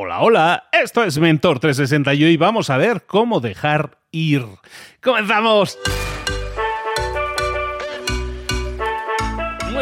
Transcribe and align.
Hola, 0.00 0.20
hola, 0.20 0.68
esto 0.70 1.02
es 1.02 1.18
Mentor 1.18 1.58
360 1.58 2.14
y 2.14 2.22
hoy 2.22 2.36
vamos 2.36 2.70
a 2.70 2.76
ver 2.76 3.04
cómo 3.04 3.40
dejar 3.40 3.98
ir. 4.12 4.44
¡Comenzamos! 5.02 5.76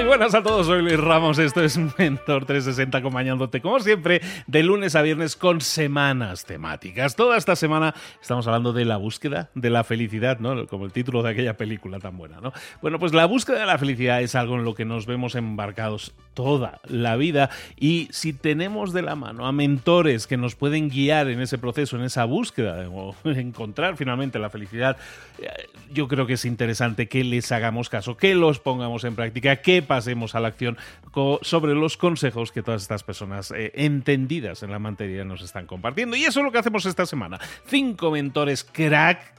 Buenas 0.07 0.35
a 0.35 0.43
todos, 0.43 0.67
soy 0.67 0.83
Luis 0.83 1.01
Ramos, 1.01 1.39
esto 1.39 1.65
es 1.65 1.77
Mentor 1.99 2.45
360 2.45 2.99
acompañándote 2.99 3.61
como 3.61 3.81
siempre 3.81 4.21
de 4.47 4.63
lunes 4.63 4.95
a 4.95 5.03
viernes 5.03 5.35
con 5.35 5.61
semanas 5.61 6.45
temáticas. 6.45 7.17
Toda 7.17 7.37
esta 7.37 7.57
semana 7.57 7.93
estamos 8.21 8.47
hablando 8.47 8.73
de 8.73 8.85
la 8.85 8.99
búsqueda 8.99 9.51
de 9.55 9.69
la 9.69 9.83
felicidad, 9.83 10.39
¿no? 10.39 10.67
Como 10.69 10.85
el 10.85 10.93
título 10.93 11.25
de 11.25 11.31
aquella 11.31 11.57
película 11.57 11.99
tan 11.99 12.17
buena, 12.17 12.41
¿no? 12.41 12.53
Bueno, 12.81 13.01
pues 13.01 13.15
la 13.15 13.27
búsqueda 13.27 13.59
de 13.59 13.67
la 13.67 13.79
felicidad 13.79 14.23
es 14.23 14.37
algo 14.37 14.55
en 14.55 14.65
lo 14.65 14.75
que 14.75 14.85
nos 14.85 15.07
vemos 15.07 15.35
embarcados 15.35 16.15
toda 16.35 16.81
la 16.87 17.17
vida 17.17 17.51
y 17.77 18.09
si 18.13 18.33
tenemos 18.33 18.93
de 18.93 19.03
la 19.03 19.17
mano 19.17 19.47
a 19.47 19.53
mentores 19.53 20.27
que 20.27 20.37
nos 20.37 20.55
pueden 20.55 20.89
guiar 20.89 21.29
en 21.29 21.41
ese 21.41 21.59
proceso, 21.59 21.97
en 21.97 22.05
esa 22.05 22.25
búsqueda 22.27 22.89
o 22.91 23.17
encontrar 23.25 23.97
finalmente 23.97 24.39
la 24.39 24.51
felicidad, 24.51 24.99
eh, 25.39 25.49
yo 25.93 26.07
creo 26.07 26.27
que 26.27 26.35
es 26.35 26.45
interesante 26.45 27.09
que 27.09 27.25
les 27.25 27.51
hagamos 27.51 27.89
caso, 27.89 28.17
que 28.17 28.35
los 28.35 28.61
pongamos 28.61 29.05
en 29.05 29.17
práctica, 29.17 29.57
que 29.57 29.83
pasemos 29.97 30.35
a 30.35 30.41
la 30.41 30.49
acción 30.49 30.77
sobre 31.41 31.75
los 31.75 31.97
consejos 31.97 32.53
que 32.53 32.63
todas 32.63 32.83
estas 32.83 33.03
personas 33.03 33.51
eh, 33.51 33.73
entendidas 33.77 34.63
en 34.63 34.71
la 34.71 34.79
materia 34.79 35.25
nos 35.25 35.41
están 35.41 35.67
compartiendo. 35.67 36.17
Y 36.17 36.25
eso 36.25 36.41
es 36.41 36.45
lo 36.45 36.53
que 36.53 36.59
hacemos 36.59 36.85
esta 36.85 37.07
semana. 37.07 37.41
Cinco 37.67 38.11
mentores 38.11 38.63
crack 38.63 39.33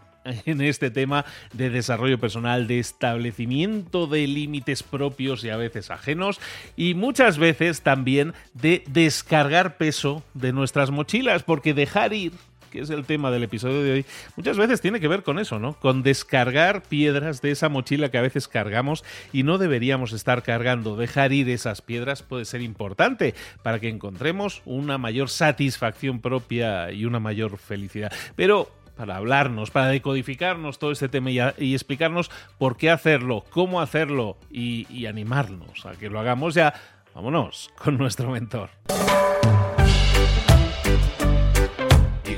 en 0.48 0.62
este 0.62 0.90
tema 0.90 1.26
de 1.54 1.70
desarrollo 1.70 2.20
personal, 2.20 2.66
de 2.66 2.80
establecimiento 2.80 4.08
de 4.08 4.26
límites 4.26 4.82
propios 4.82 5.44
y 5.44 5.52
a 5.52 5.58
veces 5.58 5.92
ajenos, 5.92 6.40
y 6.76 6.96
muchas 6.96 7.38
veces 7.38 7.82
también 7.82 8.34
de 8.56 8.84
descargar 8.88 9.78
peso 9.78 10.24
de 10.34 10.54
nuestras 10.54 10.90
mochilas, 10.90 11.44
porque 11.44 11.76
dejar 11.76 12.14
ir 12.14 12.32
que 12.68 12.82
es 12.82 12.90
el 12.90 13.06
tema 13.06 13.32
del 13.32 13.44
episodio 13.44 13.84
de 13.84 13.92
hoy, 13.92 14.06
muchas 14.36 14.58
veces 14.58 14.82
tiene 14.82 15.00
que 15.00 15.08
ver 15.08 15.24
con 15.24 15.40
eso, 15.40 15.60
¿no? 15.60 15.74
Con 15.74 16.04
descargar 16.04 16.84
piedras 16.84 17.42
de 17.42 17.52
esa 17.52 17.70
mochila 17.70 18.10
que 18.10 18.18
a 18.18 18.22
veces 18.22 18.48
cargamos 18.48 19.04
y 19.34 19.44
no 19.44 19.58
deberíamos 19.58 20.14
estar 20.14 20.44
cargando. 20.44 20.96
Dejar 20.96 21.34
ir 21.34 21.50
esas 21.50 21.82
piedras 21.82 22.24
puede 22.24 22.46
ser 22.46 22.62
importante 22.62 23.36
para 23.64 23.80
que 23.80 23.90
encontremos 23.90 24.62
una 24.66 24.98
mayor 24.98 25.30
satisfacción 25.30 26.22
propia 26.22 26.92
y 26.92 27.06
una 27.06 27.20
mayor 27.20 27.58
felicidad. 27.58 28.12
Pero 28.36 28.72
para 28.98 29.18
hablarnos, 29.18 29.72
para 29.72 29.88
decodificarnos 29.88 30.80
todo 30.80 30.92
este 30.92 31.08
tema 31.08 31.30
y, 31.30 31.74
explicarnos 31.74 32.32
por 32.58 32.78
qué 32.78 32.90
hacerlo, 32.90 33.46
cómo 33.52 33.80
hacerlo 33.80 34.38
y, 34.52 34.88
y 34.90 35.06
animarnos 35.06 35.86
a 35.86 35.92
que 35.92 36.10
lo 36.10 36.20
hagamos 36.20 36.56
ya, 36.56 36.74
vámonos 37.14 37.70
con 37.78 37.98
nuestro 37.98 38.32
mentor. 38.32 38.70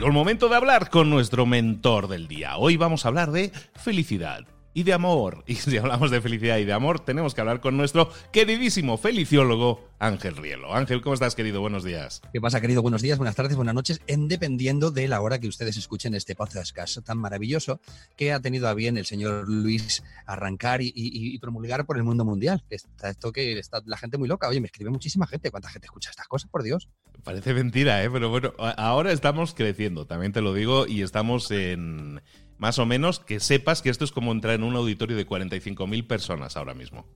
El 0.08 0.14
momento 0.14 0.50
de 0.50 0.56
hablar 0.56 0.90
con 0.90 1.10
nuestro 1.10 1.46
mentor 1.46 2.08
del 2.08 2.28
día. 2.28 2.58
Hoy 2.58 2.78
vamos 2.78 3.06
a 3.06 3.10
hablar 3.10 3.32
de 3.32 3.52
felicidad 3.76 4.46
y 4.80 4.84
de 4.84 4.94
amor. 4.94 5.44
Y 5.50 5.56
si 5.56 5.78
hablamos 5.78 6.10
de 6.10 6.22
felicidad 6.22 6.58
y 6.58 6.66
de 6.66 6.72
amor, 6.74 7.02
tenemos 7.02 7.34
que 7.34 7.42
hablar 7.42 7.60
con 7.60 7.76
nuestro 7.76 8.10
queridísimo 8.32 8.98
feliciólogo 8.98 9.90
Ángel 10.00 10.38
Rielo. 10.38 10.74
Ángel, 10.74 11.02
¿cómo 11.02 11.16
estás, 11.16 11.36
querido? 11.36 11.60
Buenos 11.60 11.84
días. 11.84 12.22
¿Qué 12.32 12.40
pasa, 12.40 12.62
querido? 12.62 12.82
Buenos 12.82 13.02
días, 13.02 13.18
buenas 13.18 13.36
tardes, 13.36 13.58
buenas 13.58 13.76
noches, 13.76 14.00
en 14.08 14.30
dependiendo 14.30 14.92
de 14.92 15.10
la 15.10 15.20
hora 15.20 15.40
que 15.40 15.50
ustedes 15.50 15.76
escuchen 15.76 16.16
este 16.16 16.34
podcast 16.36 16.98
tan 17.04 17.18
maravilloso 17.18 17.82
que 18.16 18.32
ha 18.32 18.40
tenido 18.40 18.70
a 18.70 18.74
bien 18.74 18.98
el 18.98 19.06
señor 19.06 19.50
Luis 19.50 20.02
arrancar 20.26 20.80
y, 20.82 21.38
promulgar 21.40 21.86
por 21.86 21.98
el 21.98 22.04
mundo 22.04 22.24
mundial. 22.24 22.64
Está 22.70 23.10
esto 23.10 23.34
que 23.34 23.60
está 23.60 23.82
la 23.86 23.98
gente 23.98 24.18
muy 24.18 24.30
loca. 24.30 24.48
Oye, 24.48 24.62
me 24.62 24.68
escribe 24.68 24.92
muchísima 24.92 25.28
gente. 25.28 25.52
¿Cuánta 25.52 25.70
gente 25.70 25.88
escucha 25.88 26.10
estas 26.10 26.28
cosas, 26.28 26.50
por 26.50 26.64
Dios? 26.64 26.88
Parece 27.24 27.54
mentira, 27.54 28.02
¿eh? 28.02 28.10
Pero 28.10 28.30
bueno, 28.30 28.54
ahora 28.58 29.12
estamos 29.12 29.54
creciendo, 29.54 30.06
también 30.08 30.32
te 30.32 30.42
lo 30.42 30.54
digo, 30.54 30.88
y 30.88 31.02
estamos 31.02 31.52
en 31.52 32.22
más 32.60 32.78
o 32.78 32.86
menos, 32.86 33.20
que 33.20 33.40
sepas 33.40 33.82
que 33.82 33.90
esto 33.90 34.06
es 34.06 34.12
como 34.12 34.32
entrar 34.32 34.54
en 34.54 34.64
un 34.64 34.76
auditorio 34.76 35.18
de 35.18 35.26
45.000 35.26 36.06
personas 36.06 36.58
ahora 36.58 36.76
mismo. 36.76 37.08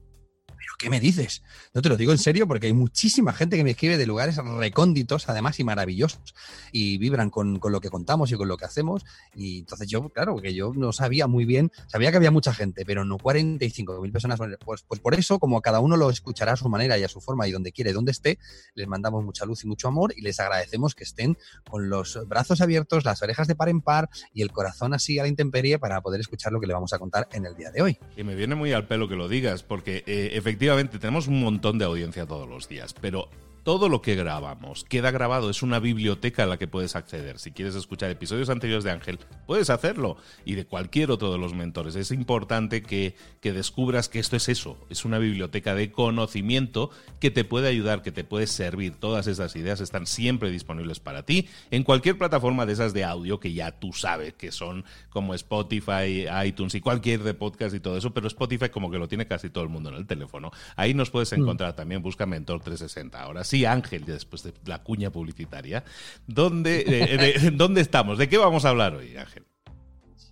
¿Qué 0.78 0.90
me 0.90 1.00
dices? 1.00 1.42
No 1.72 1.82
te 1.82 1.88
lo 1.88 1.96
digo 1.96 2.12
en 2.12 2.18
serio 2.18 2.46
porque 2.46 2.66
hay 2.66 2.72
muchísima 2.72 3.32
gente 3.32 3.56
que 3.56 3.64
me 3.64 3.70
escribe 3.70 3.96
de 3.96 4.06
lugares 4.06 4.36
recónditos, 4.36 5.28
además, 5.28 5.58
y 5.60 5.64
maravillosos, 5.64 6.34
y 6.72 6.98
vibran 6.98 7.30
con, 7.30 7.60
lo 7.62 7.80
que 7.80 7.90
contamos 7.90 8.30
y 8.32 8.36
con 8.36 8.48
lo 8.48 8.56
que 8.56 8.64
hacemos. 8.64 9.04
Y 9.34 9.60
entonces 9.60 9.88
yo, 9.88 10.08
claro, 10.10 10.36
que 10.36 10.54
yo 10.54 10.72
no 10.74 10.92
sabía 10.92 11.26
muy 11.26 11.44
bien, 11.44 11.70
sabía 11.86 12.10
que 12.10 12.16
había 12.16 12.30
mucha 12.30 12.52
gente, 12.52 12.84
pero 12.84 13.04
no 13.04 13.18
45.000 13.18 14.12
personas. 14.12 14.40
Pues, 14.64 14.82
pues 14.82 15.00
por 15.00 15.14
eso, 15.14 15.38
como 15.38 15.60
cada 15.60 15.80
uno 15.80 15.96
lo 15.96 16.10
escuchará 16.10 16.52
a 16.52 16.56
su 16.56 16.68
manera 16.68 16.98
y 16.98 17.04
a 17.04 17.08
su 17.08 17.20
forma 17.20 17.46
y 17.48 17.52
donde 17.52 17.72
quiere, 17.72 17.92
donde 17.92 18.12
esté, 18.12 18.38
les 18.74 18.88
mandamos 18.88 19.24
mucha 19.24 19.44
luz 19.44 19.64
y 19.64 19.66
mucho 19.66 19.88
amor 19.88 20.12
y 20.16 20.22
les 20.22 20.40
agradecemos 20.40 20.94
que 20.94 21.04
estén 21.04 21.36
con 21.68 21.88
los 21.88 22.18
brazos 22.28 22.60
abiertos, 22.60 23.04
las 23.04 23.22
orejas 23.22 23.48
de 23.48 23.54
par 23.54 23.68
en 23.68 23.80
par 23.80 24.08
y 24.32 24.42
el 24.42 24.50
corazón 24.50 24.94
así 24.94 25.18
a 25.18 25.22
la 25.22 25.28
intemperie 25.28 25.78
para 25.78 26.00
poder 26.00 26.20
escuchar 26.20 26.52
lo 26.52 26.60
que 26.60 26.66
le 26.66 26.74
vamos 26.74 26.92
a 26.92 26.98
contar 26.98 27.28
en 27.32 27.46
el 27.46 27.54
día 27.54 27.70
de 27.70 27.82
hoy. 27.82 27.98
Y 28.16 28.24
me 28.24 28.34
viene 28.34 28.54
muy 28.54 28.72
al 28.72 28.86
pelo 28.86 29.08
que 29.08 29.16
lo 29.16 29.28
digas, 29.28 29.62
porque 29.62 30.02
eh, 30.06 30.30
efectivamente 30.32 30.63
efectivamente 30.64 30.98
tenemos 30.98 31.28
un 31.28 31.40
montón 31.40 31.78
de 31.78 31.84
audiencia 31.84 32.24
todos 32.24 32.48
los 32.48 32.68
días, 32.68 32.94
pero 32.98 33.28
todo 33.64 33.88
lo 33.88 34.02
que 34.02 34.14
grabamos 34.14 34.84
queda 34.84 35.10
grabado, 35.10 35.50
es 35.50 35.62
una 35.62 35.80
biblioteca 35.80 36.44
a 36.44 36.46
la 36.46 36.58
que 36.58 36.68
puedes 36.68 36.96
acceder. 36.96 37.38
Si 37.38 37.50
quieres 37.50 37.74
escuchar 37.74 38.10
episodios 38.10 38.50
anteriores 38.50 38.84
de 38.84 38.90
Ángel, 38.90 39.18
puedes 39.46 39.70
hacerlo 39.70 40.18
y 40.44 40.54
de 40.54 40.66
cualquier 40.66 41.10
otro 41.10 41.32
de 41.32 41.38
los 41.38 41.54
mentores. 41.54 41.96
Es 41.96 42.10
importante 42.10 42.82
que, 42.82 43.16
que, 43.40 43.52
descubras 43.52 44.10
que 44.10 44.18
esto 44.18 44.36
es 44.36 44.50
eso, 44.50 44.86
es 44.90 45.06
una 45.06 45.18
biblioteca 45.18 45.74
de 45.74 45.90
conocimiento 45.90 46.90
que 47.20 47.30
te 47.30 47.44
puede 47.44 47.68
ayudar, 47.68 48.02
que 48.02 48.12
te 48.12 48.22
puede 48.22 48.46
servir. 48.46 48.96
Todas 48.96 49.26
esas 49.26 49.56
ideas 49.56 49.80
están 49.80 50.06
siempre 50.06 50.50
disponibles 50.50 51.00
para 51.00 51.24
ti 51.24 51.48
en 51.70 51.84
cualquier 51.84 52.18
plataforma 52.18 52.66
de 52.66 52.74
esas 52.74 52.92
de 52.92 53.04
audio 53.04 53.40
que 53.40 53.54
ya 53.54 53.72
tú 53.72 53.94
sabes 53.94 54.34
que 54.34 54.52
son 54.52 54.84
como 55.08 55.32
Spotify, 55.34 56.26
iTunes 56.44 56.74
y 56.74 56.80
cualquier 56.80 57.22
de 57.22 57.32
podcast 57.32 57.74
y 57.74 57.80
todo 57.80 57.96
eso, 57.96 58.12
pero 58.12 58.26
Spotify 58.26 58.68
como 58.68 58.90
que 58.90 58.98
lo 58.98 59.08
tiene 59.08 59.26
casi 59.26 59.48
todo 59.48 59.64
el 59.64 59.70
mundo 59.70 59.88
en 59.88 59.96
el 59.96 60.06
teléfono. 60.06 60.50
Ahí 60.76 60.92
nos 60.92 61.08
puedes 61.08 61.32
mm. 61.32 61.40
encontrar 61.40 61.74
también, 61.74 62.02
busca 62.02 62.26
Mentor 62.26 62.60
360. 62.60 63.22
Ahora 63.22 63.42
sí 63.44 63.53
sí, 63.54 63.64
Ángel, 63.64 64.04
después 64.04 64.42
de 64.42 64.52
la 64.64 64.82
cuña 64.82 65.10
publicitaria. 65.10 65.84
¿Dónde, 66.26 66.84
eh, 66.88 67.50
¿Dónde 67.54 67.82
estamos? 67.82 68.18
¿De 68.18 68.28
qué 68.28 68.36
vamos 68.36 68.64
a 68.64 68.70
hablar 68.70 68.96
hoy, 68.96 69.16
Ángel? 69.16 69.44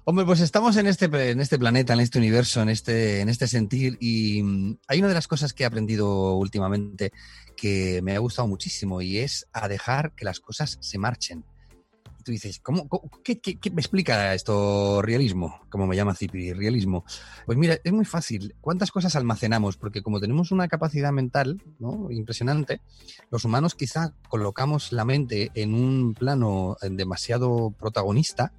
Hombre, 0.05 0.25
pues 0.25 0.41
estamos 0.41 0.77
en 0.77 0.88
este, 0.88 1.05
en 1.31 1.41
este 1.41 1.56
planeta, 1.56 1.93
en 1.93 2.00
este 2.00 2.19
universo, 2.19 2.61
en 2.61 2.69
este, 2.69 3.21
en 3.21 3.28
este 3.28 3.47
sentir 3.47 3.97
y 4.00 4.43
mm, 4.43 4.78
hay 4.88 4.99
una 4.99 5.06
de 5.06 5.15
las 5.15 5.28
cosas 5.28 5.53
que 5.53 5.62
he 5.62 5.66
aprendido 5.66 6.34
últimamente 6.34 7.12
que 7.56 8.00
me 8.03 8.16
ha 8.16 8.19
gustado 8.19 8.49
muchísimo 8.49 9.00
y 9.00 9.19
es 9.19 9.47
a 9.53 9.69
dejar 9.69 10.12
que 10.16 10.25
las 10.25 10.41
cosas 10.41 10.78
se 10.81 10.99
marchen 10.99 11.44
tú 12.22 12.33
dices, 12.33 12.60
¿cómo, 12.60 12.88
qué, 13.22 13.41
me 13.72 13.81
explica 13.81 14.34
esto 14.34 15.03
realismo? 15.03 15.60
Como 15.69 15.87
me 15.87 15.97
llama 15.97 16.15
Cipri, 16.15 16.53
realismo. 16.53 17.05
Pues 17.47 17.59
mira, 17.59 17.78
es 17.83 17.93
muy 17.93 18.05
fácil. 18.05 18.55
¿Cuántas 18.60 18.91
cosas 18.91 19.16
almacenamos? 19.16 19.77
Porque 19.77 20.03
como 20.03 20.21
tenemos 20.21 20.50
una 20.50 20.69
capacidad 20.69 21.12
mental 21.12 21.62
¿no? 21.78 22.11
impresionante, 22.11 22.81
los 23.31 23.44
humanos 23.44 23.75
quizá 23.75 24.15
colocamos 24.28 24.93
la 24.93 25.05
mente 25.05 25.50
en 25.55 25.75
un 25.75 26.15
plano 26.15 26.77
demasiado 26.81 27.75
protagonista 27.78 28.53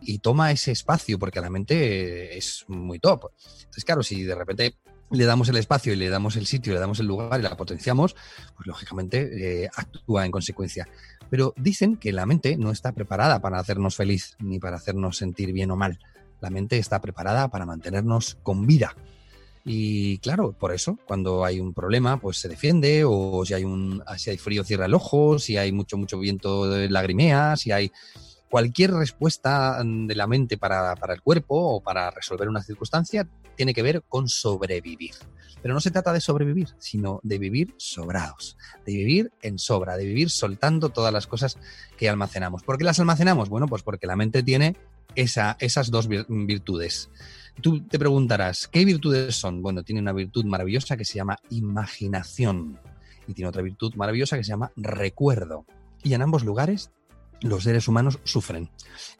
y 0.00 0.18
toma 0.18 0.52
ese 0.52 0.72
espacio, 0.72 1.18
porque 1.18 1.40
la 1.40 1.50
mente 1.50 2.36
es 2.36 2.64
muy 2.68 2.98
top. 2.98 3.30
Entonces, 3.58 3.84
claro, 3.84 4.02
si 4.02 4.22
de 4.22 4.34
repente 4.34 4.76
le 5.10 5.24
damos 5.24 5.48
el 5.48 5.56
espacio 5.56 5.92
y 5.92 5.96
le 5.96 6.08
damos 6.08 6.36
el 6.36 6.46
sitio, 6.46 6.72
le 6.72 6.80
damos 6.80 7.00
el 7.00 7.06
lugar 7.06 7.38
y 7.38 7.42
la 7.42 7.56
potenciamos, 7.56 8.14
pues 8.56 8.66
lógicamente 8.66 9.64
eh, 9.64 9.70
actúa 9.74 10.24
en 10.24 10.30
consecuencia. 10.30 10.88
Pero 11.34 11.52
dicen 11.56 11.96
que 11.96 12.12
la 12.12 12.26
mente 12.26 12.56
no 12.56 12.70
está 12.70 12.92
preparada 12.92 13.40
para 13.40 13.58
hacernos 13.58 13.96
feliz 13.96 14.36
ni 14.38 14.60
para 14.60 14.76
hacernos 14.76 15.16
sentir 15.16 15.52
bien 15.52 15.72
o 15.72 15.74
mal. 15.74 15.98
La 16.40 16.48
mente 16.48 16.78
está 16.78 17.00
preparada 17.00 17.48
para 17.48 17.66
mantenernos 17.66 18.38
con 18.44 18.68
vida. 18.68 18.94
Y 19.64 20.18
claro, 20.18 20.52
por 20.52 20.72
eso, 20.72 20.96
cuando 21.08 21.44
hay 21.44 21.58
un 21.58 21.74
problema, 21.74 22.20
pues 22.20 22.36
se 22.36 22.48
defiende, 22.48 23.02
o 23.04 23.44
si 23.44 23.52
hay 23.52 23.64
un, 23.64 24.00
si 24.16 24.30
hay 24.30 24.38
frío, 24.38 24.62
cierra 24.62 24.86
el 24.86 24.94
ojo, 24.94 25.40
si 25.40 25.56
hay 25.56 25.72
mucho, 25.72 25.96
mucho 25.96 26.20
viento, 26.20 26.66
lagrimea, 26.66 27.56
si 27.56 27.72
hay 27.72 27.90
cualquier 28.48 28.92
respuesta 28.92 29.82
de 29.84 30.14
la 30.14 30.28
mente 30.28 30.56
para, 30.56 30.94
para 30.94 31.14
el 31.14 31.20
cuerpo 31.20 31.56
o 31.56 31.80
para 31.80 32.12
resolver 32.12 32.48
una 32.48 32.62
circunstancia 32.62 33.26
tiene 33.56 33.74
que 33.74 33.82
ver 33.82 34.04
con 34.08 34.28
sobrevivir. 34.28 35.14
Pero 35.64 35.72
no 35.72 35.80
se 35.80 35.90
trata 35.90 36.12
de 36.12 36.20
sobrevivir, 36.20 36.68
sino 36.76 37.20
de 37.22 37.38
vivir 37.38 37.74
sobrados, 37.78 38.58
de 38.84 38.92
vivir 38.92 39.32
en 39.40 39.58
sobra, 39.58 39.96
de 39.96 40.04
vivir 40.04 40.28
soltando 40.28 40.90
todas 40.90 41.10
las 41.10 41.26
cosas 41.26 41.56
que 41.96 42.06
almacenamos. 42.06 42.62
¿Por 42.62 42.76
qué 42.76 42.84
las 42.84 43.00
almacenamos? 43.00 43.48
Bueno, 43.48 43.66
pues 43.66 43.82
porque 43.82 44.06
la 44.06 44.14
mente 44.14 44.42
tiene 44.42 44.76
esa, 45.14 45.56
esas 45.60 45.90
dos 45.90 46.06
virtudes. 46.06 47.08
Tú 47.62 47.80
te 47.80 47.98
preguntarás, 47.98 48.68
¿qué 48.68 48.84
virtudes 48.84 49.36
son? 49.36 49.62
Bueno, 49.62 49.82
tiene 49.82 50.02
una 50.02 50.12
virtud 50.12 50.44
maravillosa 50.44 50.98
que 50.98 51.06
se 51.06 51.14
llama 51.14 51.38
imaginación 51.48 52.78
y 53.26 53.32
tiene 53.32 53.48
otra 53.48 53.62
virtud 53.62 53.94
maravillosa 53.94 54.36
que 54.36 54.44
se 54.44 54.50
llama 54.50 54.70
recuerdo. 54.76 55.64
Y 56.02 56.12
en 56.12 56.20
ambos 56.20 56.44
lugares 56.44 56.90
los 57.40 57.64
seres 57.64 57.88
humanos 57.88 58.18
sufren. 58.24 58.70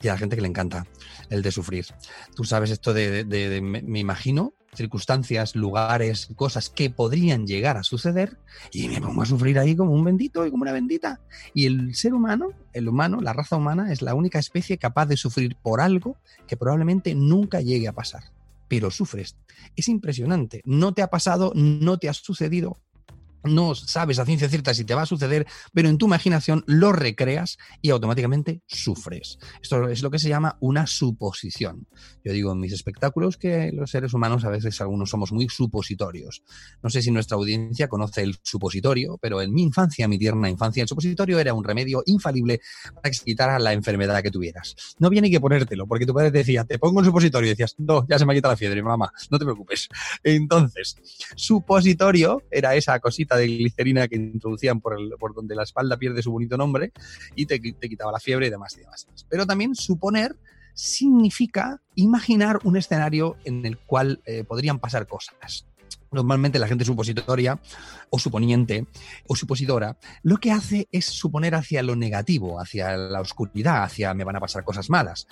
Y 0.02 0.08
a 0.08 0.12
la 0.12 0.18
gente 0.18 0.36
que 0.36 0.42
le 0.42 0.48
encanta 0.48 0.86
el 1.30 1.42
de 1.42 1.52
sufrir. 1.52 1.86
Tú 2.34 2.44
sabes 2.44 2.70
esto 2.70 2.92
de, 2.92 3.60
me, 3.62 3.98
imagino 3.98 4.52
circunstancias, 4.74 5.56
lugares, 5.56 6.28
cosas 6.36 6.70
que 6.70 6.90
podrían 6.90 7.46
llegar 7.46 7.76
a 7.76 7.82
suceder 7.82 8.38
y 8.72 8.88
me 8.88 9.00
pongo 9.00 9.22
a 9.22 9.26
sufrir 9.26 9.58
ahí 9.58 9.76
como 9.76 9.92
un 9.92 10.04
bendito 10.04 10.46
y 10.46 10.50
como 10.50 10.62
una 10.62 10.72
bendita. 10.72 11.20
Y 11.52 11.66
el 11.66 11.94
ser 11.94 12.14
humano, 12.14 12.50
el 12.72 12.88
humano, 12.88 13.20
la 13.20 13.32
raza 13.32 13.56
humana 13.56 13.92
es 13.92 14.02
la 14.02 14.14
única 14.14 14.38
especie 14.38 14.78
capaz 14.78 15.06
de 15.06 15.16
sufrir 15.16 15.56
por 15.56 15.80
algo 15.80 16.16
que 16.46 16.56
probablemente 16.56 17.14
nunca 17.14 17.60
llegue 17.60 17.88
a 17.88 17.92
pasar. 17.92 18.24
Pero 18.68 18.90
sufres. 18.90 19.36
Es 19.76 19.88
impresionante. 19.88 20.62
No 20.64 20.94
te 20.94 21.02
ha 21.02 21.08
pasado, 21.08 21.52
no 21.54 21.98
te 21.98 22.08
ha 22.08 22.14
sucedido, 22.14 22.78
no 23.44 23.74
sabes 23.74 24.18
a 24.18 24.24
ciencia 24.24 24.48
cierta 24.48 24.74
si 24.74 24.84
te 24.84 24.94
va 24.94 25.02
a 25.02 25.06
suceder, 25.06 25.46
pero 25.72 25.88
en 25.88 25.98
tu 25.98 26.06
imaginación 26.06 26.64
lo 26.66 26.92
recreas 26.92 27.58
y 27.82 27.90
automáticamente 27.90 28.62
sufres. 28.66 29.38
Esto 29.62 29.88
es 29.88 30.02
lo 30.02 30.10
que 30.10 30.18
se 30.18 30.28
llama 30.28 30.56
una 30.60 30.86
suposición. 30.86 31.86
Yo 32.24 32.32
digo 32.32 32.52
en 32.52 32.60
mis 32.60 32.72
espectáculos 32.72 33.36
que 33.36 33.70
los 33.72 33.90
seres 33.90 34.14
humanos 34.14 34.44
a 34.44 34.50
veces 34.50 34.80
algunos 34.80 35.10
somos 35.10 35.32
muy 35.32 35.48
supositorios. 35.48 36.42
No 36.82 36.90
sé 36.90 37.02
si 37.02 37.10
nuestra 37.10 37.36
audiencia 37.36 37.88
conoce 37.88 38.22
el 38.22 38.36
supositorio, 38.42 39.18
pero 39.20 39.40
en 39.42 39.52
mi 39.52 39.62
infancia, 39.62 40.08
mi 40.08 40.18
tierna 40.18 40.48
infancia, 40.48 40.82
el 40.82 40.88
supositorio 40.88 41.38
era 41.38 41.54
un 41.54 41.64
remedio 41.64 42.02
infalible 42.06 42.60
para 42.94 43.10
que 43.10 43.14
se 43.14 43.24
quitara 43.24 43.58
la 43.58 43.72
enfermedad 43.72 44.22
que 44.22 44.30
tuvieras. 44.30 44.74
No 44.98 45.08
había 45.08 45.20
ni 45.20 45.30
que 45.30 45.40
ponértelo, 45.40 45.86
porque 45.86 46.06
tu 46.06 46.14
padre 46.14 46.30
te 46.30 46.38
decía, 46.38 46.64
te 46.64 46.78
pongo 46.78 47.00
un 47.00 47.04
supositorio 47.04 47.48
y 47.48 47.50
decías, 47.50 47.74
no, 47.78 48.06
ya 48.08 48.18
se 48.18 48.26
me 48.26 48.32
ha 48.32 48.36
quitado 48.36 48.52
la 48.52 48.56
fiebre, 48.56 48.82
mamá, 48.82 49.12
no 49.30 49.38
te 49.38 49.44
preocupes. 49.44 49.88
Entonces, 50.22 50.96
supositorio 51.36 52.42
era 52.50 52.74
esa 52.74 52.98
cosita 53.00 53.33
de 53.36 53.46
glicerina 53.46 54.08
que 54.08 54.16
introducían 54.16 54.80
por, 54.80 54.98
el, 54.98 55.10
por 55.18 55.34
donde 55.34 55.54
la 55.54 55.62
espalda 55.62 55.96
pierde 55.96 56.22
su 56.22 56.30
bonito 56.30 56.56
nombre 56.56 56.92
y 57.34 57.46
te, 57.46 57.60
quitaba 57.60 58.12
la 58.12 58.20
fiebre 58.20 58.46
y 58.46 58.50
demás 58.50 58.76
y 58.76 58.80
demás. 58.80 59.06
Pero 59.28 59.46
también 59.46 59.74
suponer 59.74 60.36
significa 60.74 61.80
imaginar 61.94 62.58
un 62.64 62.76
escenario 62.76 63.36
en 63.44 63.64
el 63.64 63.78
cual 63.78 64.20
eh, 64.26 64.44
podrían 64.44 64.80
pasar 64.80 65.06
cosas. 65.06 65.66
Normalmente 66.10 66.60
la 66.60 66.68
gente 66.68 66.84
supositoria 66.84 67.60
o 68.08 68.18
suponiente 68.20 68.86
o 69.26 69.34
supositora 69.34 69.98
lo 70.22 70.36
que 70.36 70.52
hace 70.52 70.88
es 70.92 71.06
suponer 71.06 71.56
hacia 71.56 71.82
lo 71.82 71.96
negativo, 71.96 72.60
hacia 72.60 72.96
la 72.96 73.20
oscuridad, 73.20 73.82
hacia 73.82 74.14
me 74.14 74.22
van 74.22 74.36
a 74.36 74.40
pasar 74.40 74.64
cosas 74.64 74.90
malas. 74.90 75.26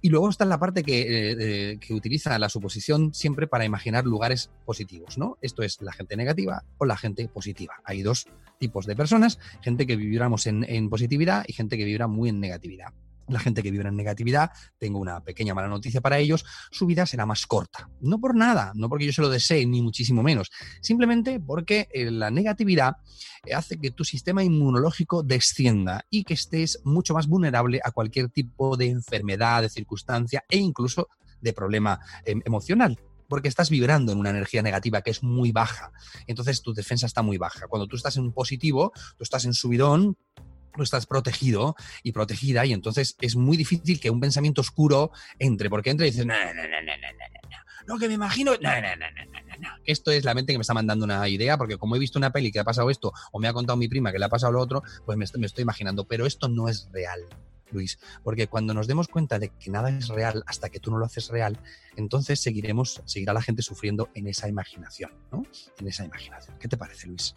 Y 0.00 0.10
luego 0.10 0.28
está 0.28 0.44
la 0.44 0.58
parte 0.58 0.84
eh, 0.86 1.78
que, 1.80 1.94
utiliza 1.94 2.38
la 2.38 2.48
suposición 2.48 3.14
siempre 3.14 3.46
para 3.46 3.64
imaginar 3.64 4.04
lugares 4.04 4.50
positivos, 4.64 5.18
¿no? 5.18 5.38
Esto 5.40 5.62
es 5.62 5.80
la 5.80 5.92
gente 5.92 6.16
negativa 6.16 6.64
o 6.78 6.84
la 6.84 6.96
gente 6.96 7.26
positiva. 7.28 7.74
Hay 7.84 8.02
dos 8.02 8.26
tipos 8.58 8.86
de 8.86 8.94
personas, 8.94 9.38
gente 9.62 9.86
que 9.86 9.96
vibramos 9.96 10.46
en, 10.46 10.64
en 10.64 10.90
positividad 10.90 11.44
y 11.46 11.52
gente 11.52 11.76
que 11.76 11.84
vibra 11.84 12.06
muy 12.06 12.28
en 12.28 12.40
negatividad 12.40 12.92
la 13.28 13.40
gente 13.40 13.62
que 13.62 13.70
vive 13.70 13.86
en 13.86 13.96
negatividad, 13.96 14.50
tengo 14.78 14.98
una 14.98 15.20
pequeña 15.20 15.54
mala 15.54 15.68
noticia 15.68 16.00
para 16.00 16.18
ellos, 16.18 16.44
su 16.70 16.86
vida 16.86 17.06
será 17.06 17.26
más 17.26 17.46
corta. 17.46 17.88
No 18.00 18.20
por 18.20 18.34
nada, 18.34 18.72
no 18.74 18.88
porque 18.88 19.06
yo 19.06 19.12
se 19.12 19.22
lo 19.22 19.28
desee, 19.28 19.66
ni 19.66 19.82
muchísimo 19.82 20.22
menos, 20.22 20.50
simplemente 20.80 21.40
porque 21.40 21.88
eh, 21.92 22.10
la 22.10 22.30
negatividad 22.30 22.96
hace 23.54 23.78
que 23.78 23.90
tu 23.90 24.04
sistema 24.04 24.42
inmunológico 24.42 25.22
descienda 25.22 26.04
y 26.10 26.24
que 26.24 26.34
estés 26.34 26.80
mucho 26.84 27.14
más 27.14 27.26
vulnerable 27.26 27.80
a 27.82 27.90
cualquier 27.92 28.28
tipo 28.30 28.76
de 28.76 28.86
enfermedad, 28.86 29.62
de 29.62 29.68
circunstancia 29.68 30.44
e 30.48 30.58
incluso 30.58 31.08
de 31.40 31.52
problema 31.52 32.00
em, 32.24 32.40
emocional 32.44 32.98
porque 33.28 33.48
estás 33.48 33.70
vibrando 33.70 34.12
en 34.12 34.18
una 34.18 34.30
energía 34.30 34.62
negativa 34.62 35.02
que 35.02 35.10
es 35.10 35.24
muy 35.24 35.50
baja. 35.50 35.90
Entonces 36.28 36.62
tu 36.62 36.72
defensa 36.72 37.06
está 37.06 37.22
muy 37.22 37.38
baja. 37.38 37.66
Cuando 37.66 37.88
tú 37.88 37.96
estás 37.96 38.16
en 38.16 38.22
un 38.22 38.32
positivo, 38.32 38.92
tú 39.16 39.24
estás 39.24 39.44
en 39.46 39.52
subidón, 39.52 40.16
estás 40.82 41.06
protegido 41.06 41.76
y 42.02 42.12
protegida 42.12 42.64
y 42.66 42.72
entonces 42.72 43.16
es 43.20 43.36
muy 43.36 43.56
difícil 43.56 44.00
que 44.00 44.10
un 44.10 44.20
pensamiento 44.20 44.60
oscuro 44.60 45.10
entre, 45.38 45.70
porque 45.70 45.90
entra 45.90 46.06
y 46.06 46.10
dices, 46.10 46.26
no, 46.26 46.34
no, 46.34 46.54
no, 46.54 46.62
no, 46.62 46.62
no, 46.62 46.96
no, 46.96 47.46
no, 47.86 47.98
que 47.98 48.08
me 48.08 48.14
imagino, 48.14 48.52
no, 48.52 48.58
no, 48.60 48.80
no, 48.80 48.96
no, 48.96 49.24
no, 49.32 49.56
no. 49.60 49.68
Esto 49.84 50.10
es 50.10 50.24
la 50.24 50.34
mente 50.34 50.52
que 50.52 50.58
me 50.58 50.62
está 50.62 50.74
mandando 50.74 51.04
una 51.04 51.28
idea, 51.28 51.56
porque 51.56 51.78
como 51.78 51.96
he 51.96 51.98
visto 51.98 52.18
una 52.18 52.30
peli 52.30 52.50
que 52.50 52.58
ha 52.58 52.64
pasado 52.64 52.90
esto, 52.90 53.12
o 53.32 53.38
me 53.38 53.48
ha 53.48 53.52
contado 53.52 53.76
mi 53.76 53.88
prima 53.88 54.12
que 54.12 54.18
le 54.18 54.24
ha 54.24 54.28
pasado 54.28 54.52
lo 54.52 54.60
otro, 54.60 54.82
pues 55.04 55.16
me 55.16 55.24
estoy, 55.24 55.40
me 55.40 55.46
estoy 55.46 55.62
imaginando, 55.62 56.04
pero 56.04 56.26
esto 56.26 56.48
no 56.48 56.68
es 56.68 56.88
real. 56.92 57.20
Luis, 57.72 57.98
porque 58.22 58.46
cuando 58.46 58.74
nos 58.74 58.86
demos 58.86 59.08
cuenta 59.08 59.40
de 59.40 59.48
que 59.48 59.70
nada 59.70 59.90
es 59.90 60.08
real 60.08 60.44
hasta 60.46 60.68
que 60.68 60.78
tú 60.78 60.90
no 60.92 60.98
lo 60.98 61.06
haces 61.06 61.28
real, 61.30 61.58
entonces 61.96 62.40
seguiremos, 62.40 63.02
seguirá 63.06 63.32
la 63.32 63.42
gente 63.42 63.62
sufriendo 63.62 64.08
en 64.14 64.28
esa 64.28 64.48
imaginación, 64.48 65.10
¿no? 65.32 65.44
En 65.78 65.88
esa 65.88 66.04
imaginación. 66.04 66.56
¿Qué 66.60 66.68
te 66.68 66.76
parece, 66.76 67.08
Luis? 67.08 67.34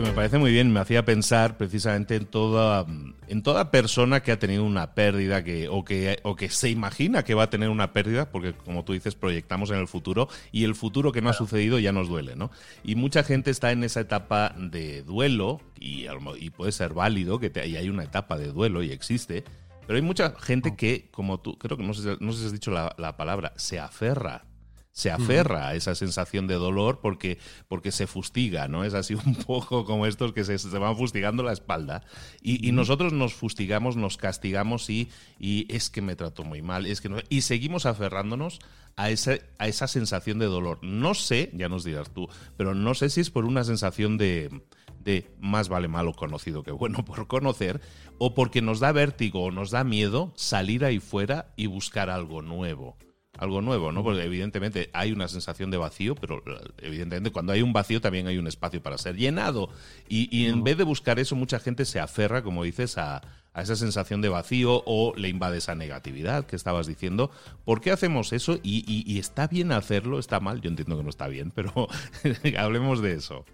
Que 0.00 0.08
me 0.08 0.14
parece 0.14 0.38
muy 0.38 0.50
bien, 0.50 0.72
me 0.72 0.80
hacía 0.80 1.04
pensar 1.04 1.58
precisamente 1.58 2.16
en 2.16 2.24
toda, 2.24 2.86
en 3.28 3.42
toda 3.42 3.70
persona 3.70 4.20
que 4.20 4.32
ha 4.32 4.38
tenido 4.38 4.64
una 4.64 4.94
pérdida 4.94 5.44
que, 5.44 5.68
o, 5.68 5.84
que, 5.84 6.18
o 6.22 6.36
que 6.36 6.48
se 6.48 6.70
imagina 6.70 7.22
que 7.22 7.34
va 7.34 7.44
a 7.44 7.50
tener 7.50 7.68
una 7.68 7.92
pérdida, 7.92 8.30
porque 8.30 8.54
como 8.54 8.84
tú 8.84 8.94
dices, 8.94 9.14
proyectamos 9.14 9.70
en 9.70 9.78
el 9.78 9.88
futuro 9.88 10.28
y 10.52 10.64
el 10.64 10.74
futuro 10.74 11.12
que 11.12 11.20
no 11.20 11.28
ha 11.28 11.34
sucedido 11.34 11.78
ya 11.78 11.92
nos 11.92 12.08
duele, 12.08 12.34
¿no? 12.34 12.50
Y 12.82 12.94
mucha 12.94 13.22
gente 13.24 13.50
está 13.50 13.72
en 13.72 13.84
esa 13.84 14.00
etapa 14.00 14.54
de 14.56 15.02
duelo 15.02 15.60
y, 15.78 16.06
y 16.38 16.50
puede 16.50 16.72
ser 16.72 16.94
válido, 16.94 17.38
que 17.38 17.50
y 17.66 17.76
hay 17.76 17.88
una 17.88 18.04
etapa 18.04 18.38
de 18.38 18.52
duelo 18.52 18.82
y 18.82 18.92
existe, 18.92 19.44
pero 19.86 19.96
hay 19.96 20.02
mucha 20.02 20.34
gente 20.40 20.76
que, 20.76 21.08
como 21.10 21.40
tú, 21.40 21.58
creo 21.58 21.76
que 21.76 21.82
no 21.82 21.92
sé, 21.92 22.16
no 22.20 22.32
sé 22.32 22.40
si 22.40 22.46
has 22.46 22.52
dicho 22.52 22.70
la, 22.70 22.94
la 22.96 23.16
palabra, 23.16 23.52
se 23.56 23.78
aferra 23.78 24.44
se 24.92 25.10
aferra 25.10 25.68
a 25.68 25.74
esa 25.74 25.94
sensación 25.94 26.46
de 26.46 26.54
dolor 26.54 27.00
porque, 27.00 27.38
porque 27.68 27.92
se 27.92 28.06
fustiga, 28.06 28.68
¿no? 28.68 28.84
Es 28.84 28.94
así 28.94 29.14
un 29.26 29.34
poco 29.34 29.84
como 29.84 30.06
estos 30.06 30.32
que 30.32 30.44
se, 30.44 30.56
van 30.78 30.96
fustigando 30.96 31.42
la 31.42 31.52
espalda. 31.52 32.02
Y, 32.42 32.72
nosotros 32.72 33.12
nos 33.12 33.34
fustigamos, 33.34 33.96
nos 33.96 34.16
castigamos 34.16 34.88
y, 34.90 35.10
y, 35.38 35.66
es 35.74 35.90
que 35.90 36.02
me 36.02 36.16
trato 36.16 36.44
muy 36.44 36.62
mal, 36.62 36.86
es 36.86 37.00
que 37.00 37.08
no, 37.08 37.18
y 37.28 37.42
seguimos 37.42 37.86
aferrándonos 37.86 38.60
a, 38.96 39.10
ese, 39.10 39.42
a 39.58 39.68
esa 39.68 39.86
sensación 39.86 40.38
de 40.38 40.46
dolor. 40.46 40.78
No 40.82 41.14
sé, 41.14 41.50
ya 41.54 41.68
nos 41.68 41.84
dirás 41.84 42.10
tú, 42.10 42.28
pero 42.56 42.74
no 42.74 42.94
sé 42.94 43.10
si 43.10 43.20
es 43.20 43.30
por 43.30 43.44
una 43.44 43.64
sensación 43.64 44.18
de, 44.18 44.62
de 45.04 45.30
más 45.38 45.68
vale 45.68 45.88
malo 45.88 46.14
conocido 46.14 46.62
que 46.62 46.72
bueno 46.72 47.04
por 47.04 47.26
conocer, 47.26 47.80
o 48.18 48.34
porque 48.34 48.62
nos 48.62 48.80
da 48.80 48.92
vértigo 48.92 49.44
o 49.44 49.50
nos 49.50 49.70
da 49.70 49.84
miedo 49.84 50.32
salir 50.36 50.84
ahí 50.84 50.98
fuera 51.00 51.52
y 51.56 51.66
buscar 51.66 52.10
algo 52.10 52.42
nuevo 52.42 52.96
algo 53.40 53.62
nuevo, 53.62 53.90
¿no? 53.90 54.04
Porque 54.04 54.22
evidentemente 54.22 54.90
hay 54.92 55.12
una 55.12 55.26
sensación 55.26 55.70
de 55.70 55.78
vacío, 55.78 56.14
pero 56.14 56.42
evidentemente 56.76 57.32
cuando 57.32 57.52
hay 57.52 57.62
un 57.62 57.72
vacío 57.72 58.00
también 58.00 58.26
hay 58.26 58.36
un 58.36 58.46
espacio 58.46 58.82
para 58.82 58.98
ser 58.98 59.16
llenado. 59.16 59.70
Y, 60.08 60.44
en 60.46 60.62
vez 60.62 60.76
de 60.76 60.84
buscar 60.84 61.18
eso, 61.18 61.34
mucha 61.36 61.58
gente 61.58 61.86
se 61.86 62.00
aferra, 62.00 62.42
como 62.42 62.62
dices, 62.64 62.98
a, 62.98 63.22
esa 63.56 63.76
sensación 63.76 64.20
de 64.20 64.28
vacío 64.28 64.82
o 64.84 65.14
le 65.16 65.28
invade 65.28 65.58
esa 65.58 65.74
negatividad 65.74 66.44
que 66.44 66.54
estabas 66.54 66.86
diciendo. 66.86 67.30
¿Por 67.64 67.80
qué 67.80 67.92
hacemos 67.92 68.34
eso? 68.34 68.58
Y, 68.62 69.18
está 69.18 69.46
bien 69.46 69.72
hacerlo, 69.72 70.18
está 70.18 70.38
mal. 70.38 70.60
Yo 70.60 70.68
entiendo 70.68 70.98
que 70.98 71.02
no 71.02 71.10
está 71.10 71.26
bien, 71.26 71.50
pero 71.50 71.88
hablemos 72.58 73.00
de 73.00 73.14
eso. 73.14 73.46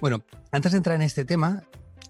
Bueno, 0.00 0.24
antes 0.50 0.72
de 0.72 0.78
entrar 0.78 0.96
en 0.96 1.02
este 1.02 1.26
tema, 1.26 1.64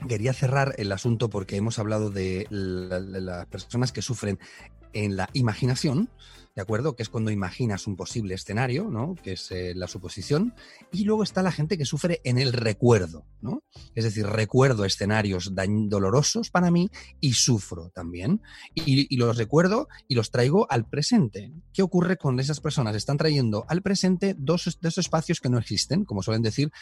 quería 0.09 0.33
cerrar 0.33 0.77
el 0.79 0.93
asunto 0.93 1.29
porque 1.29 1.57
hemos 1.57 1.81
hablado 1.81 2.11
de 2.11 2.47
las 2.51 3.47
personas 3.47 3.91
que 3.91 4.01
sufren 4.01 4.39
en 4.93 5.17
la 5.17 5.29
imaginación 5.33 6.09
¿de 6.55 6.63
acuerdo? 6.63 6.97
Que 6.97 7.03
es 7.03 7.09
cuando 7.09 7.31
imaginas 7.31 7.87
un 7.87 7.97
posible 7.97 8.35
escenario, 8.35 8.91
¿no? 8.91 9.15
Que 9.15 9.33
es 9.33 9.51
eh, 9.51 9.73
la 9.75 9.87
suposición. 9.87 10.55
Y 10.93 11.05
luego 11.05 11.23
está 11.23 11.43
la 11.43 11.53
gente 11.53 11.79
que 11.79 11.85
sufre 11.85 12.21
en 12.25 12.39
el 12.39 12.53
recuerdo, 12.53 13.27
¿no? 13.41 13.63
Es 13.95 14.05
decir, 14.05 14.27
recuerdo 14.27 14.85
escenarios 14.85 15.53
dolorosos 15.55 16.51
para 16.51 16.71
mí 16.71 16.91
y 17.21 17.35
sufro 17.35 17.91
también. 17.91 18.41
Y, 18.75 19.17
los 19.17 19.37
recuerdo 19.37 19.89
y 20.09 20.15
los 20.15 20.31
traigo 20.31 20.67
al 20.71 20.89
presente. 20.89 21.53
¿Qué 21.73 21.83
ocurre 21.83 22.17
con 22.17 22.41
esas 22.41 22.61
personas? 22.61 22.97
Están 22.97 23.19
trayendo 23.19 23.65
al 23.69 23.83
presente 23.83 24.35
dos 24.39 24.67
espacios 24.67 25.41
que 25.41 25.51
no 25.51 25.59
existen, 25.59 26.05
como 26.05 26.23
suelen 26.23 26.43
decir, 26.43 26.73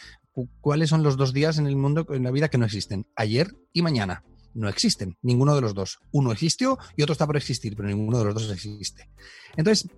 ¿cuáles 0.61 0.89
son 0.89 1.03
los 1.03 1.17
dos 1.17 1.33
días 1.33 1.57
en 1.57 1.67
el 1.67 1.75
mundo, 1.75 2.05
en 2.09 2.23
la 2.23 2.31
vida 2.31 2.49
que 2.49 2.57
no 2.57 2.65
existen? 2.65 3.07
Ayer 3.15 3.55
y 3.73 3.81
mañana 3.81 4.23
no 4.53 4.69
existen, 4.69 5.17
ninguno 5.21 5.55
de 5.55 5.61
los 5.61 5.73
dos. 5.73 5.99
Uno 6.11 6.31
existió 6.31 6.77
y 6.95 7.03
otro 7.03 7.13
está 7.13 7.25
por 7.25 7.37
existir, 7.37 7.75
pero 7.75 7.87
ninguno 7.87 8.19
de 8.19 8.25
los 8.25 8.33
dos 8.33 8.51
existe. 8.51 9.09
Entonces, 9.55 9.89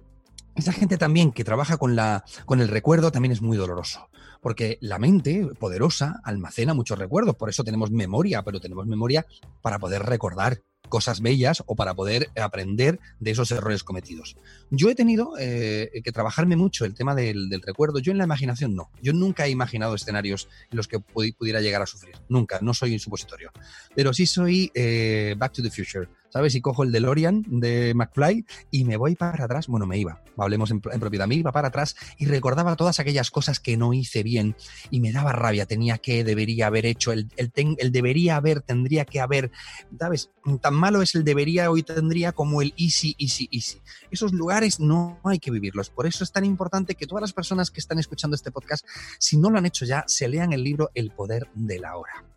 esa 0.56 0.74
gente 0.74 0.98
también 0.98 1.32
que 1.32 1.44
trabaja 1.44 1.78
con, 1.78 1.96
la, 1.96 2.24
con 2.46 2.60
el 2.62 2.68
recuerdo 2.68 3.12
también 3.12 3.32
es 3.32 3.42
muy 3.42 3.58
doloroso, 3.58 4.10
porque 4.42 4.78
la 4.82 5.00
mente 5.00 5.48
poderosa 5.60 6.20
almacena 6.24 6.74
muchos 6.74 7.00
recuerdos, 7.00 7.36
por 7.36 7.50
eso 7.50 7.64
tenemos 7.64 7.92
memoria, 7.92 8.44
pero 8.44 8.60
tenemos 8.60 8.86
memoria 8.86 9.26
para 9.62 9.80
poder 9.80 10.04
recordar 10.04 10.62
cosas 10.92 11.22
bellas 11.22 11.64
o 11.66 11.76
para 11.76 11.96
poder 11.96 12.30
aprender 12.40 13.00
de 13.20 13.32
esos 13.32 13.50
errores 13.50 13.84
cometidos. 13.84 14.36
Yo 14.70 14.90
he 14.92 14.96
tenido 14.96 15.34
eh, 15.40 15.90
que 16.04 16.12
trabajarme 16.12 16.56
mucho 16.56 16.86
el 16.86 16.94
tema 16.94 17.16
del, 17.16 17.50
recuerdo. 17.66 17.98
Yo 17.98 18.12
en 18.12 18.20
la 18.20 18.26
imaginación 18.26 18.76
no. 18.76 18.92
Yo 19.02 19.14
nunca 19.14 19.48
he 19.48 19.50
imaginado 19.50 19.96
escenarios 19.96 20.50
en 20.70 20.78
los 20.78 20.88
que 20.88 21.00
pudiera 21.00 21.62
llegar 21.62 21.82
a 21.82 21.88
sufrir. 21.88 22.16
Nunca. 22.30 22.60
No 22.62 22.76
soy 22.76 22.94
un 22.94 23.00
supositorio. 23.00 23.52
Pero 23.96 24.14
sí 24.14 24.28
soy 24.28 24.72
eh, 24.76 25.34
Back 25.38 25.54
to 25.54 25.64
the 25.64 25.72
Future. 25.72 26.08
¿Sabes? 26.32 26.56
Y 26.56 26.62
cojo 26.62 26.84
el 26.84 26.92
DeLorean 26.92 27.44
de 27.48 27.94
McFly 27.94 28.46
y 28.72 28.86
me 28.86 28.98
voy 28.98 29.16
para 29.16 29.46
atrás. 29.46 29.68
Bueno, 29.68 29.86
me 29.86 29.98
iba, 29.98 30.22
hablemos 30.38 30.72
en, 30.72 30.82
propiedad, 30.82 31.28
me 31.28 31.36
iba 31.36 31.52
para 31.52 31.68
atrás 31.68 31.96
y 32.18 32.26
recordaba 32.26 32.76
todas 32.76 33.00
aquellas 33.00 33.32
cosas 33.32 33.60
que 33.60 33.78
no 33.78 33.94
hice 33.94 34.24
bien 34.24 34.56
y 34.90 35.00
me 35.00 35.12
daba 35.12 35.32
rabia. 35.32 35.66
Tenía 35.66 35.98
que, 35.98 36.24
debería 36.24 36.68
haber 36.68 36.86
hecho, 36.86 37.12
el, 37.12 37.30
el, 37.38 37.52
el 37.78 37.92
debería 37.92 38.38
haber, 38.38 38.62
tendría 38.62 39.06
que 39.06 39.20
haber, 39.20 39.52
¿sabes? 40.00 40.32
Tan 40.62 40.74
malo 40.74 41.02
es 41.02 41.16
el 41.16 41.24
debería 41.24 41.70
hoy 41.70 41.84
tendría 41.84 42.32
como 42.32 42.62
el 42.62 42.74
easy, 42.78 43.16
easy, 43.20 43.48
easy. 43.52 43.80
Esos 44.10 44.34
lugares 44.34 44.80
no 44.80 45.20
hay 45.24 45.40
que 45.40 45.52
vivirlos. 45.52 45.90
Por 45.90 46.08
eso 46.08 46.24
es 46.24 46.32
tan 46.32 46.46
importante 46.46 46.96
que 46.96 47.08
todas 47.08 47.22
las 47.22 47.34
personas 47.34 47.72
que 47.72 47.80
están 47.80 48.00
escuchando 48.00 48.36
este 48.36 48.52
podcast, 48.52 48.86
si 49.20 49.38
no 49.38 49.50
lo 49.50 49.58
han 49.58 49.66
hecho 49.66 49.86
ya, 49.86 50.04
se 50.08 50.28
lean 50.28 50.54
el 50.54 50.64
libro 50.64 50.90
El 50.94 51.12
poder 51.12 51.50
de 51.54 51.80
la 51.80 51.98
hora 51.98 52.31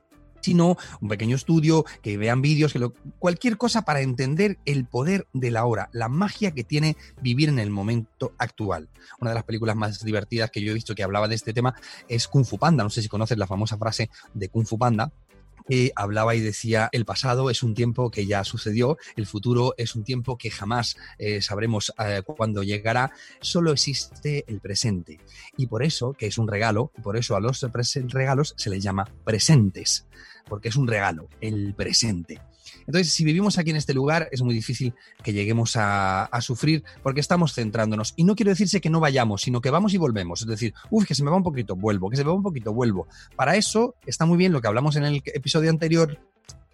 sino 0.45 0.77
un 1.01 1.09
pequeño 1.09 1.37
estudio, 1.37 1.87
que 2.03 2.19
vean 2.19 2.43
vídeos, 2.43 2.75
que 2.75 2.91
cualquier 3.19 3.57
cosa 3.57 3.83
para 3.83 4.03
entender 4.03 4.59
el 4.67 4.85
poder 4.85 5.27
de 5.33 5.51
la 5.51 5.65
hora, 5.65 5.89
la 5.93 6.09
magia 6.09 6.51
que 6.51 6.65
tiene 6.65 6.97
vivir 7.23 7.49
en 7.49 7.59
el 7.59 7.71
momento 7.71 8.35
actual. 8.37 8.91
Una 9.21 9.31
de 9.31 9.37
las 9.37 9.45
películas 9.45 9.75
más 9.75 10.05
divertidas 10.05 10.51
que 10.51 10.61
yo 10.61 10.71
he 10.71 10.75
visto 10.75 10.95
que 10.95 11.03
hablaba 11.03 11.29
de 11.29 11.35
este 11.35 11.55
tema 11.55 11.75
es 12.09 12.29
Kung 12.29 12.45
Fu 12.45 12.59
Panda. 12.59 12.85
No 12.85 12.91
sé 12.91 13.01
si 13.01 13.09
conoces 13.09 13.39
la 13.39 13.47
famosa 13.47 13.79
frase 13.79 14.11
de 14.35 14.51
Kung 14.51 14.67
Fu 14.67 14.77
Panda, 14.77 15.11
hablaba 15.97 16.35
y 16.35 16.41
decía, 16.41 16.89
el 16.93 17.05
pasado 17.05 17.51
es 17.51 17.63
un 17.63 17.75
tiempo 17.75 18.11
que 18.11 18.27
ya 18.27 18.45
sucedió, 18.45 18.99
el 19.17 19.27
futuro 19.27 19.75
es 19.77 19.95
un 19.95 20.05
tiempo 20.05 20.37
que 20.37 20.51
jamás 20.51 20.97
eh, 21.19 21.41
sabremos 21.41 21.93
eh, 21.99 22.23
cuándo 22.25 22.63
llegará, 22.63 23.13
solo 23.41 23.73
existe 23.73 24.45
el 24.47 24.61
presente. 24.61 25.21
Y 25.57 25.67
por 25.67 25.83
eso, 25.83 26.13
que 26.13 26.27
es 26.27 26.39
un 26.39 26.49
regalo, 26.49 26.93
por 27.03 27.17
eso 27.17 27.37
a 27.37 27.41
los 27.41 27.65
regalos 28.11 28.55
se 28.57 28.71
les 28.71 28.83
llama 28.83 29.09
presentes 29.25 30.07
porque 30.49 30.69
es 30.69 30.77
un 30.77 30.87
regalo, 30.87 31.29
el 31.41 31.75
presente. 31.75 32.41
Entonces, 32.87 33.13
si 33.13 33.25
vivimos 33.25 33.59
aquí 33.59 33.71
en 33.71 33.77
este 33.77 33.95
lugar, 33.95 34.29
es 34.33 34.43
muy 34.43 34.55
difícil 34.55 34.95
que 35.23 35.33
lleguemos 35.33 35.75
a, 35.77 36.29
sufrir 36.41 36.85
porque 37.03 37.21
estamos 37.21 37.55
centrándonos. 37.55 38.13
Y 38.17 38.25
no 38.25 38.35
quiero 38.35 38.51
decirse 38.51 38.81
que 38.81 38.91
no 38.91 39.01
vayamos, 39.01 39.43
sino 39.43 39.61
que 39.61 39.71
vamos 39.71 39.95
y 39.95 39.97
volvemos. 39.97 40.43
Es 40.43 40.47
decir, 40.47 40.75
uff, 40.91 41.07
que 41.07 41.15
se 41.15 41.25
me 41.25 41.31
va 41.31 41.37
un 41.37 41.43
poquito, 41.43 41.77
vuelvo, 41.77 42.11
que 42.11 42.17
se 42.17 42.25
me 42.25 42.29
va 42.29 42.35
un 42.35 42.43
poquito, 42.43 42.73
vuelvo. 42.73 43.07
Para 43.37 43.57
eso 43.57 43.95
está 44.07 44.27
muy 44.27 44.37
bien 44.37 44.53
lo 44.53 44.61
que 44.61 44.69
hablamos 44.69 44.97
en 44.97 45.05
el 45.05 45.23
episodio 45.27 45.71
anterior 45.71 46.19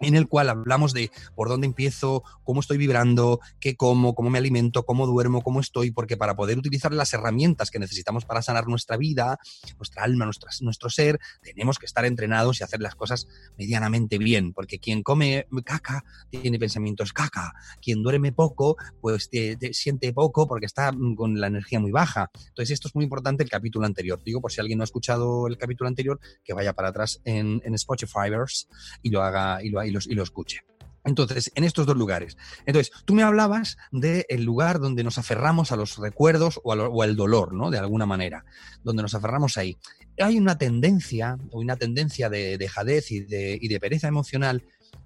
en 0.01 0.15
el 0.15 0.27
cual 0.27 0.49
hablamos 0.49 0.93
de 0.93 1.11
por 1.35 1.49
dónde 1.49 1.67
empiezo, 1.67 2.23
cómo 2.43 2.59
estoy 2.59 2.77
vibrando, 2.77 3.39
qué 3.59 3.75
como, 3.75 4.15
cómo 4.15 4.29
me 4.29 4.37
alimento, 4.37 4.83
cómo 4.83 5.07
duermo, 5.07 5.41
cómo 5.41 5.59
estoy, 5.59 5.91
porque 5.91 6.17
para 6.17 6.35
poder 6.35 6.57
utilizar 6.57 6.93
las 6.93 7.13
herramientas 7.13 7.71
que 7.71 7.79
necesitamos 7.79 8.25
para 8.25 8.41
sanar 8.41 8.67
nuestra 8.67 8.97
vida, 8.97 9.39
nuestra 9.77 10.03
alma, 10.03 10.29
nuestro 10.61 10.89
ser, 10.89 11.19
tenemos 11.41 11.79
que 11.79 11.85
estar 11.85 12.05
entrenados 12.05 12.59
y 12.59 12.63
hacer 12.63 12.81
las 12.81 12.95
cosas 12.95 13.27
medianamente 13.57 14.17
bien, 14.17 14.53
porque 14.53 14.79
quien 14.79 15.03
come 15.03 15.45
caca 15.63 16.03
tiene 16.29 16.57
pensamientos 16.59 17.13
caca, 17.13 17.53
quien 17.81 18.01
duerme 18.01 18.31
poco, 18.31 18.77
pues 18.99 19.29
siente 19.71 20.13
poco 20.13 20.47
porque 20.47 20.65
está 20.65 20.91
mm, 20.91 21.15
con 21.15 21.39
la 21.39 21.47
energía 21.47 21.79
muy 21.79 21.91
baja. 21.91 22.29
Entonces 22.47 22.71
esto 22.71 22.87
es 22.87 22.95
muy 22.95 23.03
importante 23.03 23.43
el 23.43 23.49
capítulo 23.49 23.85
anterior. 23.85 24.21
Digo, 24.23 24.41
por 24.41 24.51
si 24.51 24.59
alguien 24.59 24.77
no 24.77 24.83
ha 24.83 24.85
escuchado 24.85 25.47
el 25.47 25.57
capítulo 25.57 25.87
anterior, 25.87 26.19
que 26.43 26.53
vaya 26.53 26.73
para 26.73 26.89
atrás 26.89 27.21
en, 27.23 27.61
en 27.63 27.73
Spotify 27.75 28.11
y 29.01 29.09
lo 29.09 29.23
haga 29.23 29.63
y 29.63 29.69
lo, 29.69 29.83
y, 29.83 29.90
lo 29.91 30.23
escuche. 30.23 30.63
Entonces, 31.03 31.51
en 31.55 31.63
estos 31.63 31.85
dos 31.85 31.97
lugares. 31.97 32.37
Entonces, 32.65 32.91
tú 33.05 33.15
me 33.15 33.23
hablabas 33.23 33.77
del 33.91 34.43
lugar 34.43 34.79
donde 34.79 35.03
nos 35.03 35.17
aferramos 35.17 35.71
a 35.71 35.75
los 35.75 35.97
recuerdos 35.97 36.59
o, 36.63 37.01
al 37.01 37.15
dolor, 37.15 37.53
¿no? 37.53 37.71
De 37.71 37.79
alguna 37.79 38.05
manera, 38.05 38.45
donde 38.83 39.01
nos 39.01 39.15
aferramos 39.15 39.57
ahí. 39.57 39.77
Hay 40.19 40.37
una 40.37 40.57
tendencia, 40.57 41.37
una 41.51 41.75
tendencia 41.75 42.29
de 42.29 42.57
dejadez 42.57 43.11
y 43.11 43.21
de, 43.21 43.57
y 43.59 43.67
de 43.67 43.79
pereza 43.79 44.07
emocional 44.07 44.63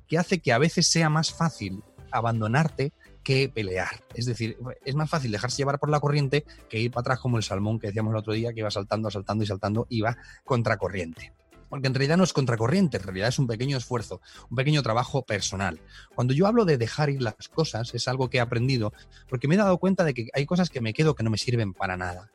que 0.08 0.18
hace 0.18 0.40
que 0.40 0.52
a 0.52 0.58
veces 0.58 0.88
sea 0.88 1.10
más 1.10 1.32
fácil 1.32 1.82
abandonarte 2.12 2.92
que 3.24 3.50
pelear. 3.50 4.04
Es 4.14 4.26
decir, 4.26 4.58
es 4.84 4.96
más 4.96 5.10
fácil 5.10 5.32
dejarse 5.32 5.58
llevar 5.58 5.80
por 5.80 5.90
la 5.90 6.00
corriente 6.00 6.46
que 6.70 6.80
ir 6.80 6.92
para 6.92 7.02
atrás 7.02 7.20
como 7.20 7.38
el 7.38 7.44
salmón 7.44 7.80
que 7.80 7.88
decíamos 7.88 8.12
el 8.12 8.18
otro 8.18 8.34
día, 8.34 8.54
que 8.54 8.60
iba 8.60 8.70
saltando, 8.70 9.10
saltando 9.10 9.44
y 9.44 9.48
saltando, 9.48 9.88
iba 9.90 10.18
contracorriente 10.44 11.34
porque 11.70 11.88
en 11.88 11.94
realidad 11.94 12.18
no 12.18 12.24
es 12.24 12.34
contracorriente, 12.34 12.98
en 12.98 13.04
realidad 13.04 13.30
es 13.30 13.40
un 13.40 13.48
pequeño 13.48 13.78
esfuerzo, 13.78 14.22
un 14.50 14.58
pequeño 14.58 14.84
trabajo 14.84 15.24
personal. 15.24 15.80
Cuando 16.14 16.34
yo 16.34 16.48
hablo 16.48 16.66
de 16.66 16.78
dejar 16.78 17.10
ir 17.10 17.22
las 17.22 17.50
cosas, 17.50 17.94
es 17.94 18.08
algo 18.08 18.30
que 18.30 18.38
he 18.38 18.42
aprendido, 18.42 18.94
porque 19.30 19.48
me 19.48 19.56
he 19.56 19.58
dado 19.58 19.78
cuenta 19.78 20.04
de 20.04 20.14
que 20.14 20.28
hay 20.34 20.46
cosas 20.46 20.70
que 20.70 20.82
me 20.82 20.94
quedo 20.94 21.16
que 21.16 21.24
no 21.24 21.30
me 21.30 21.38
sirven 21.38 21.74
para 21.74 21.98
nada. 21.98 22.30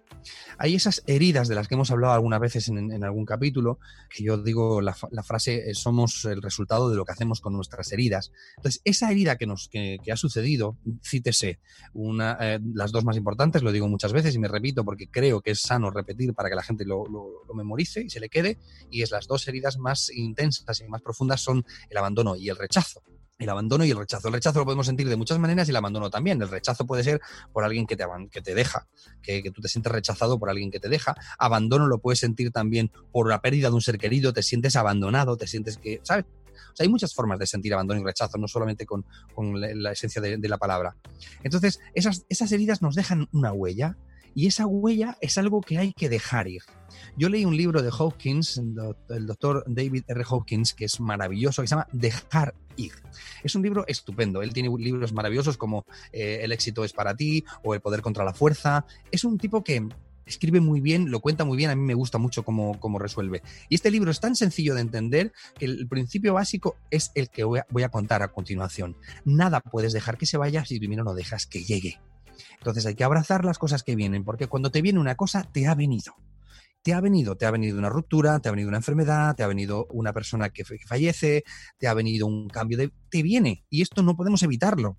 Hay 0.58 0.74
esas 0.74 1.02
heridas 1.06 1.48
de 1.48 1.54
las 1.54 1.68
que 1.68 1.74
hemos 1.74 1.90
hablado 1.90 2.14
algunas 2.14 2.40
veces 2.40 2.68
en, 2.68 3.02
algún 3.04 3.24
capítulo, 3.24 3.78
que 4.14 4.24
yo 4.24 4.36
digo 4.36 4.80
la, 4.80 4.94
frase, 4.94 5.70
eh, 5.70 5.74
somos 5.74 6.24
el 6.24 6.42
resultado 6.42 6.90
de 6.90 6.96
lo 6.96 7.04
que 7.04 7.12
hacemos 7.12 7.40
con 7.40 7.54
nuestras 7.54 7.90
heridas. 7.92 8.32
Entonces, 8.56 8.80
esa 8.84 9.10
herida 9.10 9.36
que, 9.36 9.46
nos, 9.46 9.68
que, 9.68 9.98
ha 10.10 10.16
sucedido, 10.16 10.76
cítese, 11.02 11.60
una, 11.94 12.36
eh, 12.40 12.60
las 12.74 12.92
dos 12.92 13.04
más 13.04 13.16
importantes, 13.16 13.62
lo 13.62 13.72
digo 13.72 13.88
muchas 13.88 14.12
veces 14.12 14.34
y 14.34 14.38
me 14.38 14.48
repito 14.48 14.84
porque 14.84 15.08
creo 15.08 15.40
que 15.40 15.52
es 15.52 15.60
sano 15.60 15.90
repetir 15.90 16.34
para 16.34 16.48
que 16.48 16.56
la 16.56 16.62
gente 16.62 16.84
lo, 16.84 17.06
lo 17.06 17.54
memorice 17.54 18.02
y 18.02 18.10
se 18.10 18.20
le 18.20 18.28
quede, 18.28 18.58
y 18.90 19.02
es 19.02 19.10
las 19.10 19.26
dos 19.26 19.46
heridas 19.48 19.78
más 19.78 20.10
intensas 20.10 20.80
y 20.80 20.88
más 20.88 21.02
profundas 21.02 21.40
son 21.40 21.64
el 21.88 21.96
abandono 21.96 22.36
y 22.36 22.48
el 22.48 22.56
rechazo 22.56 23.02
el 23.40 23.48
abandono 23.48 23.84
y 23.84 23.90
el 23.90 23.96
rechazo. 23.96 24.28
El 24.28 24.34
rechazo 24.34 24.60
lo 24.60 24.64
podemos 24.64 24.86
sentir 24.86 25.08
de 25.08 25.16
muchas 25.16 25.38
maneras 25.38 25.66
y 25.66 25.70
el 25.70 25.76
abandono 25.76 26.10
también. 26.10 26.40
El 26.42 26.48
rechazo 26.48 26.86
puede 26.86 27.02
ser 27.02 27.20
por 27.52 27.64
alguien 27.64 27.86
que 27.86 27.96
te, 27.96 28.04
que 28.30 28.42
te 28.42 28.54
deja, 28.54 28.86
que, 29.22 29.42
tú 29.50 29.60
te 29.62 29.68
sientes 29.68 29.90
rechazado 29.90 30.38
por 30.38 30.50
alguien 30.50 30.70
que 30.70 30.78
te 30.78 30.88
deja. 30.88 31.16
Abandono 31.38 31.86
lo 31.86 31.98
puedes 31.98 32.20
sentir 32.20 32.52
también 32.52 32.92
por 33.10 33.28
la 33.28 33.40
pérdida 33.40 33.68
de 33.68 33.74
un 33.74 33.80
ser 33.80 33.98
querido, 33.98 34.32
te 34.32 34.42
sientes 34.42 34.76
abandonado, 34.76 35.36
te 35.36 35.46
sientes 35.46 35.78
que, 35.78 36.00
¿sabes? 36.02 36.26
Hay 36.78 36.88
muchas 36.88 37.14
formas 37.14 37.38
de 37.38 37.46
sentir 37.46 37.74
abandono 37.74 38.00
y 38.00 38.04
rechazo, 38.04 38.38
no 38.38 38.46
solamente 38.46 38.86
con, 38.86 39.04
la, 39.54 39.92
esencia 39.92 40.22
de, 40.22 40.48
la 40.48 40.58
palabra. 40.58 40.96
Entonces, 41.42 41.80
esas, 41.94 42.24
esas 42.28 42.52
heridas 42.52 42.80
nos 42.80 42.94
dejan 42.94 43.28
una 43.32 43.52
huella 43.52 43.96
y 44.34 44.46
esa 44.46 44.66
huella 44.66 45.16
es 45.20 45.38
algo 45.38 45.60
que 45.60 45.78
hay 45.78 45.92
que 45.92 46.08
dejar 46.08 46.48
ir. 46.48 46.62
Yo 47.16 47.28
leí 47.28 47.44
un 47.44 47.56
libro 47.56 47.82
de 47.82 47.90
Hawkins, 47.90 48.58
el 48.58 49.26
doctor 49.26 49.64
David 49.66 50.04
R. 50.08 50.24
Hawkins, 50.28 50.74
que 50.74 50.84
es 50.84 51.00
maravilloso, 51.00 51.62
que 51.62 51.68
se 51.68 51.74
llama 51.74 51.88
Dejar 51.92 52.54
ir. 52.76 52.92
Es 53.42 53.54
un 53.54 53.62
libro 53.62 53.84
estupendo. 53.86 54.42
Él 54.42 54.52
tiene 54.52 54.70
libros 54.78 55.12
maravillosos 55.12 55.56
como 55.56 55.84
eh, 56.12 56.40
El 56.42 56.52
éxito 56.52 56.84
es 56.84 56.92
para 56.92 57.14
ti 57.14 57.44
o 57.62 57.74
El 57.74 57.80
poder 57.80 58.02
contra 58.02 58.24
la 58.24 58.32
fuerza. 58.32 58.84
Es 59.10 59.24
un 59.24 59.38
tipo 59.38 59.62
que 59.62 59.86
escribe 60.26 60.60
muy 60.60 60.80
bien, 60.80 61.10
lo 61.10 61.20
cuenta 61.20 61.44
muy 61.44 61.56
bien, 61.56 61.70
a 61.70 61.74
mí 61.74 61.82
me 61.82 61.94
gusta 61.94 62.18
mucho 62.18 62.44
cómo, 62.44 62.98
resuelve. 62.98 63.42
Y 63.68 63.74
este 63.74 63.90
libro 63.90 64.10
es 64.10 64.20
tan 64.20 64.36
sencillo 64.36 64.74
de 64.74 64.80
entender 64.80 65.32
que 65.58 65.64
el 65.66 65.88
principio 65.88 66.34
básico 66.34 66.76
es 66.90 67.10
el 67.14 67.30
que 67.30 67.44
voy 67.44 67.58
a, 67.58 67.66
voy 67.70 67.82
a 67.82 67.88
contar 67.88 68.22
a 68.22 68.28
continuación. 68.28 68.96
Nada 69.24 69.60
puedes 69.60 69.92
dejar 69.92 70.16
que 70.16 70.26
se 70.26 70.38
vaya 70.38 70.64
si 70.64 70.78
primero 70.78 71.04
no 71.04 71.14
dejas 71.14 71.46
que 71.46 71.64
llegue. 71.64 72.00
Entonces 72.58 72.86
hay 72.86 72.94
que 72.94 73.04
abrazar 73.04 73.44
las 73.44 73.58
cosas 73.58 73.82
que 73.82 73.96
vienen, 73.96 74.24
porque 74.24 74.46
cuando 74.46 74.70
te 74.70 74.82
viene 74.82 74.98
una 74.98 75.14
cosa, 75.14 75.44
te 75.44 75.66
ha 75.66 75.74
venido. 75.74 76.14
Te 76.82 76.94
ha 76.94 77.00
venido, 77.00 77.36
te 77.36 77.44
ha 77.44 77.50
venido 77.50 77.78
una 77.78 77.90
ruptura, 77.90 78.40
te 78.40 78.48
ha 78.48 78.52
venido 78.52 78.68
una 78.68 78.78
enfermedad, 78.78 79.36
te 79.36 79.42
ha 79.42 79.46
venido 79.46 79.86
una 79.90 80.14
persona 80.14 80.48
que, 80.48 80.64
fallece, 80.64 81.44
te 81.78 81.88
ha 81.88 81.94
venido 81.94 82.26
un 82.26 82.48
cambio 82.48 82.78
de... 82.78 82.90
te 83.10 83.22
viene 83.22 83.64
y 83.68 83.82
esto 83.82 84.02
no 84.02 84.16
podemos 84.16 84.42
evitarlo 84.42 84.96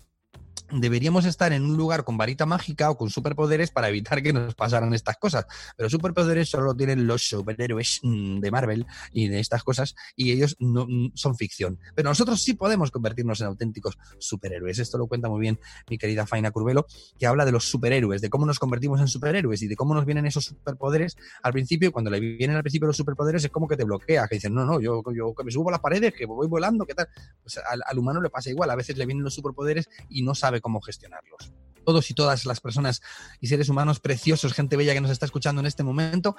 deberíamos 0.72 1.24
estar 1.24 1.52
en 1.52 1.64
un 1.64 1.76
lugar 1.76 2.04
con 2.04 2.16
varita 2.16 2.46
mágica 2.46 2.90
o 2.90 2.96
con 2.96 3.10
superpoderes 3.10 3.70
para 3.70 3.88
evitar 3.88 4.22
que 4.22 4.32
nos 4.32 4.54
pasaran 4.54 4.94
estas 4.94 5.16
cosas. 5.18 5.46
Pero 5.76 5.90
superpoderes 5.90 6.48
solo 6.48 6.74
tienen 6.74 7.06
los 7.06 7.22
superhéroes 7.28 8.00
mm, 8.02 8.40
de 8.40 8.50
Marvel 8.50 8.86
y 9.12 9.28
de 9.28 9.40
estas 9.40 9.62
cosas 9.62 9.94
y 10.16 10.32
ellos 10.32 10.56
no 10.58 10.86
mm, 10.86 11.12
son 11.14 11.36
ficción. 11.36 11.78
Pero 11.94 12.08
nosotros 12.08 12.42
sí 12.42 12.54
podemos 12.54 12.90
convertirnos 12.90 13.40
en 13.40 13.48
auténticos 13.48 13.98
superhéroes. 14.18 14.78
Esto 14.78 14.98
lo 14.98 15.06
cuenta 15.06 15.28
muy 15.28 15.40
bien 15.40 15.58
mi 15.88 15.98
querida 15.98 16.26
Faina 16.26 16.50
Curvelo, 16.50 16.86
que 17.18 17.26
habla 17.26 17.44
de 17.44 17.52
los 17.52 17.68
superhéroes, 17.68 18.20
de 18.20 18.30
cómo 18.30 18.46
nos 18.46 18.58
convertimos 18.58 19.00
en 19.00 19.08
superhéroes 19.08 19.62
y 19.62 19.68
de 19.68 19.76
cómo 19.76 19.94
nos 19.94 20.06
vienen 20.06 20.26
esos 20.26 20.46
superpoderes 20.46 21.16
al 21.42 21.52
principio. 21.52 21.92
Cuando 21.92 22.10
le 22.10 22.20
vienen 22.20 22.56
al 22.56 22.62
principio 22.62 22.86
los 22.86 22.96
superpoderes 22.96 23.44
es 23.44 23.50
como 23.50 23.68
que 23.68 23.76
te 23.76 23.84
bloquea, 23.84 24.26
que 24.28 24.36
dicen, 24.36 24.54
no, 24.54 24.64
no, 24.64 24.80
yo, 24.80 25.02
yo 25.14 25.34
me 25.44 25.50
subo 25.50 25.68
a 25.68 25.72
las 25.72 25.80
paredes, 25.80 26.14
que 26.14 26.24
voy 26.24 26.48
volando, 26.48 26.86
¿qué 26.86 26.94
tal? 26.94 27.08
Pues 27.42 27.58
al, 27.58 27.82
al 27.84 27.98
humano 27.98 28.20
le 28.20 28.30
pasa 28.30 28.50
igual. 28.50 28.70
A 28.70 28.76
veces 28.76 28.96
le 28.96 29.04
vienen 29.04 29.24
los 29.24 29.34
superpoderes 29.34 29.88
y 30.08 30.22
no 30.22 30.34
sabe 30.34 30.61
cómo 30.62 30.80
gestionarlos. 30.80 31.52
Todos 31.84 32.10
y 32.10 32.14
todas 32.14 32.46
las 32.46 32.60
personas 32.60 33.02
y 33.40 33.48
seres 33.48 33.68
humanos 33.68 34.00
preciosos, 34.00 34.54
gente 34.54 34.76
bella 34.76 34.94
que 34.94 35.00
nos 35.00 35.10
está 35.10 35.26
escuchando 35.26 35.60
en 35.60 35.66
este 35.66 35.82
momento, 35.82 36.36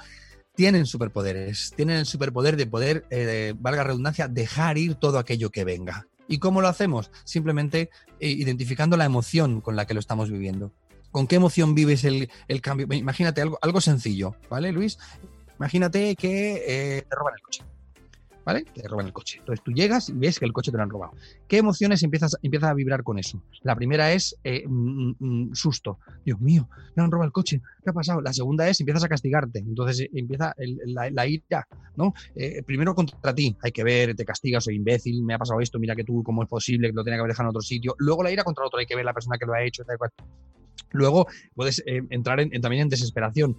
tienen 0.55 0.85
superpoderes, 0.85 1.73
tienen 1.75 1.97
el 1.97 2.05
superpoder 2.05 2.57
de 2.57 2.65
poder, 2.65 3.05
eh, 3.11 3.53
valga 3.57 3.83
redundancia, 3.83 4.27
dejar 4.27 4.77
ir 4.77 4.95
todo 4.95 5.19
aquello 5.19 5.51
que 5.51 5.63
venga. 5.63 6.07
¿Y 6.27 6.39
cómo 6.39 6.61
lo 6.61 6.67
hacemos? 6.67 7.11
Simplemente 7.25 7.89
eh, 8.19 8.29
identificando 8.29 8.95
la 8.97 9.05
emoción 9.05 9.61
con 9.61 9.75
la 9.75 9.85
que 9.85 9.93
lo 9.93 9.99
estamos 9.99 10.31
viviendo. 10.31 10.71
¿Con 11.11 11.27
qué 11.27 11.35
emoción 11.35 11.75
vives 11.75 12.05
el, 12.05 12.29
cambio? 12.61 12.87
Imagínate 12.91 13.41
algo, 13.41 13.59
algo 13.61 13.81
sencillo, 13.81 14.35
¿vale, 14.49 14.71
Luis? 14.71 14.97
Imagínate 15.59 16.15
que 16.15 16.63
eh, 16.65 17.05
te 17.07 17.15
roban 17.15 17.35
el 17.35 17.41
coche. 17.41 17.63
¿Vale? 18.45 18.65
Te 18.73 18.87
roban 18.87 19.07
el 19.07 19.13
coche. 19.13 19.39
Entonces 19.39 19.63
tú 19.63 19.71
llegas 19.71 20.09
y 20.09 20.13
ves 20.13 20.39
que 20.39 20.45
el 20.45 20.53
coche 20.53 20.71
te 20.71 20.77
lo 20.77 20.83
han 20.83 20.89
robado. 20.89 21.13
¿Qué 21.47 21.57
emociones 21.57 22.03
empiezas, 22.03 22.37
empiezas 22.41 22.69
a 22.69 22.73
vibrar 22.73 23.03
con 23.03 23.19
eso? 23.19 23.41
La 23.61 23.75
primera 23.75 24.11
es 24.11 24.37
eh, 24.43 24.63
mm, 24.67 25.13
mm, 25.19 25.53
susto. 25.53 25.99
Dios 26.25 26.39
mío, 26.39 26.67
me 26.95 27.03
han 27.03 27.11
robado 27.11 27.27
el 27.27 27.31
coche. 27.31 27.61
¿Qué 27.83 27.89
ha 27.89 27.93
pasado? 27.93 28.21
La 28.21 28.33
segunda 28.33 28.67
es 28.67 28.79
empiezas 28.79 29.03
a 29.03 29.09
castigarte. 29.09 29.59
Entonces 29.59 30.01
eh, 30.01 30.09
empieza 30.13 30.53
la, 30.85 31.27
ira, 31.27 31.67
¿no? 31.95 32.13
Eh, 32.35 32.63
primero 32.63 32.95
contra 32.95 33.33
ti. 33.33 33.55
Hay 33.61 33.71
que 33.71 33.83
ver, 33.83 34.15
te 34.15 34.25
castigas, 34.25 34.63
soy 34.63 34.75
imbécil, 34.75 35.23
me 35.23 35.33
ha 35.33 35.37
pasado 35.37 35.59
esto, 35.59 35.79
mira 35.79 35.95
que 35.95 36.03
tú, 36.03 36.23
cómo 36.23 36.43
es 36.43 36.49
posible 36.49 36.89
que 36.89 36.93
lo 36.93 37.03
tenga 37.03 37.17
que 37.17 37.21
haber 37.21 37.31
dejado 37.31 37.47
en 37.47 37.49
otro 37.49 37.61
sitio. 37.61 37.95
Luego 37.97 38.23
la 38.23 38.31
ira 38.31 38.43
contra 38.43 38.65
otro, 38.65 38.79
hay 38.79 38.85
que 38.85 38.95
ver 38.95 39.05
la 39.05 39.13
persona 39.13 39.37
que 39.37 39.45
lo 39.45 39.53
ha 39.53 39.63
hecho, 39.63 39.83
tal 39.83 39.97
cual. 39.97 40.11
Luego 40.91 41.27
puedes 41.55 41.79
eh, 41.85 42.03
entrar 42.09 42.39
en, 42.39 42.61
también 42.61 42.83
en 42.83 42.89
desesperación. 42.89 43.57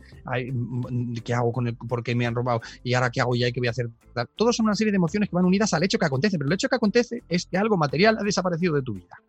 Mm, 0.53 1.15
¿Qué 1.17 1.35
hago 1.35 1.53
con 1.53 1.67
el 1.67 1.77
por 1.77 2.03
qué 2.03 2.15
me 2.15 2.27
han 2.27 2.35
robado? 2.35 2.61
¿Y 2.83 2.95
ahora 2.95 3.11
qué 3.11 3.21
hago 3.21 3.35
ya? 3.35 3.51
¿Qué 3.51 3.61
voy 3.61 3.69
a 3.69 3.73
hacer? 3.73 3.91
Todos 4.37 4.57
son 4.57 4.67
una 4.67 4.75
serie 4.75 4.93
de 4.93 4.97
emociones 4.97 5.29
que 5.29 5.37
van 5.37 5.45
unidas 5.45 5.75
al 5.75 5.83
hecho 5.83 5.99
que 5.99 6.07
acontece, 6.07 6.39
pero 6.39 6.49
el 6.49 6.55
hecho 6.55 6.69
que 6.69 6.77
acontece 6.77 7.23
es 7.29 7.47
que 7.47 7.59
algo 7.59 7.77
material 7.77 8.17
ha 8.19 8.23
desaparecido 8.23 8.75
de 8.75 8.83
tu 8.83 8.95
vida. 8.95 9.21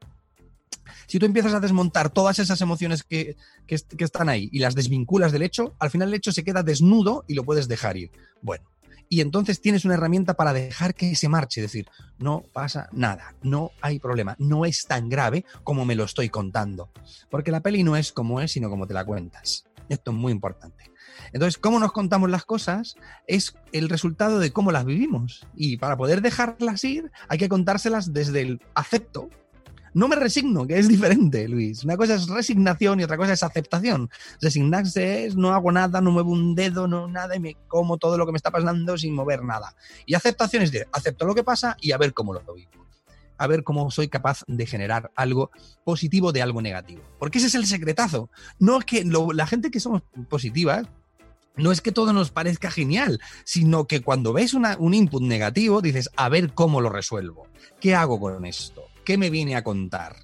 Si 1.08 1.20
tú 1.20 1.26
empiezas 1.26 1.54
a 1.54 1.60
desmontar 1.60 2.10
todas 2.10 2.40
esas 2.40 2.60
emociones 2.62 3.04
que 3.04 3.36
están 3.68 4.30
ahí 4.30 4.50
y 4.52 4.60
las 4.60 4.76
desvinculas 4.76 5.32
del 5.32 5.44
hecho, 5.44 5.76
al 5.80 5.92
final 5.92 6.08
el 6.08 6.16
hecho 6.16 6.32
se 6.32 6.44
queda 6.44 6.64
desnudo 6.64 7.26
y 7.28 7.34
lo 7.36 7.44
puedes 7.44 7.68
dejar 7.68 7.98
ir. 7.98 8.12
Bueno, 8.42 8.66
y 9.10 9.22
entonces 9.22 9.62
tienes 9.62 9.86
una 9.86 9.96
herramienta 9.96 10.36
para 10.36 10.54
dejar 10.54 10.96
que 10.96 11.16
se 11.16 11.30
marche, 11.30 11.62
decir, 11.62 11.88
no 12.18 12.44
pasa 12.54 12.90
nada, 12.92 13.36
no 13.42 13.72
hay 13.82 14.00
problema, 14.00 14.36
no 14.40 14.66
es 14.66 14.86
tan 14.86 15.10
grave 15.10 15.46
como 15.64 15.86
me 15.86 15.96
lo 15.96 16.04
estoy 16.04 16.30
contando, 16.30 16.92
porque 17.30 17.52
la 17.52 17.62
peli 17.62 17.84
no 17.84 17.96
es 17.96 18.12
como 18.12 18.42
es, 18.42 18.52
sino 18.52 18.70
como 18.70 18.88
te 18.88 18.94
la 18.94 19.06
cuentas. 19.06 19.66
Esto 19.90 20.12
es 20.12 20.18
muy 20.18 20.32
importante. 20.32 20.92
Entonces, 21.32 21.58
cómo 21.58 21.80
nos 21.80 21.92
contamos 21.92 22.30
las 22.30 22.46
cosas 22.46 22.96
es 23.28 23.56
el 23.72 23.90
resultado 23.90 24.40
de 24.40 24.52
cómo 24.52 24.72
las 24.72 24.86
vivimos. 24.86 25.46
Y 25.56 25.78
para 25.78 25.98
poder 25.98 26.22
dejarlas 26.22 26.84
ir, 26.84 27.12
hay 27.28 27.38
que 27.38 27.50
contárselas 27.50 28.14
desde 28.14 28.42
el 28.42 28.62
acepto, 28.74 29.30
no 29.96 30.10
me 30.10 30.18
resigno, 30.18 30.68
que 30.68 30.78
es 30.78 30.88
diferente, 30.90 31.48
Luis. 31.48 31.86
Una 31.86 31.96
cosa 31.96 32.16
es 32.16 32.28
resignación 32.28 33.00
y 33.00 33.04
otra 33.04 33.16
cosa 33.18 33.32
es 33.32 33.42
aceptación. 33.42 34.10
Resignarse 34.42 35.26
es 35.26 35.38
no 35.38 35.54
hago 35.54 35.72
nada, 35.72 36.02
no 36.02 36.12
muevo 36.12 36.32
un 36.32 36.54
dedo, 36.54 36.86
no 36.88 37.08
nada 37.08 37.36
y 37.36 37.40
me 37.40 37.56
como 37.70 37.98
todo 37.98 38.18
lo 38.18 38.26
que 38.26 38.34
me 38.34 38.38
está 38.38 38.52
pasando 38.52 38.98
sin 38.98 39.16
mover 39.16 39.44
nada. 39.44 39.74
Y 40.06 40.14
aceptación 40.14 40.64
es 40.64 40.72
de 40.74 40.86
acepto 40.92 41.26
lo 41.26 41.34
que 41.34 41.46
pasa 41.46 41.78
y 41.80 41.94
a 41.94 41.98
ver 41.98 42.14
cómo 42.14 42.34
lo 42.34 42.42
vivo 42.54 42.86
a 43.38 43.48
ver 43.48 43.64
cómo 43.64 43.92
soy 43.92 44.08
capaz 44.08 44.44
de 44.48 44.66
generar 44.66 45.12
algo 45.14 45.52
positivo 45.84 46.32
de 46.32 46.42
algo 46.42 46.62
negativo. 46.62 47.02
Porque 47.20 47.40
ese 47.40 47.48
es 47.48 47.56
el 47.56 47.66
secretazo. 47.66 48.30
No 48.60 48.80
es 48.80 48.86
que 48.86 49.04
la 49.04 49.46
gente 49.46 49.72
que 49.72 49.82
somos 49.82 50.04
positivas, 50.30 50.88
no 51.58 51.74
es 51.74 51.82
que 51.82 51.92
todo 51.92 52.14
nos 52.14 52.32
parezca 52.32 52.72
genial, 52.72 53.20
sino 53.44 53.88
que 53.88 54.02
cuando 54.02 54.32
ves 54.32 54.54
un 54.54 54.94
input 54.94 55.22
negativo, 55.22 55.82
dices, 55.82 56.10
a 56.16 56.30
ver 56.30 56.54
cómo 56.54 56.80
lo 56.80 56.90
resuelvo. 56.90 57.48
¿Qué 57.82 57.94
hago 57.94 58.20
con 58.22 58.46
esto? 58.46 58.84
¿Qué 59.06 59.18
me 59.18 59.30
viene 59.30 59.56
a 59.56 59.64
contar? 59.64 60.18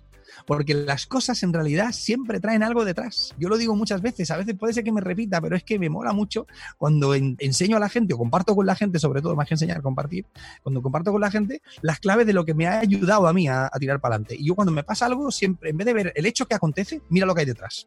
Porque 0.45 0.73
las 0.73 1.05
cosas 1.05 1.43
en 1.43 1.53
realidad 1.53 1.91
siempre 1.91 2.39
traen 2.39 2.63
algo 2.63 2.83
detrás. 2.83 3.33
Yo 3.38 3.47
lo 3.47 3.57
digo 3.57 3.75
muchas 3.75 4.01
veces, 4.01 4.31
a 4.31 4.38
veces 4.38 4.55
puede 4.55 4.73
ser 4.73 4.83
que 4.83 4.91
me 4.91 5.00
repita, 5.00 5.39
pero 5.39 5.55
es 5.55 5.63
que 5.63 5.77
me 5.77 5.89
mola 5.89 6.13
mucho 6.13 6.47
cuando 6.77 7.13
enseño 7.13 7.77
a 7.77 7.79
la 7.79 7.89
gente 7.89 8.13
o 8.13 8.17
comparto 8.17 8.55
con 8.55 8.65
la 8.65 8.75
gente, 8.75 8.97
sobre 8.97 9.21
todo 9.21 9.35
más 9.35 9.47
que 9.47 9.53
enseñar, 9.53 9.81
compartir, 9.81 10.25
cuando 10.63 10.81
comparto 10.81 11.11
con 11.11 11.21
la 11.21 11.29
gente 11.29 11.61
las 11.81 12.00
claves 12.00 12.25
de 12.25 12.33
lo 12.33 12.43
que 12.43 12.53
me 12.53 12.67
ha 12.67 12.79
ayudado 12.79 13.27
a 13.27 13.33
mí 13.33 13.47
a, 13.47 13.67
a 13.67 13.79
tirar 13.79 14.01
para 14.01 14.15
adelante. 14.15 14.35
Y 14.38 14.47
yo 14.47 14.55
cuando 14.55 14.71
me 14.71 14.83
pasa 14.83 15.05
algo, 15.05 15.31
siempre, 15.31 15.69
en 15.69 15.77
vez 15.77 15.85
de 15.85 15.93
ver 15.93 16.13
el 16.15 16.25
hecho 16.25 16.47
que 16.47 16.55
acontece, 16.55 17.01
mira 17.09 17.25
lo 17.25 17.35
que 17.35 17.41
hay 17.41 17.47
detrás. 17.47 17.85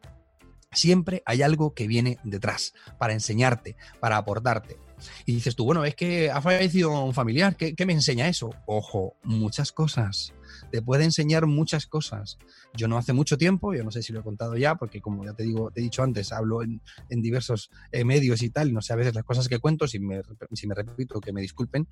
Siempre 0.71 1.23
hay 1.25 1.41
algo 1.41 1.73
que 1.73 1.87
viene 1.87 2.19
detrás 2.23 2.73
para 2.97 3.13
enseñarte, 3.13 3.75
para 3.99 4.17
aportarte. 4.17 4.77
Y 5.25 5.35
dices 5.35 5.55
tú, 5.55 5.65
bueno, 5.65 5.85
es 5.85 5.95
que 5.95 6.29
ha 6.29 6.41
fallecido 6.41 7.03
un 7.03 7.13
familiar, 7.13 7.55
¿qué, 7.55 7.85
me 7.85 7.93
enseña 7.93 8.27
eso? 8.27 8.51
Ojo, 8.65 9.15
muchas 9.23 9.71
cosas. 9.71 10.33
Te 10.71 10.81
puede 10.81 11.03
enseñar 11.03 11.45
muchas 11.45 11.85
cosas. 11.85 12.37
Yo 12.75 12.87
no 12.87 12.97
hace 12.97 13.13
mucho 13.13 13.37
tiempo, 13.37 13.73
yo 13.73 13.83
no 13.83 13.91
sé 13.91 14.01
si 14.01 14.13
lo 14.13 14.19
he 14.19 14.23
contado 14.23 14.55
ya, 14.57 14.75
porque 14.75 15.01
como 15.01 15.25
ya 15.25 15.33
te 15.33 15.43
digo, 15.43 15.71
te 15.71 15.81
he 15.81 15.83
dicho 15.83 16.03
antes, 16.03 16.31
hablo 16.31 16.63
en, 16.63 16.81
diversos 17.09 17.69
eh, 17.91 18.03
medios 18.03 18.41
y 18.41 18.49
tal, 18.49 18.73
no 18.73 18.81
sé 18.81 18.93
a 18.93 18.97
veces 18.97 19.15
las 19.15 19.23
cosas 19.23 19.47
que 19.47 19.59
cuento, 19.59 19.87
si 19.87 19.99
me, 19.99 20.21
si 20.53 20.67
me 20.67 20.75
repito, 20.75 21.19
que 21.19 21.33
me 21.33 21.41
disculpen, 21.41 21.87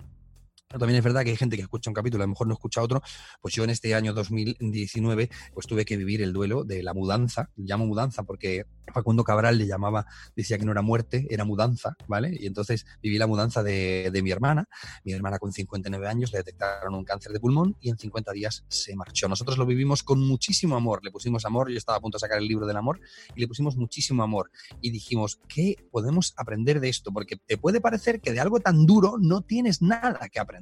también 0.79 0.97
es 0.97 1.03
verdad 1.03 1.23
que 1.23 1.31
hay 1.31 1.37
gente 1.37 1.55
que 1.55 1.61
escucha 1.61 1.89
un 1.89 1.93
capítulo, 1.93 2.23
a 2.23 2.27
lo 2.27 2.31
mejor 2.31 2.47
no 2.47 2.53
escucha 2.53 2.81
otro. 2.81 3.01
Pues 3.41 3.53
yo 3.53 3.63
en 3.63 3.69
este 3.69 3.93
año 3.93 4.13
2019, 4.13 5.29
pues 5.53 5.67
tuve 5.67 5.85
que 5.85 5.97
vivir 5.97 6.21
el 6.21 6.33
duelo 6.33 6.63
de 6.63 6.83
la 6.83 6.93
mudanza. 6.93 7.49
Llamo 7.55 7.85
mudanza 7.85 8.23
porque 8.23 8.65
Facundo 8.93 9.23
Cabral 9.23 9.57
le 9.57 9.67
llamaba, 9.67 10.05
decía 10.35 10.57
que 10.57 10.65
no 10.65 10.71
era 10.71 10.81
muerte, 10.81 11.27
era 11.29 11.45
mudanza, 11.45 11.95
¿vale? 12.07 12.35
Y 12.39 12.47
entonces 12.47 12.85
viví 13.01 13.17
la 13.17 13.27
mudanza 13.27 13.63
de, 13.63 14.09
de 14.11 14.21
mi 14.23 14.31
hermana. 14.31 14.67
Mi 15.03 15.13
hermana 15.13 15.37
con 15.37 15.51
59 15.51 16.07
años 16.07 16.31
le 16.31 16.39
detectaron 16.39 16.95
un 16.95 17.03
cáncer 17.03 17.31
de 17.31 17.39
pulmón 17.39 17.77
y 17.79 17.89
en 17.89 17.97
50 17.97 18.31
días 18.31 18.65
se 18.67 18.95
marchó. 18.95 19.27
Nosotros 19.27 19.57
lo 19.57 19.65
vivimos 19.65 20.03
con 20.03 20.19
muchísimo 20.19 20.75
amor. 20.75 21.03
Le 21.03 21.11
pusimos 21.11 21.45
amor, 21.45 21.69
yo 21.69 21.77
estaba 21.77 21.97
a 21.99 22.01
punto 22.01 22.17
de 22.17 22.21
sacar 22.21 22.39
el 22.39 22.47
libro 22.47 22.65
del 22.65 22.77
amor 22.77 22.99
y 23.35 23.41
le 23.41 23.47
pusimos 23.47 23.77
muchísimo 23.77 24.23
amor. 24.23 24.49
Y 24.81 24.89
dijimos, 24.89 25.39
¿qué 25.47 25.75
podemos 25.91 26.33
aprender 26.37 26.79
de 26.79 26.89
esto? 26.89 27.11
Porque 27.11 27.37
te 27.37 27.57
puede 27.57 27.79
parecer 27.79 28.21
que 28.21 28.31
de 28.31 28.39
algo 28.39 28.59
tan 28.59 28.85
duro 28.85 29.17
no 29.19 29.41
tienes 29.41 29.81
nada 29.81 30.29
que 30.31 30.39
aprender 30.39 30.52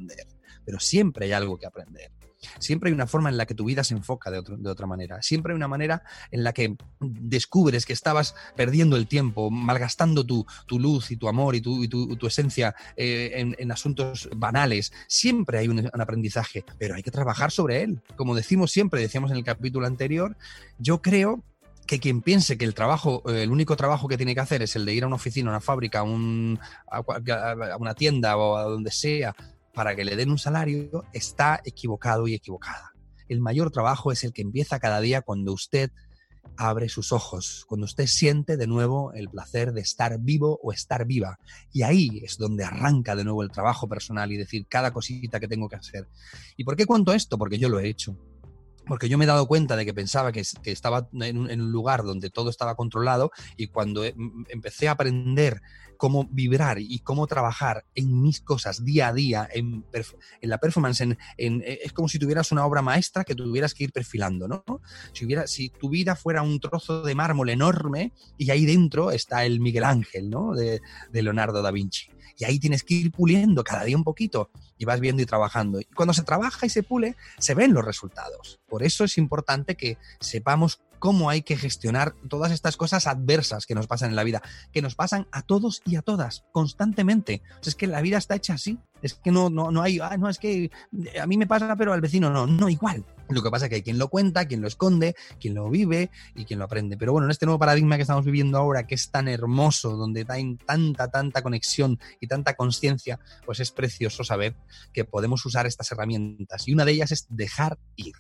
pero 0.66 0.80
siempre 0.80 1.26
hay 1.26 1.32
algo 1.34 1.58
que 1.58 1.66
aprender. 1.66 2.12
Siempre 2.60 2.90
hay 2.90 2.94
una 2.94 3.08
forma 3.08 3.30
en 3.30 3.38
la 3.38 3.46
que 3.46 3.54
tu 3.54 3.66
vida 3.66 3.84
se 3.84 3.94
enfoca 3.94 4.32
de, 4.32 4.40
otra 4.70 4.88
manera. 4.88 5.22
Siempre 5.22 5.54
hay 5.54 5.56
una 5.56 5.68
manera 5.68 6.04
en 6.32 6.44
la 6.44 6.54
que 6.54 6.76
descubres 7.00 7.86
que 7.86 7.94
estabas 7.94 8.36
perdiendo 8.56 8.98
el 8.98 9.08
tiempo, 9.08 9.52
malgastando 9.52 10.26
tu, 10.26 10.46
luz 10.72 11.12
y 11.12 11.18
tu 11.18 11.28
amor 11.28 11.56
y 11.56 11.62
tu, 11.62 12.28
esencia 12.28 12.76
eh, 12.96 13.56
en, 13.58 13.72
asuntos 13.72 14.30
banales. 14.36 14.92
Siempre 15.08 15.60
hay 15.60 15.68
un, 15.68 15.90
aprendizaje, 15.94 16.66
pero 16.80 16.96
hay 16.96 17.04
que 17.04 17.12
trabajar 17.12 17.52
sobre 17.52 17.84
él. 17.84 18.02
Como 18.16 18.36
decimos 18.36 18.72
siempre, 18.72 19.02
decíamos 19.02 19.32
en 19.32 19.38
el 19.38 19.44
capítulo 19.44 19.86
anterior, 19.86 20.36
yo 20.80 21.02
creo 21.02 21.44
que 21.86 22.00
quien 22.00 22.22
piense 22.22 22.58
que 22.58 22.66
el 22.66 22.74
trabajo, 22.74 23.22
eh, 23.30 23.44
el 23.44 23.52
único 23.52 23.76
trabajo 23.76 24.08
que 24.08 24.18
tiene 24.18 24.34
que 24.34 24.40
hacer 24.40 24.62
es 24.62 24.76
el 24.76 24.86
de 24.86 24.94
ir 24.94 25.04
a 25.04 25.08
una 25.08 25.18
oficina, 25.18 25.50
a 25.50 25.54
una 25.54 25.62
fábrica, 25.62 26.00
a, 26.00 26.04
a 26.04 27.78
una 27.78 27.94
tienda 27.96 28.38
o 28.38 28.56
a 28.56 28.64
donde 28.64 28.92
sea 28.92 29.36
para 29.74 29.96
que 29.96 30.06
le 30.06 30.16
den 30.16 30.32
un 30.32 30.38
salario, 30.38 31.06
está 31.14 31.62
equivocado 31.66 32.28
y 32.28 32.34
equivocada. 32.34 32.94
El 33.28 33.40
mayor 33.40 33.72
trabajo 33.72 34.12
es 34.12 34.24
el 34.24 34.34
que 34.34 34.42
empieza 34.42 34.80
cada 34.80 35.00
día 35.00 35.22
cuando 35.22 35.54
usted 35.54 35.92
abre 36.58 36.90
sus 36.90 37.12
ojos, 37.12 37.66
cuando 37.68 37.86
usted 37.86 38.08
siente 38.08 38.58
de 38.58 38.68
nuevo 38.68 39.14
el 39.14 39.30
placer 39.30 39.74
de 39.74 39.82
estar 39.82 40.20
vivo 40.20 40.60
o 40.62 40.74
estar 40.74 41.06
viva. 41.06 41.40
Y 41.72 41.84
ahí 41.84 42.22
es 42.24 42.38
donde 42.38 42.66
arranca 42.66 43.16
de 43.16 43.24
nuevo 43.24 43.44
el 43.44 43.52
trabajo 43.52 43.88
personal 43.88 44.32
y 44.32 44.38
decir 44.38 44.66
cada 44.68 44.92
cosita 44.92 45.40
que 45.40 45.48
tengo 45.48 45.70
que 45.70 45.78
hacer. 45.78 46.08
¿Y 46.58 46.64
por 46.64 46.76
qué 46.76 46.86
cuento 46.86 47.14
esto? 47.14 47.38
Porque 47.38 47.58
yo 47.58 47.70
lo 47.70 47.80
he 47.80 47.88
hecho 47.88 48.18
porque 48.92 49.08
yo 49.08 49.18
me 49.18 49.24
he 49.24 49.28
dado 49.28 49.48
cuenta 49.48 49.78
de 49.78 49.86
que 49.86 49.94
pensaba 49.94 50.34
que, 50.34 50.44
estaba 50.66 51.08
en 51.14 51.38
un, 51.38 51.72
lugar 51.72 52.04
donde 52.04 52.30
todo 52.30 52.50
estaba 52.50 52.76
controlado 52.76 53.32
y 53.56 53.68
cuando 53.68 54.04
empecé 54.04 54.90
a 54.90 54.92
aprender 54.92 55.62
cómo 55.96 56.28
vibrar 56.30 56.78
y 56.78 57.00
cómo 57.00 57.26
trabajar 57.26 57.86
en 57.96 58.22
mis 58.22 58.42
cosas 58.42 58.84
día 58.84 59.08
a 59.08 59.14
día, 59.14 59.48
en, 59.54 59.86
la 60.42 60.58
performance, 60.58 61.00
en, 61.00 61.18
eh, 61.38 61.80
es 61.86 61.94
como 61.94 62.10
si 62.10 62.20
tuvieras 62.20 62.52
una 62.52 62.66
obra 62.66 62.82
maestra 62.82 63.24
que 63.24 63.34
tuvieras 63.34 63.74
que 63.74 63.86
ir 63.86 63.94
perfilando, 63.94 64.50
¿no? 64.50 64.66
Si, 65.14 65.24
hubiera, 65.24 65.48
si 65.48 65.70
tu 65.70 65.88
vida 65.88 66.18
fuera 66.18 66.42
un 66.42 66.60
trozo 66.60 67.02
de 67.02 67.16
mármol 67.16 67.50
enorme 67.50 68.12
y 68.38 68.52
ahí 68.52 68.66
dentro 68.66 69.12
está 69.12 69.46
el 69.46 69.62
Miguel 69.62 69.86
Ángel, 69.86 70.30
¿no? 70.30 70.54
de 70.54 70.82
Leonardo 71.14 71.62
da 71.62 71.72
Vinci. 71.72 72.10
Y 72.38 72.44
ahí 72.44 72.60
tienes 72.60 72.84
que 72.84 72.96
ir 72.96 73.12
puliendo 73.12 73.64
cada 73.64 73.84
día 73.84 73.96
un 73.96 74.04
poquito 74.04 74.50
y 74.82 74.86
vas 74.86 75.00
viendo 75.00 75.22
y 75.22 75.28
trabajando. 75.28 75.80
Y 75.80 75.86
cuando 75.86 76.12
se 76.12 76.24
trabaja 76.24 76.66
y 76.66 76.70
se 76.70 76.82
pule, 76.82 77.16
se 77.38 77.54
ven 77.54 77.72
los 77.72 77.86
resultados. 77.86 78.60
Por 78.68 78.82
eso 78.82 79.04
es 79.04 79.20
importante 79.20 79.76
que 79.76 80.00
sepamos 80.20 80.82
cómo 81.02 81.32
hay 81.32 81.42
que 81.42 81.58
gestionar 81.58 82.14
todas 82.30 82.52
estas 82.52 82.78
cosas 82.78 83.08
adversas 83.08 83.66
que 83.66 83.74
nos 83.74 83.88
pasan 83.88 84.12
en 84.12 84.16
la 84.16 84.24
vida, 84.24 84.44
que 84.72 84.84
nos 84.84 84.94
pasan 84.94 85.28
a 85.32 85.42
todos 85.42 85.82
y 85.84 85.96
a 85.96 86.04
todas, 86.04 86.46
constantemente. 86.52 87.42
es 87.66 87.74
que 87.74 87.88
la 87.88 88.02
vida 88.02 88.20
está 88.20 88.36
hecha 88.36 88.54
así. 88.54 88.78
Es 89.02 89.16
que 89.16 89.32
no, 89.32 89.50
no, 89.50 89.72
no 89.72 89.82
hay, 89.82 89.98
ah, 90.00 90.16
no, 90.18 90.30
es 90.30 90.38
que 90.38 90.70
a 91.20 91.26
mí 91.26 91.36
me 91.36 91.48
pasa, 91.48 91.76
pero 91.76 91.92
al 91.92 92.02
vecino 92.02 92.30
no, 92.30 92.46
no 92.46 92.70
igual. 92.70 93.04
Lo 93.30 93.42
que 93.42 93.50
pasa 93.50 93.66
es 93.66 93.70
que 93.70 93.76
hay 93.78 93.82
quien 93.82 93.98
lo 93.98 94.10
cuenta, 94.10 94.46
quien 94.46 94.62
lo 94.62 94.68
esconde, 94.68 95.16
quien 95.40 95.56
lo 95.56 95.68
vive 95.72 96.12
y 96.36 96.46
quien 96.46 96.60
lo 96.60 96.66
aprende. 96.66 96.98
Pero 96.98 97.14
bueno, 97.14 97.26
en 97.26 97.32
este 97.32 97.48
nuevo 97.48 97.58
paradigma 97.58 97.96
que 97.96 98.04
estamos 98.04 98.24
viviendo 98.24 98.60
ahora, 98.60 98.86
que 98.86 98.94
es 98.94 99.10
tan 99.10 99.28
hermoso, 99.28 99.98
donde 99.98 100.24
hay 100.30 100.56
tanta, 100.68 101.10
tanta 101.10 101.42
conexión 101.42 102.00
y 102.20 102.28
tanta 102.28 102.54
conciencia, 102.54 103.20
pues 103.44 103.60
es 103.60 103.72
precioso 103.72 104.24
saber 104.24 104.56
que 104.94 105.04
podemos 105.04 105.44
usar 105.48 105.66
estas 105.66 105.92
herramientas. 105.92 106.68
Y 106.68 106.74
una 106.74 106.86
de 106.86 106.92
ellas 106.92 107.12
es 107.12 107.26
dejar 107.30 107.80
ir. 107.96 108.14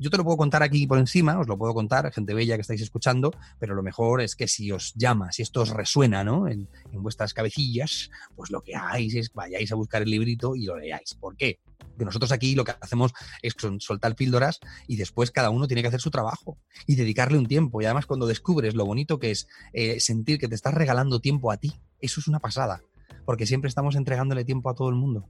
Yo 0.00 0.08
te 0.08 0.16
lo 0.16 0.24
puedo 0.24 0.38
contar 0.38 0.62
aquí 0.62 0.86
por 0.86 0.98
encima, 0.98 1.38
os 1.38 1.46
lo 1.46 1.58
puedo 1.58 1.74
contar, 1.74 2.10
gente 2.10 2.32
bella 2.32 2.54
que 2.56 2.62
estáis 2.62 2.80
escuchando, 2.80 3.32
pero 3.58 3.74
lo 3.74 3.82
mejor 3.82 4.22
es 4.22 4.34
que 4.34 4.48
si 4.48 4.72
os 4.72 4.94
llama, 4.94 5.30
si 5.30 5.42
esto 5.42 5.60
os 5.60 5.68
resuena 5.68 6.24
¿no? 6.24 6.48
en, 6.48 6.70
vuestras 6.92 7.34
cabecillas, 7.34 8.10
pues 8.34 8.50
lo 8.50 8.62
que 8.62 8.74
hagáis 8.74 9.14
es 9.14 9.30
vayáis 9.34 9.70
a 9.72 9.74
buscar 9.74 10.00
el 10.00 10.08
librito 10.08 10.56
y 10.56 10.64
lo 10.64 10.78
leáis. 10.78 11.12
¿Por 11.20 11.36
qué? 11.36 11.60
Porque 11.76 12.06
nosotros 12.06 12.32
aquí 12.32 12.54
lo 12.54 12.64
que 12.64 12.72
hacemos 12.80 13.12
es 13.42 13.54
soltar 13.80 14.16
píldoras 14.16 14.60
y 14.86 14.96
después 14.96 15.30
cada 15.30 15.50
uno 15.50 15.66
tiene 15.68 15.82
que 15.82 15.88
hacer 15.88 16.00
su 16.00 16.10
trabajo 16.10 16.56
y 16.86 16.94
dedicarle 16.94 17.36
un 17.36 17.46
tiempo. 17.46 17.82
Y 17.82 17.84
además 17.84 18.06
cuando 18.06 18.26
descubres 18.26 18.74
lo 18.74 18.86
bonito 18.86 19.18
que 19.18 19.32
es 19.32 19.48
eh, 19.74 20.00
sentir 20.00 20.38
que 20.38 20.48
te 20.48 20.54
estás 20.54 20.72
regalando 20.72 21.20
tiempo 21.20 21.52
a 21.52 21.58
ti, 21.58 21.74
eso 22.00 22.20
es 22.20 22.26
una 22.26 22.38
pasada, 22.38 22.82
porque 23.26 23.44
siempre 23.44 23.68
estamos 23.68 23.96
entregándole 23.96 24.46
tiempo 24.46 24.70
a 24.70 24.74
todo 24.74 24.88
el 24.88 24.94
mundo 24.94 25.28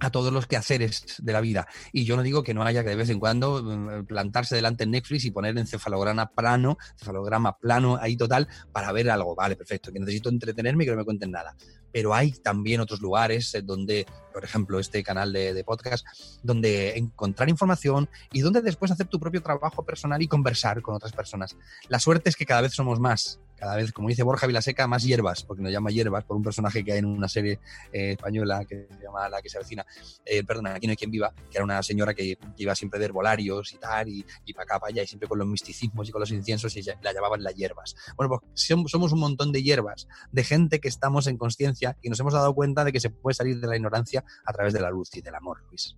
a 0.00 0.10
todos 0.10 0.32
los 0.32 0.46
quehaceres 0.46 1.04
de 1.18 1.32
la 1.32 1.40
vida. 1.40 1.68
Y 1.92 2.04
yo 2.04 2.16
no 2.16 2.22
digo 2.22 2.42
que 2.42 2.52
no 2.52 2.62
haya 2.64 2.82
que 2.82 2.90
de 2.90 2.96
vez 2.96 3.10
en 3.10 3.20
cuando 3.20 3.62
mm, 3.62 4.06
plantarse 4.06 4.56
delante 4.56 4.84
en 4.84 4.90
Netflix 4.90 5.24
y 5.24 5.30
poner 5.30 5.56
encefalograma 5.56 6.30
plano, 6.30 6.76
encefalograma 6.92 7.58
plano 7.58 7.96
ahí 8.00 8.16
total 8.16 8.48
para 8.72 8.90
ver 8.92 9.08
algo. 9.10 9.34
Vale, 9.34 9.56
perfecto, 9.56 9.92
que 9.92 10.00
necesito 10.00 10.28
entretenerme 10.28 10.84
y 10.84 10.86
que 10.86 10.92
no 10.92 10.98
me 10.98 11.04
cuenten 11.04 11.30
nada. 11.30 11.54
Pero 11.92 12.12
hay 12.12 12.32
también 12.32 12.80
otros 12.80 13.00
lugares 13.00 13.56
donde, 13.62 14.04
por 14.32 14.44
ejemplo, 14.44 14.80
este 14.80 15.04
canal 15.04 15.32
de, 15.32 15.54
de 15.54 15.62
podcast, 15.64 16.04
donde 16.42 16.98
encontrar 16.98 17.48
información 17.48 18.08
y 18.32 18.40
donde 18.40 18.62
después 18.62 18.90
hacer 18.90 19.06
tu 19.06 19.20
propio 19.20 19.42
trabajo 19.42 19.84
personal 19.84 20.20
y 20.20 20.26
conversar 20.26 20.82
con 20.82 20.96
otras 20.96 21.12
personas. 21.12 21.56
La 21.88 22.00
suerte 22.00 22.30
es 22.30 22.36
que 22.36 22.46
cada 22.46 22.62
vez 22.62 22.72
somos 22.72 22.98
más 22.98 23.38
cada 23.64 23.76
vez, 23.76 23.92
como 23.92 24.08
dice 24.08 24.22
Borja 24.22 24.46
Vilaseca, 24.46 24.86
más 24.86 25.04
hierbas, 25.04 25.42
porque 25.42 25.62
nos 25.62 25.72
llama 25.72 25.90
hierbas 25.90 26.22
por 26.24 26.36
un 26.36 26.42
personaje 26.42 26.84
que 26.84 26.92
hay 26.92 26.98
en 26.98 27.06
una 27.06 27.28
serie 27.28 27.60
eh, 27.94 28.10
española 28.10 28.62
que 28.66 28.88
se 28.90 29.02
llama 29.02 29.26
La 29.30 29.40
que 29.40 29.48
se 29.48 29.56
avecina, 29.56 29.86
eh, 30.26 30.44
perdona, 30.44 30.74
aquí 30.74 30.86
no 30.86 30.90
hay 30.90 30.98
quien 30.98 31.10
viva, 31.10 31.32
que 31.50 31.56
era 31.56 31.64
una 31.64 31.82
señora 31.82 32.12
que, 32.12 32.36
iba 32.58 32.74
siempre 32.74 33.00
de 33.00 33.06
herbolarios 33.06 33.72
y 33.72 33.78
tal, 33.78 34.08
y, 34.08 34.22
para 34.52 34.64
acá, 34.64 34.78
para 34.78 34.90
allá, 34.90 35.02
y 35.02 35.06
siempre 35.06 35.26
con 35.30 35.38
los 35.38 35.48
misticismos 35.48 36.06
y 36.06 36.12
con 36.12 36.20
los 36.20 36.30
inciensos, 36.30 36.76
y 36.76 36.82
la 36.82 37.12
llamaban 37.14 37.42
las 37.42 37.54
hierbas. 37.54 37.96
Bueno, 38.16 38.38
pues 38.38 38.90
somos 38.90 39.12
un 39.12 39.20
montón 39.20 39.50
de 39.50 39.62
hierbas, 39.62 40.08
de 40.30 40.44
gente 40.44 40.78
que 40.78 40.88
estamos 40.88 41.26
en 41.26 41.38
conciencia 41.38 41.96
y 42.02 42.10
nos 42.10 42.20
hemos 42.20 42.34
dado 42.34 42.54
cuenta 42.54 42.84
de 42.84 42.92
que 42.92 43.00
se 43.00 43.08
puede 43.08 43.34
salir 43.34 43.60
de 43.60 43.66
la 43.66 43.76
ignorancia 43.76 44.26
a 44.44 44.52
través 44.52 44.74
de 44.74 44.80
la 44.80 44.90
luz 44.90 45.08
y 45.16 45.22
del 45.22 45.36
amor, 45.36 45.62
Luis. 45.70 45.96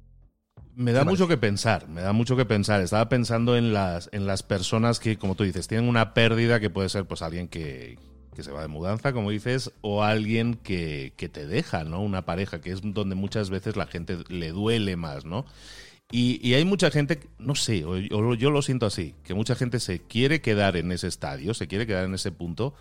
Me 0.76 0.92
da 0.92 1.04
mucho 1.04 1.26
que 1.26 1.38
pensar, 1.38 1.88
me 1.88 2.02
da 2.02 2.12
mucho 2.12 2.36
que 2.36 2.44
pensar. 2.44 2.82
Estaba 2.82 3.08
pensando 3.08 3.56
en 3.56 3.72
las, 3.72 4.10
en 4.12 4.26
las 4.26 4.42
personas 4.42 5.00
que, 5.00 5.16
como 5.16 5.34
tú 5.34 5.42
dices, 5.42 5.68
tienen 5.68 5.88
una 5.88 6.12
pérdida 6.12 6.60
que 6.60 6.68
puede 6.68 6.90
ser 6.90 7.06
pues 7.06 7.22
alguien 7.22 7.48
que, 7.48 7.98
se 8.38 8.52
va 8.52 8.60
de 8.60 8.68
mudanza, 8.68 9.14
como 9.14 9.30
dices, 9.30 9.72
o 9.80 10.02
alguien 10.02 10.52
que, 10.52 11.14
te 11.16 11.46
deja, 11.46 11.84
¿no? 11.84 12.02
Una 12.02 12.26
pareja, 12.26 12.60
que 12.60 12.72
es 12.72 12.80
donde 12.82 13.14
muchas 13.14 13.48
veces 13.48 13.74
la 13.74 13.86
gente 13.86 14.18
le 14.28 14.50
duele 14.50 14.96
más, 14.96 15.24
¿no? 15.24 15.46
Y, 16.12 16.52
hay 16.52 16.66
mucha 16.66 16.90
gente, 16.90 17.20
no 17.38 17.54
sé, 17.54 17.80
yo 17.80 18.50
lo 18.50 18.60
siento 18.60 18.84
así, 18.84 19.14
que 19.24 19.32
mucha 19.32 19.54
gente 19.54 19.80
se 19.80 20.00
quiere 20.00 20.42
quedar 20.42 20.76
en 20.76 20.92
ese 20.92 21.08
estadio, 21.08 21.54
se 21.54 21.68
quiere 21.68 21.86
quedar 21.86 22.04
en 22.04 22.12
ese 22.12 22.32
punto, 22.32 22.74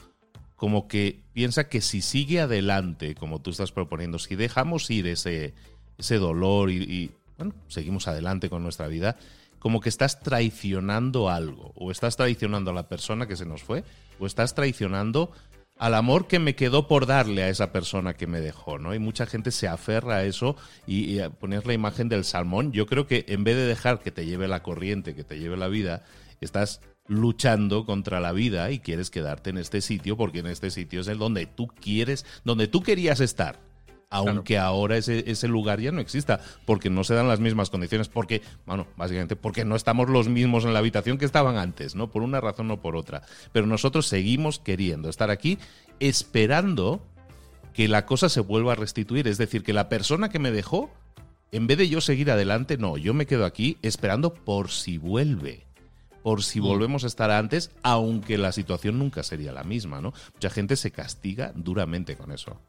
como 0.58 0.90
que 0.90 1.22
piensa 1.32 1.70
que 1.70 1.80
si 1.80 2.02
sigue 2.02 2.42
adelante, 2.42 3.16
como 3.16 3.40
tú 3.42 3.52
estás 3.52 3.72
proponiendo, 3.72 4.20
si 4.20 4.36
dejamos 4.36 4.92
ir 4.92 5.08
ese, 5.08 5.54
ese 5.98 6.18
dolor 6.18 6.72
y 6.72 7.12
bueno, 7.38 7.54
seguimos 7.68 8.08
adelante 8.08 8.50
con 8.50 8.64
nuestra 8.64 8.88
vida, 8.88 9.18
como 9.60 9.82
que 9.82 9.90
estás 9.90 10.20
traicionando 10.20 11.30
algo, 11.30 11.74
o 11.76 11.92
estás 11.92 12.18
traicionando 12.18 12.72
a 12.72 12.74
la 12.74 12.88
persona 12.88 13.28
que 13.28 13.36
se 13.36 13.46
nos 13.46 13.64
fue, 13.64 13.84
o 14.20 14.28
estás 14.28 14.54
traicionando 14.54 15.32
al 15.78 15.94
amor 15.94 16.28
que 16.28 16.40
me 16.40 16.56
quedó 16.56 16.88
por 16.88 17.06
darle 17.06 17.44
a 17.44 17.50
esa 17.50 17.72
persona 17.72 18.14
que 18.14 18.28
me 18.28 18.40
dejó, 18.40 18.80
¿no? 18.80 18.96
Y 18.96 19.00
mucha 19.00 19.26
gente 19.26 19.52
se 19.52 19.68
aferra 19.68 20.18
a 20.18 20.24
eso 20.24 20.56
y, 20.88 21.20
a 21.20 21.30
poner 21.30 21.68
la 21.68 21.74
imagen 21.74 22.08
del 22.08 22.24
salmón. 22.24 22.72
Yo 22.72 22.86
creo 22.86 23.08
que 23.08 23.26
en 23.28 23.44
vez 23.44 23.56
de 23.56 23.66
dejar 23.66 24.00
que 24.00 24.12
te 24.12 24.26
lleve 24.26 24.48
la 24.48 24.64
corriente, 24.64 25.16
que 25.16 25.24
te 25.24 25.38
lleve 25.38 25.58
la 25.58 25.68
vida, 25.68 26.04
estás 26.40 26.82
luchando 27.08 27.86
contra 27.86 28.20
la 28.20 28.32
vida 28.32 28.72
y 28.72 28.80
quieres 28.80 29.10
quedarte 29.10 29.50
en 29.50 29.58
este 29.58 29.82
sitio 29.82 30.18
porque 30.18 30.40
en 30.40 30.48
este 30.48 30.72
sitio 30.72 31.02
es 31.02 31.08
el 31.08 31.18
donde 31.18 31.46
tú 31.46 31.68
quieres, 31.68 32.26
donde 32.44 32.68
tú 32.68 32.82
querías 32.82 33.20
estar 33.20 33.60
aunque 34.16 34.58
ahora 34.58 34.98
ese, 34.98 35.30
ese, 35.30 35.48
lugar 35.48 35.80
ya 35.80 35.92
no 35.92 36.02
exista, 36.02 36.40
porque 36.66 36.90
no 36.90 37.04
se 37.04 37.14
dan 37.14 37.28
las 37.28 37.40
mismas 37.40 37.70
condiciones, 37.70 38.10
porque, 38.10 38.42
bueno, 38.66 38.88
básicamente 38.98 39.36
porque 39.36 39.66
no 39.66 39.76
estamos 39.76 40.10
los 40.10 40.28
mismos 40.28 40.66
en 40.66 40.74
la 40.74 40.80
habitación 40.80 41.18
que 41.18 41.26
estaban 41.26 41.58
antes, 41.58 41.96
¿no? 41.96 42.10
Por 42.10 42.24
una 42.24 42.42
razón 42.42 42.72
o 42.72 42.82
por 42.82 42.96
otra. 42.96 43.22
Pero 43.52 43.68
nosotros 43.68 44.08
seguimos 44.08 44.60
queriendo 44.60 45.10
estar 45.10 45.30
aquí 45.30 45.60
esperando 46.00 47.02
que 47.74 47.88
la 47.88 48.06
cosa 48.06 48.30
se 48.30 48.40
vuelva 48.40 48.72
a 48.72 48.76
restituir, 48.76 49.28
es 49.28 49.38
decir, 49.38 49.64
que 49.64 49.74
la 49.74 49.90
persona 49.90 50.30
que 50.30 50.40
me 50.40 50.52
dejó, 50.52 50.90
en 51.52 51.68
vez 51.68 51.78
de 51.78 51.90
yo 51.90 52.02
seguir 52.02 52.32
adelante, 52.32 52.78
no, 52.78 52.98
yo 52.98 53.14
me 53.14 53.26
quedo 53.26 53.46
aquí 53.46 53.78
esperando 53.82 54.34
por 54.34 54.72
si 54.72 54.98
vuelve 54.98 55.66
por 56.26 56.42
si 56.42 56.60
mm. 56.60 56.64
volvemos 56.64 57.04
a 57.04 57.08
estar 57.08 57.30
antes, 57.30 57.70
aunque 57.84 58.40
la 58.40 58.52
situación 58.52 58.98
nunca 58.98 59.22
sería 59.22 59.52
la 59.52 59.64
misma, 59.64 60.02
¿no? 60.02 60.12
Mucha 60.34 60.50
gente 60.50 60.76
se 60.76 60.90
castiga 60.90 61.52
duramente 61.54 62.16
con 62.16 62.32
eso. 62.32 62.60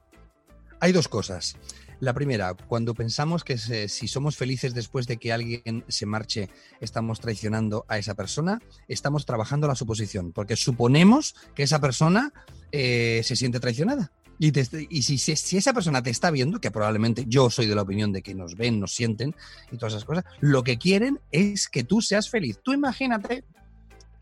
Hay 0.81 0.93
dos 0.93 1.09
cosas. 1.09 1.57
La 1.99 2.13
primera, 2.13 2.55
cuando 2.55 2.95
pensamos 2.95 3.43
que 3.43 3.57
si 3.57 4.09
somos 4.09 4.37
felices 4.37 4.75
después 4.75 5.07
de 5.07 5.17
que 5.17 5.33
alguien 5.33 5.83
se 5.89 6.05
marche, 6.05 6.51
estamos 6.81 7.21
traicionando 7.21 7.87
a 7.89 7.97
esa 7.97 8.15
persona, 8.15 8.61
estamos 8.87 9.25
trabajando 9.25 9.67
la 9.67 9.75
suposición, 9.75 10.33
porque 10.33 10.57
suponemos 10.57 11.35
que 11.55 11.63
esa 11.63 11.81
persona 11.81 12.35
eh, 12.71 13.23
se 13.25 13.35
siente 13.35 13.61
traicionada. 13.61 14.13
Y, 14.39 14.53
y 14.91 15.03
si, 15.03 15.17
si, 15.17 15.57
esa 15.57 15.73
persona 15.73 16.03
te 16.03 16.11
está 16.11 16.31
viendo, 16.31 16.61
que 16.61 16.71
probablemente 16.71 17.25
yo 17.27 17.49
soy 17.49 17.67
de 17.67 17.75
la 17.75 17.81
opinión 17.81 18.13
de 18.13 18.21
que 18.21 18.35
nos 18.35 18.55
ven, 18.55 18.79
nos 18.79 18.93
sienten 18.93 19.35
y 19.73 19.79
todas 19.79 19.95
esas 19.95 20.05
cosas, 20.05 20.25
lo 20.41 20.63
que 20.63 20.77
quieren 20.77 21.21
es 21.33 21.69
que 21.69 21.85
tú 21.85 22.03
seas 22.03 22.29
feliz. 22.29 22.59
Tú 22.63 22.75
imagínate 22.75 23.45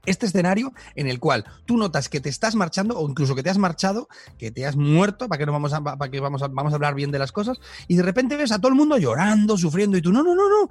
este 0.06 0.26
escenario 0.26 0.72
en 0.94 1.06
el 1.06 1.18
cual 1.20 1.44
tú 1.66 1.76
notas 1.76 2.08
que 2.08 2.20
te 2.20 2.28
estás 2.28 2.54
marchando 2.54 2.98
o 2.98 3.08
incluso 3.08 3.34
que 3.34 3.42
te 3.42 3.50
has 3.50 3.58
marchado, 3.58 4.08
que 4.38 4.50
te 4.50 4.66
has 4.66 4.76
muerto, 4.76 5.28
para 5.28 5.38
que 5.38 5.46
no 5.46 5.52
vamos 5.52 5.72
a, 5.72 5.82
para 5.82 6.10
que 6.10 6.20
vamos 6.20 6.42
vamos 6.52 6.72
a 6.72 6.76
hablar 6.76 6.94
bien 6.94 7.10
de 7.10 7.18
las 7.18 7.32
cosas, 7.32 7.58
y 7.88 7.96
de 7.96 8.02
repente 8.02 8.36
ves 8.36 8.52
a 8.52 8.58
todo 8.58 8.68
el 8.68 8.74
mundo 8.74 8.98
llorando, 8.98 9.56
sufriendo, 9.56 9.96
y 9.96 10.02
tú, 10.02 10.12
no, 10.12 10.22
no, 10.22 10.34
no, 10.34 10.48
no, 10.48 10.68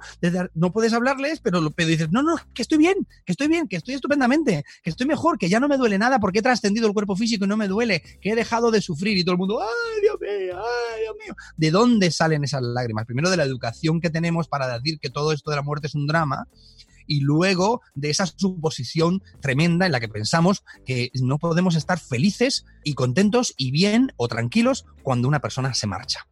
no 0.54 0.72
puedes 0.72 0.92
hablarles, 0.92 1.40
pero, 1.40 1.70
pero 1.70 1.88
dices, 1.88 2.10
no, 2.10 2.22
no, 2.22 2.36
que 2.54 2.62
estoy 2.62 2.78
bien, 2.78 3.06
que 3.24 3.32
estoy 3.32 3.48
bien, 3.48 3.68
que 3.68 3.76
estoy 3.76 3.94
estupendamente, 3.94 4.64
que 4.82 4.90
estoy 4.90 5.06
mejor, 5.06 5.38
que 5.38 5.48
ya 5.48 5.60
no 5.60 5.68
me 5.68 5.76
duele 5.76 5.98
nada 5.98 6.18
porque 6.18 6.40
he 6.40 6.42
trascendido 6.42 6.86
el 6.86 6.92
cuerpo 6.92 7.16
físico 7.16 7.44
y 7.44 7.48
no 7.48 7.56
me 7.56 7.68
duele, 7.68 8.02
que 8.20 8.30
he 8.30 8.34
dejado 8.34 8.70
de 8.70 8.80
sufrir, 8.80 9.16
y 9.18 9.24
todo 9.24 9.32
el 9.32 9.38
mundo, 9.38 9.60
ay, 9.60 10.00
Dios 10.02 10.16
mío, 10.20 10.58
ay, 10.58 11.02
Dios 11.02 11.16
mío. 11.24 11.34
¿De 11.56 11.70
dónde 11.70 12.10
salen 12.10 12.44
esas 12.44 12.62
lágrimas? 12.62 13.06
Primero 13.06 13.30
de 13.30 13.36
la 13.36 13.44
educación 13.44 14.00
que 14.00 14.10
tenemos 14.10 14.48
para 14.48 14.68
decir 14.68 14.98
que 14.98 15.10
todo 15.10 15.32
esto 15.32 15.50
de 15.50 15.56
la 15.56 15.62
muerte 15.62 15.86
es 15.86 15.94
un 15.94 16.06
drama, 16.06 16.46
y 17.06 17.20
luego 17.20 17.82
de 17.94 18.10
esa 18.10 18.26
suposición 18.26 19.22
tremenda 19.40 19.86
en 19.86 19.92
la 19.92 20.00
que 20.00 20.08
pensamos 20.08 20.64
que 20.84 21.10
no 21.14 21.38
podemos 21.38 21.74
estar 21.76 21.98
felices 21.98 22.64
y 22.82 22.94
contentos 22.94 23.54
y 23.56 23.70
bien 23.70 24.12
o 24.16 24.28
tranquilos 24.28 24.86
cuando 25.02 25.28
una 25.28 25.40
persona 25.40 25.74
se 25.74 25.86
marcha. 25.86 26.26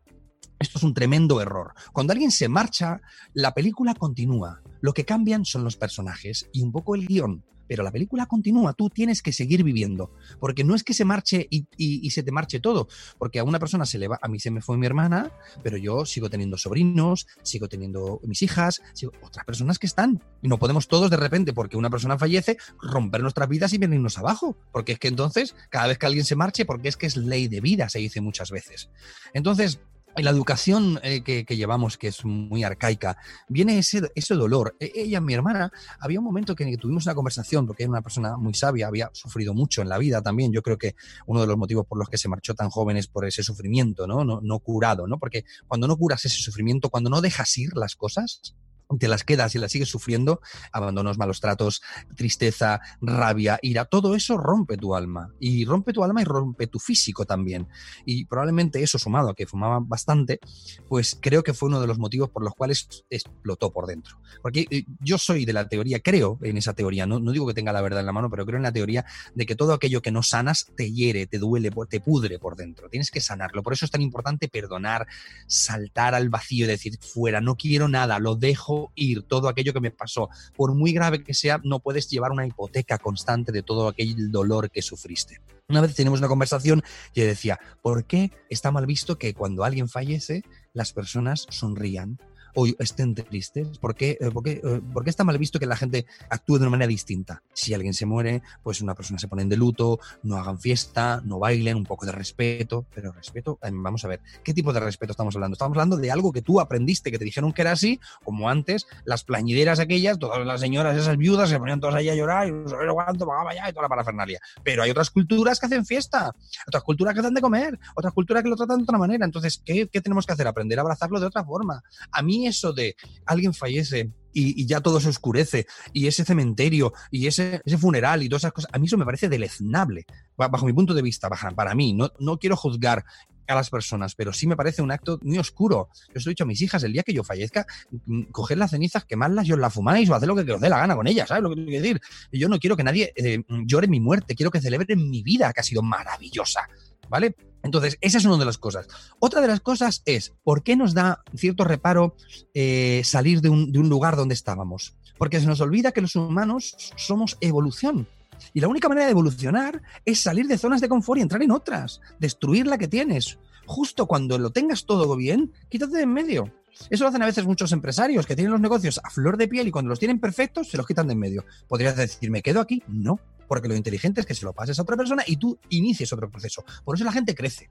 Esto 0.58 0.78
es 0.78 0.84
un 0.84 0.94
tremendo 0.94 1.40
error. 1.40 1.74
Cuando 1.92 2.12
alguien 2.12 2.30
se 2.30 2.48
marcha, 2.48 3.00
la 3.34 3.52
película 3.52 3.94
continúa. 3.94 4.62
Lo 4.80 4.94
que 4.94 5.04
cambian 5.04 5.44
son 5.44 5.64
los 5.64 5.76
personajes 5.76 6.48
y 6.52 6.62
un 6.62 6.70
poco 6.70 6.94
el 6.94 7.06
guion 7.06 7.44
pero 7.72 7.84
la 7.84 7.90
película 7.90 8.26
continúa, 8.26 8.74
tú 8.74 8.90
tienes 8.90 9.22
que 9.22 9.32
seguir 9.32 9.64
viviendo, 9.64 10.10
porque 10.38 10.62
no 10.62 10.74
es 10.74 10.84
que 10.84 10.92
se 10.92 11.06
marche 11.06 11.48
y, 11.48 12.10
se 12.10 12.22
te 12.22 12.30
marche 12.30 12.60
todo, 12.60 12.86
porque 13.16 13.38
a 13.38 13.44
una 13.44 13.58
persona 13.58 13.86
se 13.86 13.96
le 13.96 14.08
va, 14.08 14.18
a 14.20 14.28
mí 14.28 14.38
se 14.38 14.50
me 14.50 14.60
fue 14.60 14.76
mi 14.76 14.84
hermana, 14.84 15.32
pero 15.62 15.78
yo 15.78 16.04
sigo 16.04 16.28
teniendo 16.28 16.58
sobrinos, 16.58 17.26
sigo 17.40 17.70
teniendo 17.70 18.20
mis 18.24 18.42
hijas, 18.42 18.82
sigo, 18.92 19.12
otras 19.22 19.46
personas 19.46 19.78
que 19.78 19.86
están, 19.86 20.22
y 20.42 20.48
no 20.48 20.58
podemos 20.58 20.86
todos 20.86 21.08
de 21.08 21.16
repente, 21.16 21.54
porque 21.54 21.78
una 21.78 21.88
persona 21.88 22.18
fallece, 22.18 22.58
romper 22.78 23.22
nuestras 23.22 23.48
vidas 23.48 23.72
y 23.72 23.78
venirnos 23.78 24.18
abajo, 24.18 24.54
porque 24.70 24.92
es 24.92 24.98
que 24.98 25.08
entonces, 25.08 25.56
cada 25.70 25.86
vez 25.86 25.96
que 25.96 26.04
alguien 26.04 26.26
se 26.26 26.36
marche, 26.36 26.66
porque 26.66 26.90
es 26.90 26.98
que 26.98 27.06
es 27.06 27.16
ley 27.16 27.48
de 27.48 27.62
vida, 27.62 27.88
se 27.88 28.00
dice 28.00 28.20
muchas 28.20 28.50
veces. 28.50 28.90
Entonces, 29.32 29.80
en 30.16 30.24
la 30.24 30.30
educación 30.30 31.00
eh, 31.02 31.22
que, 31.22 31.44
llevamos, 31.56 31.96
que 31.98 32.08
es 32.08 32.24
muy 32.24 32.64
arcaica, 32.64 33.16
viene 33.48 33.78
ese, 33.78 34.10
ese 34.14 34.34
dolor. 34.34 34.76
E, 34.80 34.92
ella, 34.94 35.20
mi 35.20 35.34
hermana, 35.34 35.72
había 36.00 36.18
un 36.18 36.24
momento 36.24 36.54
que 36.54 36.76
tuvimos 36.76 37.06
una 37.06 37.14
conversación, 37.14 37.66
porque 37.66 37.84
era 37.84 37.90
una 37.90 38.02
persona 38.02 38.36
muy 38.36 38.54
sabia, 38.54 38.86
había 38.86 39.10
sufrido 39.12 39.54
mucho 39.54 39.82
en 39.82 39.88
la 39.88 39.98
vida 39.98 40.22
también. 40.22 40.52
Yo 40.52 40.62
creo 40.62 40.78
que 40.78 40.94
uno 41.26 41.40
de 41.40 41.46
los 41.46 41.56
motivos 41.56 41.86
por 41.86 41.98
los 41.98 42.08
que 42.08 42.18
se 42.18 42.28
marchó 42.28 42.54
tan 42.54 42.70
joven 42.70 42.96
es 42.96 43.06
por 43.06 43.26
ese 43.26 43.42
sufrimiento, 43.42 44.06
¿no? 44.06 44.24
No, 44.24 44.40
no 44.42 44.58
curado, 44.58 45.06
¿no? 45.06 45.18
Porque 45.18 45.44
cuando 45.66 45.86
no 45.86 45.96
curas 45.96 46.24
ese 46.24 46.40
sufrimiento, 46.40 46.90
cuando 46.90 47.10
no 47.10 47.20
dejas 47.20 47.56
ir 47.58 47.76
las 47.76 47.96
cosas, 47.96 48.54
te 48.98 49.08
las 49.08 49.24
quedas 49.24 49.54
y 49.54 49.58
las 49.58 49.72
sigues 49.72 49.88
sufriendo, 49.88 50.40
abandonos, 50.72 51.18
malos 51.18 51.40
tratos, 51.40 51.82
tristeza, 52.16 52.80
rabia, 53.00 53.58
ira, 53.62 53.84
todo 53.84 54.14
eso 54.14 54.36
rompe 54.36 54.76
tu 54.76 54.94
alma. 54.94 55.32
Y 55.40 55.64
rompe 55.64 55.92
tu 55.92 56.04
alma 56.04 56.22
y 56.22 56.24
rompe 56.24 56.66
tu 56.66 56.78
físico 56.78 57.24
también. 57.24 57.68
Y 58.04 58.24
probablemente 58.26 58.82
eso 58.82 58.98
sumado 58.98 59.30
a 59.30 59.34
que 59.34 59.46
fumaba 59.46 59.80
bastante, 59.80 60.40
pues 60.88 61.16
creo 61.20 61.42
que 61.42 61.54
fue 61.54 61.68
uno 61.68 61.80
de 61.80 61.86
los 61.86 61.98
motivos 61.98 62.30
por 62.30 62.42
los 62.42 62.54
cuales 62.54 63.04
explotó 63.10 63.72
por 63.72 63.86
dentro. 63.86 64.18
Porque 64.42 64.66
eh, 64.70 64.84
yo 65.00 65.18
soy 65.18 65.44
de 65.44 65.52
la 65.52 65.68
teoría, 65.68 66.00
creo 66.00 66.38
en 66.42 66.56
esa 66.56 66.74
teoría, 66.74 67.06
no, 67.06 67.20
no 67.20 67.32
digo 67.32 67.46
que 67.46 67.54
tenga 67.54 67.72
la 67.72 67.80
verdad 67.80 68.00
en 68.00 68.06
la 68.06 68.12
mano, 68.12 68.30
pero 68.30 68.44
creo 68.46 68.56
en 68.56 68.62
la 68.62 68.72
teoría 68.72 69.04
de 69.34 69.46
que 69.46 69.56
todo 69.56 69.72
aquello 69.72 70.02
que 70.02 70.10
no 70.10 70.22
sanas 70.22 70.66
te 70.76 70.92
hiere, 70.92 71.26
te 71.26 71.38
duele, 71.38 71.70
te 71.88 72.00
pudre 72.00 72.38
por 72.38 72.56
dentro. 72.56 72.88
Tienes 72.88 73.10
que 73.10 73.20
sanarlo. 73.20 73.62
Por 73.62 73.72
eso 73.72 73.84
es 73.84 73.90
tan 73.90 74.02
importante 74.02 74.48
perdonar, 74.48 75.06
saltar 75.46 76.14
al 76.14 76.28
vacío 76.28 76.66
decir, 76.66 76.98
fuera, 77.00 77.40
no 77.40 77.56
quiero 77.56 77.88
nada, 77.88 78.18
lo 78.18 78.36
dejo 78.36 78.81
ir 78.94 79.22
todo 79.22 79.48
aquello 79.48 79.72
que 79.72 79.80
me 79.80 79.90
pasó. 79.90 80.28
Por 80.56 80.74
muy 80.74 80.92
grave 80.92 81.22
que 81.22 81.34
sea, 81.34 81.60
no 81.62 81.80
puedes 81.80 82.08
llevar 82.08 82.32
una 82.32 82.46
hipoteca 82.46 82.98
constante 82.98 83.52
de 83.52 83.62
todo 83.62 83.88
aquel 83.88 84.30
dolor 84.30 84.70
que 84.70 84.82
sufriste. 84.82 85.40
Una 85.68 85.80
vez 85.80 85.94
tenemos 85.94 86.18
una 86.18 86.28
conversación 86.28 86.82
y 87.14 87.20
decía, 87.20 87.60
¿por 87.80 88.04
qué 88.04 88.30
está 88.50 88.70
mal 88.70 88.86
visto 88.86 89.16
que 89.16 89.34
cuando 89.34 89.64
alguien 89.64 89.88
fallece 89.88 90.42
las 90.72 90.92
personas 90.92 91.46
sonrían? 91.50 92.18
O 92.54 92.66
estén 92.78 93.14
tristes? 93.14 93.78
¿Por 93.78 93.94
qué, 93.94 94.18
eh, 94.20 94.30
por, 94.30 94.42
qué, 94.42 94.60
eh, 94.62 94.80
por 94.92 95.04
qué 95.04 95.10
está 95.10 95.24
mal 95.24 95.38
visto 95.38 95.58
que 95.58 95.66
la 95.66 95.76
gente 95.76 96.06
actúe 96.30 96.56
de 96.56 96.62
una 96.62 96.70
manera 96.70 96.88
distinta? 96.88 97.42
Si 97.52 97.74
alguien 97.74 97.94
se 97.94 98.06
muere, 98.06 98.42
pues 98.62 98.80
una 98.80 98.94
persona 98.94 99.18
se 99.18 99.28
pone 99.28 99.44
de 99.44 99.56
luto, 99.56 99.98
no 100.22 100.36
hagan 100.36 100.58
fiesta, 100.58 101.22
no 101.24 101.38
bailen, 101.38 101.76
un 101.76 101.84
poco 101.84 102.06
de 102.06 102.12
respeto, 102.12 102.86
pero 102.94 103.12
respeto, 103.12 103.58
eh, 103.62 103.70
vamos 103.72 104.04
a 104.04 104.08
ver, 104.08 104.20
¿qué 104.44 104.54
tipo 104.54 104.72
de 104.72 104.80
respeto 104.80 105.12
estamos 105.12 105.34
hablando? 105.34 105.54
Estamos 105.54 105.76
hablando 105.76 105.96
de 105.96 106.10
algo 106.10 106.32
que 106.32 106.42
tú 106.42 106.60
aprendiste, 106.60 107.10
que 107.10 107.18
te 107.18 107.24
dijeron 107.24 107.52
que 107.52 107.62
era 107.62 107.72
así, 107.72 108.00
como 108.24 108.48
antes, 108.48 108.86
las 109.04 109.24
plañideras 109.24 109.78
aquellas, 109.80 110.18
todas 110.18 110.44
las 110.46 110.60
señoras, 110.60 110.96
esas 110.96 111.16
viudas, 111.16 111.48
se 111.48 111.58
ponían 111.58 111.80
todas 111.80 111.96
ahí 111.96 112.08
a 112.08 112.14
llorar 112.14 112.48
y 112.48 112.52
no 112.52 112.68
sé 112.68 112.76
cuánto, 112.92 113.26
allá 113.32 113.68
y 113.68 113.72
toda 113.72 113.82
la 113.82 113.88
parafernalia. 113.88 114.40
Pero 114.62 114.82
hay 114.82 114.90
otras 114.90 115.10
culturas 115.10 115.58
que 115.58 115.66
hacen 115.66 115.84
fiesta, 115.84 116.34
otras 116.66 116.82
culturas 116.82 117.14
que 117.14 117.20
hacen 117.20 117.34
de 117.34 117.40
comer, 117.40 117.78
otras 117.94 118.12
culturas 118.12 118.42
que 118.42 118.48
lo 118.48 118.56
tratan 118.56 118.78
de 118.78 118.84
otra 118.84 118.98
manera. 118.98 119.24
Entonces, 119.24 119.60
¿qué, 119.64 119.88
qué 119.88 120.00
tenemos 120.00 120.26
que 120.26 120.32
hacer? 120.32 120.46
Aprender 120.46 120.78
a 120.78 120.82
abrazarlo 120.82 121.20
de 121.20 121.26
otra 121.26 121.44
forma. 121.44 121.82
A 122.10 122.22
mí 122.22 122.41
eso 122.46 122.72
de 122.72 122.96
alguien 123.26 123.54
fallece 123.54 124.10
y, 124.34 124.66
ya 124.66 124.80
todo 124.80 125.00
se 125.00 125.08
oscurece, 125.08 125.66
y 125.92 126.06
ese 126.06 126.24
cementerio, 126.24 126.92
y 127.10 127.26
ese, 127.26 127.60
funeral, 127.78 128.22
y 128.22 128.28
todas 128.28 128.44
esas 128.44 128.52
cosas, 128.52 128.70
a 128.72 128.78
mí 128.78 128.86
eso 128.86 128.96
me 128.96 129.04
parece 129.04 129.28
deleznable, 129.28 130.06
bajo 130.36 130.66
mi 130.66 130.72
punto 130.72 130.94
de 130.94 131.02
vista, 131.02 131.28
para 131.28 131.74
mí. 131.74 131.92
No, 131.92 132.10
no 132.18 132.38
quiero 132.38 132.56
juzgar 132.56 133.04
a 133.46 133.54
las 133.54 133.70
personas, 133.70 134.14
pero 134.14 134.32
sí 134.32 134.46
me 134.46 134.56
parece 134.56 134.82
un 134.82 134.90
acto 134.90 135.18
muy 135.22 135.38
oscuro. 135.38 135.88
Yo 136.08 136.14
os 136.16 136.26
he 136.26 136.30
dicho 136.30 136.44
a 136.44 136.46
mis 136.46 136.62
hijas, 136.62 136.82
el 136.84 136.92
día 136.92 137.02
que 137.02 137.12
yo 137.12 137.24
fallezca, 137.24 137.66
mm, 138.06 138.22
coger 138.30 138.58
las 138.58 138.70
cenizas, 138.70 139.04
quemarlas 139.04 139.46
y 139.46 139.52
os 139.52 139.58
las 139.58 139.72
fumáis 139.72 140.08
o 140.08 140.14
hacer 140.14 140.28
lo 140.28 140.36
que 140.36 140.50
os 140.50 140.60
dé 140.60 140.68
la 140.68 140.78
gana 140.78 140.96
con 140.96 141.06
ellas, 141.06 141.28
¿sabes 141.28 141.42
lo 141.42 141.50
que 141.50 141.64
quiero 141.64 141.82
decir? 141.82 142.00
Yo 142.32 142.48
no 142.48 142.58
quiero 142.58 142.76
que 142.76 142.84
nadie 142.84 143.12
eh, 143.16 143.42
llore 143.66 143.88
mi 143.88 144.00
muerte, 144.00 144.34
quiero 144.34 144.50
que 144.50 144.60
celebren 144.60 145.10
mi 145.10 145.22
vida, 145.22 145.52
que 145.52 145.60
ha 145.60 145.64
sido 145.64 145.82
maravillosa, 145.82 146.68
¿vale? 147.08 147.36
Entonces, 147.62 147.98
esa 148.00 148.18
es 148.18 148.24
una 148.24 148.38
de 148.38 148.44
las 148.44 148.58
cosas. 148.58 148.88
Otra 149.18 149.40
de 149.40 149.48
las 149.48 149.60
cosas 149.60 150.02
es, 150.04 150.32
¿por 150.42 150.62
qué 150.62 150.76
nos 150.76 150.94
da 150.94 151.22
cierto 151.36 151.64
reparo 151.64 152.16
eh, 152.54 153.02
salir 153.04 153.40
de 153.40 153.48
un, 153.48 153.72
de 153.72 153.78
un 153.78 153.88
lugar 153.88 154.16
donde 154.16 154.34
estábamos? 154.34 154.94
Porque 155.18 155.40
se 155.40 155.46
nos 155.46 155.60
olvida 155.60 155.92
que 155.92 156.00
los 156.00 156.16
humanos 156.16 156.76
somos 156.96 157.36
evolución. 157.40 158.08
Y 158.54 158.60
la 158.60 158.68
única 158.68 158.88
manera 158.88 159.06
de 159.06 159.12
evolucionar 159.12 159.82
es 160.04 160.20
salir 160.20 160.46
de 160.46 160.58
zonas 160.58 160.80
de 160.80 160.88
confort 160.88 161.18
y 161.18 161.22
entrar 161.22 161.42
en 161.42 161.52
otras, 161.52 162.00
destruir 162.18 162.66
la 162.66 162.78
que 162.78 162.88
tienes. 162.88 163.38
Justo 163.66 164.06
cuando 164.06 164.38
lo 164.38 164.50
tengas 164.50 164.84
todo 164.84 165.16
bien, 165.16 165.52
quítate 165.68 165.96
de 165.96 166.02
en 166.02 166.12
medio. 166.12 166.52
Eso 166.90 167.04
lo 167.04 167.08
hacen 167.08 167.22
a 167.22 167.26
veces 167.26 167.44
muchos 167.44 167.72
empresarios 167.72 168.26
que 168.26 168.34
tienen 168.34 168.52
los 168.52 168.60
negocios 168.60 169.00
a 169.02 169.10
flor 169.10 169.36
de 169.36 169.48
piel 169.48 169.68
y 169.68 169.70
cuando 169.70 169.90
los 169.90 169.98
tienen 169.98 170.18
perfectos 170.18 170.68
se 170.68 170.76
los 170.76 170.86
quitan 170.86 171.06
de 171.06 171.12
en 171.12 171.18
medio. 171.18 171.44
¿Podrías 171.68 171.96
decir, 171.96 172.30
me 172.30 172.42
quedo 172.42 172.60
aquí? 172.60 172.82
No, 172.88 173.20
porque 173.46 173.68
lo 173.68 173.76
inteligente 173.76 174.20
es 174.20 174.26
que 174.26 174.34
se 174.34 174.44
lo 174.44 174.52
pases 174.52 174.78
a 174.78 174.82
otra 174.82 174.96
persona 174.96 175.22
y 175.26 175.36
tú 175.36 175.58
inicies 175.68 176.12
otro 176.12 176.30
proceso. 176.30 176.64
Por 176.84 176.96
eso 176.96 177.04
la 177.04 177.12
gente 177.12 177.34
crece. 177.34 177.70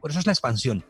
Por 0.00 0.10
eso 0.10 0.20
es 0.20 0.26
la 0.26 0.32
expansión. 0.32 0.84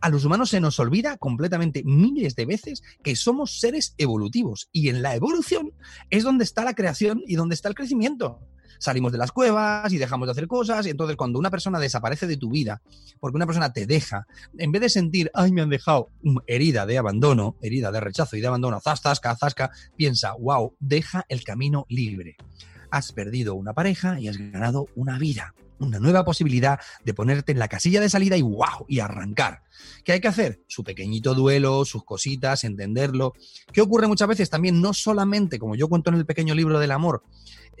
A 0.00 0.08
los 0.08 0.24
humanos 0.24 0.50
se 0.50 0.60
nos 0.60 0.78
olvida 0.78 1.18
completamente 1.18 1.82
miles 1.84 2.36
de 2.36 2.46
veces 2.46 2.82
que 3.02 3.16
somos 3.16 3.58
seres 3.58 3.94
evolutivos 3.98 4.68
y 4.72 4.88
en 4.88 5.02
la 5.02 5.14
evolución 5.14 5.72
es 6.08 6.22
donde 6.22 6.44
está 6.44 6.64
la 6.64 6.74
creación 6.74 7.22
y 7.26 7.34
donde 7.34 7.54
está 7.54 7.68
el 7.68 7.74
crecimiento 7.74 8.40
salimos 8.82 9.12
de 9.12 9.18
las 9.18 9.32
cuevas 9.32 9.92
y 9.92 9.98
dejamos 9.98 10.26
de 10.26 10.32
hacer 10.32 10.48
cosas. 10.48 10.84
Y 10.86 10.90
entonces, 10.90 11.16
cuando 11.16 11.38
una 11.38 11.50
persona 11.50 11.78
desaparece 11.78 12.26
de 12.26 12.36
tu 12.36 12.50
vida, 12.50 12.82
porque 13.20 13.36
una 13.36 13.46
persona 13.46 13.72
te 13.72 13.86
deja, 13.86 14.26
en 14.58 14.72
vez 14.72 14.82
de 14.82 14.88
sentir, 14.88 15.30
ay, 15.34 15.52
me 15.52 15.62
han 15.62 15.70
dejado 15.70 16.08
herida 16.46 16.84
de 16.84 16.98
abandono, 16.98 17.56
herida 17.62 17.92
de 17.92 18.00
rechazo 18.00 18.36
y 18.36 18.40
de 18.40 18.48
abandono, 18.48 18.80
zasca, 18.80 19.36
zasca, 19.36 19.70
piensa, 19.96 20.32
wow, 20.38 20.74
deja 20.80 21.24
el 21.28 21.44
camino 21.44 21.86
libre 21.88 22.36
has 22.92 23.10
perdido 23.10 23.54
una 23.54 23.72
pareja 23.72 24.20
y 24.20 24.28
has 24.28 24.36
ganado 24.36 24.86
una 24.94 25.18
vida, 25.18 25.54
una 25.78 25.98
nueva 25.98 26.24
posibilidad 26.24 26.78
de 27.04 27.14
ponerte 27.14 27.50
en 27.50 27.58
la 27.58 27.66
casilla 27.66 28.02
de 28.02 28.10
salida 28.10 28.36
y 28.36 28.42
wow, 28.42 28.84
y 28.86 29.00
arrancar. 29.00 29.62
¿Qué 30.04 30.12
hay 30.12 30.20
que 30.20 30.28
hacer? 30.28 30.60
Su 30.68 30.84
pequeñito 30.84 31.34
duelo, 31.34 31.86
sus 31.86 32.04
cositas, 32.04 32.64
entenderlo. 32.64 33.32
¿Qué 33.72 33.80
ocurre 33.80 34.06
muchas 34.06 34.28
veces? 34.28 34.50
También 34.50 34.80
no 34.82 34.92
solamente, 34.92 35.58
como 35.58 35.74
yo 35.74 35.88
cuento 35.88 36.10
en 36.10 36.16
el 36.16 36.26
pequeño 36.26 36.54
libro 36.54 36.78
del 36.78 36.90
amor, 36.90 37.24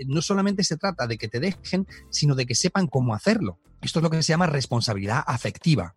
no 0.06 0.22
solamente 0.22 0.64
se 0.64 0.76
trata 0.76 1.06
de 1.06 1.18
que 1.18 1.28
te 1.28 1.40
dejen, 1.40 1.86
sino 2.10 2.34
de 2.34 2.46
que 2.46 2.54
sepan 2.54 2.86
cómo 2.86 3.14
hacerlo. 3.14 3.58
Esto 3.80 3.98
es 3.98 4.02
lo 4.02 4.10
que 4.10 4.22
se 4.22 4.32
llama 4.32 4.46
responsabilidad 4.46 5.22
afectiva. 5.26 5.94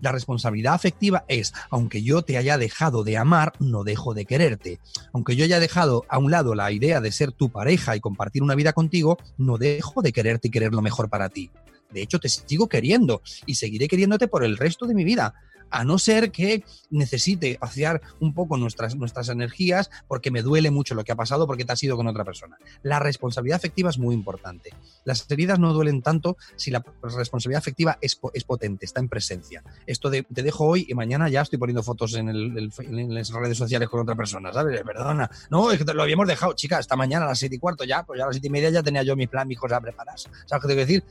La 0.00 0.12
responsabilidad 0.12 0.74
afectiva 0.74 1.24
es, 1.28 1.52
aunque 1.70 2.02
yo 2.02 2.22
te 2.22 2.36
haya 2.36 2.58
dejado 2.58 3.04
de 3.04 3.16
amar, 3.16 3.52
no 3.60 3.84
dejo 3.84 4.14
de 4.14 4.24
quererte. 4.24 4.80
Aunque 5.12 5.36
yo 5.36 5.44
haya 5.44 5.60
dejado 5.60 6.04
a 6.08 6.18
un 6.18 6.30
lado 6.30 6.54
la 6.54 6.72
idea 6.72 7.00
de 7.00 7.12
ser 7.12 7.32
tu 7.32 7.50
pareja 7.50 7.94
y 7.96 8.00
compartir 8.00 8.42
una 8.42 8.54
vida 8.54 8.72
contigo, 8.72 9.18
no 9.38 9.58
dejo 9.58 10.02
de 10.02 10.12
quererte 10.12 10.48
y 10.48 10.50
querer 10.50 10.72
lo 10.72 10.82
mejor 10.82 11.08
para 11.08 11.28
ti. 11.28 11.50
De 11.90 12.02
hecho, 12.02 12.18
te 12.18 12.28
sigo 12.28 12.68
queriendo 12.68 13.22
y 13.46 13.54
seguiré 13.54 13.86
queriéndote 13.88 14.28
por 14.28 14.44
el 14.44 14.56
resto 14.56 14.86
de 14.86 14.94
mi 14.94 15.04
vida 15.04 15.34
a 15.70 15.84
no 15.84 15.98
ser 15.98 16.30
que 16.30 16.64
necesite 16.90 17.58
vaciar 17.60 18.00
un 18.20 18.34
poco 18.34 18.56
nuestras, 18.56 18.96
nuestras 18.96 19.28
energías 19.28 19.90
porque 20.08 20.30
me 20.30 20.42
duele 20.42 20.70
mucho 20.70 20.94
lo 20.94 21.04
que 21.04 21.12
ha 21.12 21.16
pasado 21.16 21.46
porque 21.46 21.64
te 21.64 21.72
has 21.72 21.82
ido 21.82 21.96
con 21.96 22.06
otra 22.06 22.24
persona. 22.24 22.58
La 22.82 22.98
responsabilidad 22.98 23.56
afectiva 23.56 23.90
es 23.90 23.98
muy 23.98 24.14
importante. 24.14 24.72
Las 25.04 25.28
heridas 25.30 25.58
no 25.58 25.72
duelen 25.72 26.02
tanto 26.02 26.36
si 26.56 26.70
la 26.70 26.84
responsabilidad 27.02 27.58
afectiva 27.58 27.98
es, 28.00 28.18
es 28.34 28.44
potente, 28.44 28.84
está 28.84 29.00
en 29.00 29.08
presencia. 29.08 29.62
Esto 29.86 30.10
de 30.10 30.22
te 30.22 30.42
dejo 30.42 30.64
hoy 30.66 30.86
y 30.88 30.94
mañana 30.94 31.28
ya 31.28 31.42
estoy 31.42 31.58
poniendo 31.58 31.82
fotos 31.82 32.14
en, 32.14 32.28
el, 32.28 32.70
en 32.78 33.14
las 33.14 33.30
redes 33.30 33.58
sociales 33.58 33.88
con 33.88 34.00
otra 34.00 34.14
persona, 34.14 34.52
¿sabes? 34.52 34.82
Perdona. 34.82 35.30
No, 35.50 35.70
es 35.70 35.82
que 35.82 35.92
lo 35.92 36.02
habíamos 36.02 36.26
dejado, 36.26 36.52
chica, 36.54 36.78
esta 36.78 36.96
mañana 36.96 37.24
a 37.24 37.28
las 37.28 37.38
siete 37.38 37.56
y 37.56 37.58
cuarto 37.58 37.84
ya, 37.84 38.04
pues 38.04 38.18
ya 38.18 38.24
a 38.24 38.26
las 38.28 38.36
siete 38.36 38.48
y 38.48 38.50
media 38.50 38.70
ya 38.70 38.82
tenía 38.82 39.02
yo 39.02 39.16
mi 39.16 39.26
plan, 39.26 39.46
mis 39.48 39.58
cosas 39.58 39.80
preparadas. 39.80 40.28
¿Sabes 40.46 40.62
qué 40.62 40.68
te 40.68 40.74
quiero 40.74 40.86
decir? 40.86 41.04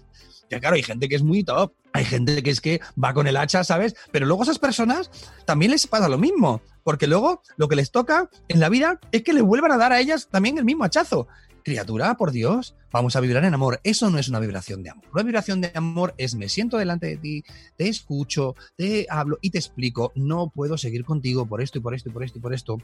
Que 0.50 0.60
claro, 0.60 0.76
hay 0.76 0.84
gente 0.84 1.10
que 1.10 1.16
es 1.16 1.24
muy 1.24 1.44
top, 1.44 1.74
hay 1.96 2.04
gente 2.04 2.44
que 2.44 2.50
es 2.50 2.60
que 2.60 2.82
va 3.02 3.14
con 3.14 3.26
el 3.26 3.38
hacha, 3.38 3.64
¿sabes? 3.64 3.96
Pero 4.12 4.26
luego 4.26 4.42
a 4.42 4.46
esas 4.46 4.60
personas 4.60 5.10
también 5.46 5.72
les 5.72 5.88
pasa 5.88 6.10
lo 6.10 6.18
mismo, 6.18 6.62
porque 6.84 7.08
luego 7.08 7.42
lo 7.56 7.70
que 7.70 7.78
les 7.78 7.90
toca 7.90 8.30
en 8.50 8.60
la 8.60 8.68
vida 8.68 9.00
es 9.14 9.24
que 9.24 9.32
le 9.32 9.42
vuelvan 9.42 9.72
a 9.72 9.78
dar 9.78 9.94
a 9.94 10.00
ellas 10.02 10.28
también 10.30 10.58
el 10.58 10.66
mismo 10.66 10.84
hachazo. 10.84 11.28
Criatura, 11.64 12.16
por 12.16 12.32
Dios, 12.32 12.76
vamos 12.92 13.16
a 13.16 13.22
vibrar 13.22 13.46
en 13.46 13.54
amor. 13.54 13.80
Eso 13.84 14.10
no 14.10 14.20
es 14.20 14.28
una 14.28 14.42
vibración 14.42 14.84
de 14.84 14.90
amor. 14.90 15.06
Una 15.14 15.24
vibración 15.24 15.62
de 15.62 15.72
amor 15.74 16.14
es 16.18 16.36
me 16.36 16.50
siento 16.50 16.78
delante 16.78 17.08
de 17.08 17.18
ti, 17.18 17.44
te 17.78 17.88
escucho, 17.88 18.56
te 18.76 19.08
hablo 19.10 19.40
y 19.42 19.52
te 19.52 19.58
explico, 19.58 20.12
no 20.16 20.50
puedo 20.50 20.78
seguir 20.78 21.06
contigo 21.06 21.46
por 21.46 21.62
esto 21.62 21.78
y 21.78 21.82
por 21.82 21.96
esto 21.96 22.10
y 22.10 22.12
por 22.12 22.24
esto 22.26 22.40
y 22.40 22.42
por 22.42 22.54
esto 22.54 22.78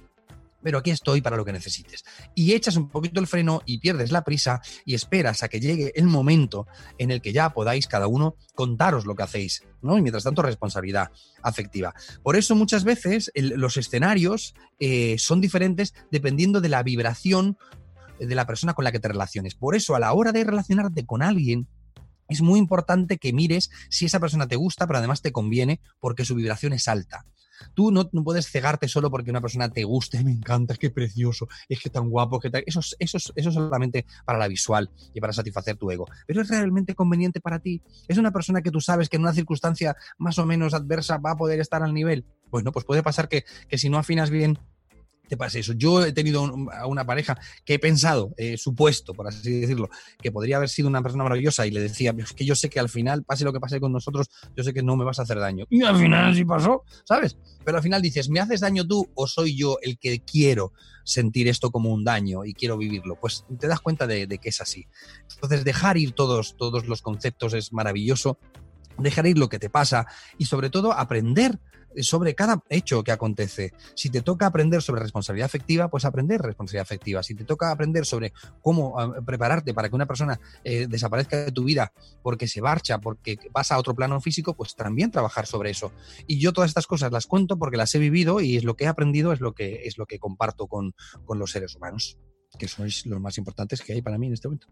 pero 0.64 0.80
aquí 0.80 0.92
estoy 0.92 1.22
para 1.22 1.38
lo 1.38 1.46
que 1.46 1.54
necesites. 1.54 2.04
Y 2.36 2.54
echas 2.54 2.76
un 2.76 2.90
poquito 2.90 3.20
el 3.20 3.28
freno 3.28 3.62
y 3.66 3.80
pierdes 3.80 4.12
la 4.12 4.24
prisa 4.24 4.62
y 4.86 4.94
esperas 4.94 5.44
a 5.44 5.50
que 5.50 5.60
llegue 5.60 5.92
el 5.96 6.06
momento 6.06 6.68
en 6.98 7.12
el 7.12 7.22
que 7.22 7.34
ya 7.34 7.50
podáis 7.52 7.88
cada 7.88 8.08
uno 8.08 8.36
contaros 8.56 9.06
lo 9.06 9.16
que 9.16 9.24
hacéis, 9.24 9.64
¿no? 9.82 9.98
Y 9.98 10.02
mientras 10.02 10.24
tanto, 10.24 10.42
responsabilidad 10.42 11.12
afectiva. 11.42 11.94
Por 12.24 12.36
eso 12.36 12.56
muchas 12.56 12.84
veces 12.84 13.32
los 13.36 13.78
escenarios 13.78 14.54
eh, 14.80 15.16
son 15.18 15.42
diferentes 15.42 15.94
dependiendo 16.12 16.62
de 16.62 16.70
la 16.70 16.84
vibración 16.84 17.58
de 18.20 18.36
la 18.36 18.46
persona 18.46 18.74
con 18.74 18.86
la 18.86 18.92
que 18.92 19.00
te 19.00 19.08
relaciones. 19.08 19.56
Por 19.56 19.76
eso, 19.76 19.96
a 19.96 20.00
la 20.00 20.14
hora 20.14 20.32
de 20.32 20.44
relacionarte 20.44 21.06
con 21.06 21.24
alguien, 21.24 21.68
es 22.28 22.42
muy 22.42 22.60
importante 22.60 23.18
que 23.18 23.34
mires 23.34 23.70
si 23.90 24.06
esa 24.06 24.20
persona 24.20 24.48
te 24.48 24.56
gusta, 24.56 24.88
pero 24.88 25.00
además 25.00 25.22
te 25.22 25.32
conviene 25.32 25.82
porque 26.00 26.24
su 26.24 26.36
vibración 26.36 26.74
es 26.74 26.88
alta. 26.88 27.26
Tú 27.74 27.92
no, 27.92 28.10
puedes 28.10 28.48
cegarte 28.50 28.88
solo 28.88 29.10
porque 29.10 29.30
una 29.30 29.42
persona 29.42 29.70
te 29.70 29.84
guste, 29.84 30.24
me 30.24 30.32
encanta, 30.32 30.74
es 30.74 30.80
que 30.80 30.90
precioso, 30.90 31.48
es 31.68 31.80
que 31.80 31.90
tan 31.90 32.10
guapo, 32.10 32.40
que 32.40 32.50
tal. 32.50 32.64
Eso, 32.66 32.82
eso, 33.00 33.18
eso 33.36 33.52
solamente 33.52 34.06
para 34.26 34.40
la 34.40 34.48
visual 34.48 34.90
y 35.14 35.22
para 35.22 35.34
satisfacer 35.34 35.78
tu 35.78 35.92
ego. 35.92 36.08
Pero 36.28 36.42
es 36.42 36.50
realmente 36.50 36.96
conveniente 36.96 37.42
para 37.42 37.60
ti. 37.60 37.82
Es 38.08 38.18
una 38.18 38.32
persona 38.32 38.62
que 38.62 38.72
tú 38.72 38.82
sabes 38.82 39.10
que 39.10 39.18
en 39.18 39.24
una 39.24 39.34
circunstancia 39.34 39.96
más 40.18 40.38
o 40.40 40.46
menos 40.46 40.74
adversa 40.74 41.18
va 41.18 41.32
a 41.32 41.38
poder 41.38 41.60
estar 41.60 41.84
al 41.84 41.94
nivel. 41.94 42.26
Bueno, 42.50 42.72
pues 42.72 42.86
puede 42.86 43.04
pasar 43.04 43.30
que, 43.30 43.46
que 43.68 43.78
si 43.78 43.90
no 43.90 43.98
afinas 43.98 44.30
bien 44.30 44.60
te 45.32 45.38
pase 45.38 45.60
eso. 45.60 45.72
Yo 45.72 46.04
he 46.04 46.12
tenido 46.12 46.44
a 46.74 46.88
una 46.88 47.06
pareja 47.06 47.40
que 47.64 47.76
he 47.76 47.80
pensado, 47.80 48.34
he 48.36 48.58
supuesto, 48.58 49.14
por 49.14 49.30
así 49.30 49.62
decirlo, 49.62 49.90
que 50.22 50.30
podría 50.30 50.58
haber 50.58 50.68
sido 50.68 50.90
una 50.90 51.02
persona 51.02 51.24
maravillosa 51.24 51.66
y 51.66 51.72
le 51.72 51.80
decía, 51.80 52.14
es 52.18 52.34
que 52.34 52.44
yo 52.44 52.54
sé 52.54 52.70
que 52.70 52.82
al 52.82 52.90
final, 52.90 53.24
pase 53.24 53.46
lo 53.46 53.54
que 53.54 53.62
pase 53.62 53.80
con 53.80 53.94
nosotros, 53.94 54.30
yo 54.58 54.64
sé 54.66 54.74
que 54.74 54.84
no 54.84 54.98
me 54.98 55.06
vas 55.06 55.20
a 55.20 55.22
hacer 55.22 55.40
daño. 55.40 55.68
Y 55.70 55.84
al 55.84 55.96
final 55.96 56.36
sí 56.36 56.44
pasó, 56.44 56.84
¿sabes? 57.06 57.38
Pero 57.64 57.78
al 57.78 57.84
final 57.84 58.02
dices, 58.02 58.28
¿me 58.28 58.42
haces 58.42 58.60
daño 58.60 58.86
tú 58.86 59.10
o 59.16 59.26
soy 59.26 59.56
yo 59.56 59.78
el 59.82 59.98
que 59.98 60.20
quiero 60.20 60.74
sentir 61.06 61.48
esto 61.48 61.72
como 61.72 61.94
un 61.94 62.04
daño 62.04 62.44
y 62.44 62.54
quiero 62.54 62.78
vivirlo? 62.78 63.16
Pues 63.16 63.46
te 63.58 63.70
das 63.70 63.80
cuenta 63.80 64.08
de, 64.08 64.28
de 64.28 64.38
que 64.38 64.50
es 64.50 64.60
así. 64.60 64.86
Entonces, 65.36 65.64
dejar 65.64 65.96
ir 65.96 66.12
todos, 66.12 66.58
todos 66.58 66.88
los 66.88 67.02
conceptos 67.02 67.54
es 67.54 67.72
maravilloso 67.72 68.38
dejar 68.98 69.28
ir 69.28 69.38
lo 69.38 69.48
que 69.48 69.60
te 69.60 69.70
pasa 69.70 70.06
y 70.38 70.44
sobre 70.44 70.70
todo 70.70 70.92
aprender 70.92 71.58
sobre 72.02 72.36
cada 72.36 72.64
hecho 72.70 73.04
que 73.04 73.12
acontece. 73.12 73.74
Si 73.96 74.10
te 74.10 74.22
toca 74.22 74.46
aprender 74.46 74.82
sobre 74.82 75.02
responsabilidad 75.02 75.46
afectiva, 75.46 75.90
pues 75.90 76.06
aprender 76.06 76.42
responsabilidad 76.42 76.84
afectiva. 76.84 77.24
Si 77.24 77.36
te 77.36 77.44
toca 77.44 77.72
aprender 77.72 78.06
sobre 78.06 78.34
cómo 78.62 79.00
ah, 79.00 79.22
prepararte 79.26 79.74
para 79.74 79.90
que 79.90 79.96
una 79.96 80.06
persona 80.06 80.40
eh, 80.64 80.88
desaparezca 80.88 81.46
de 81.46 81.52
tu 81.52 81.64
vida 81.64 81.92
porque 82.22 82.48
se 82.48 82.62
marcha, 82.62 83.00
porque 83.00 83.38
pasa 83.52 83.76
a 83.76 83.80
otro 83.80 83.96
plano 83.96 84.20
físico, 84.22 84.54
pues 84.54 84.76
también 84.76 85.12
trabajar 85.12 85.46
sobre 85.46 85.72
eso. 85.72 85.92
Y 86.28 86.40
yo 86.40 86.54
todas 86.54 86.70
estas 86.70 86.88
cosas 86.88 87.12
las 87.12 87.28
cuento 87.28 87.58
porque 87.58 87.78
las 87.78 87.94
he 87.96 88.00
vivido 88.00 88.42
y 88.42 88.58
es 88.58 88.64
lo 88.64 88.76
que 88.76 88.86
he 88.86 88.88
aprendido, 88.88 89.34
es 89.34 89.42
lo 89.42 89.54
que, 89.54 89.84
es 89.86 89.98
lo 89.98 90.06
que 90.06 90.20
comparto 90.20 90.68
con, 90.68 90.94
con 91.26 91.40
los 91.40 91.52
seres 91.52 91.76
humanos, 91.76 92.18
que 92.58 92.68
sois 92.68 93.06
los 93.06 93.20
más 93.20 93.38
importantes 93.38 93.82
que 93.82 93.94
hay 93.94 94.02
para 94.02 94.18
mí 94.18 94.28
en 94.28 94.34
este 94.34 94.48
momento. 94.48 94.68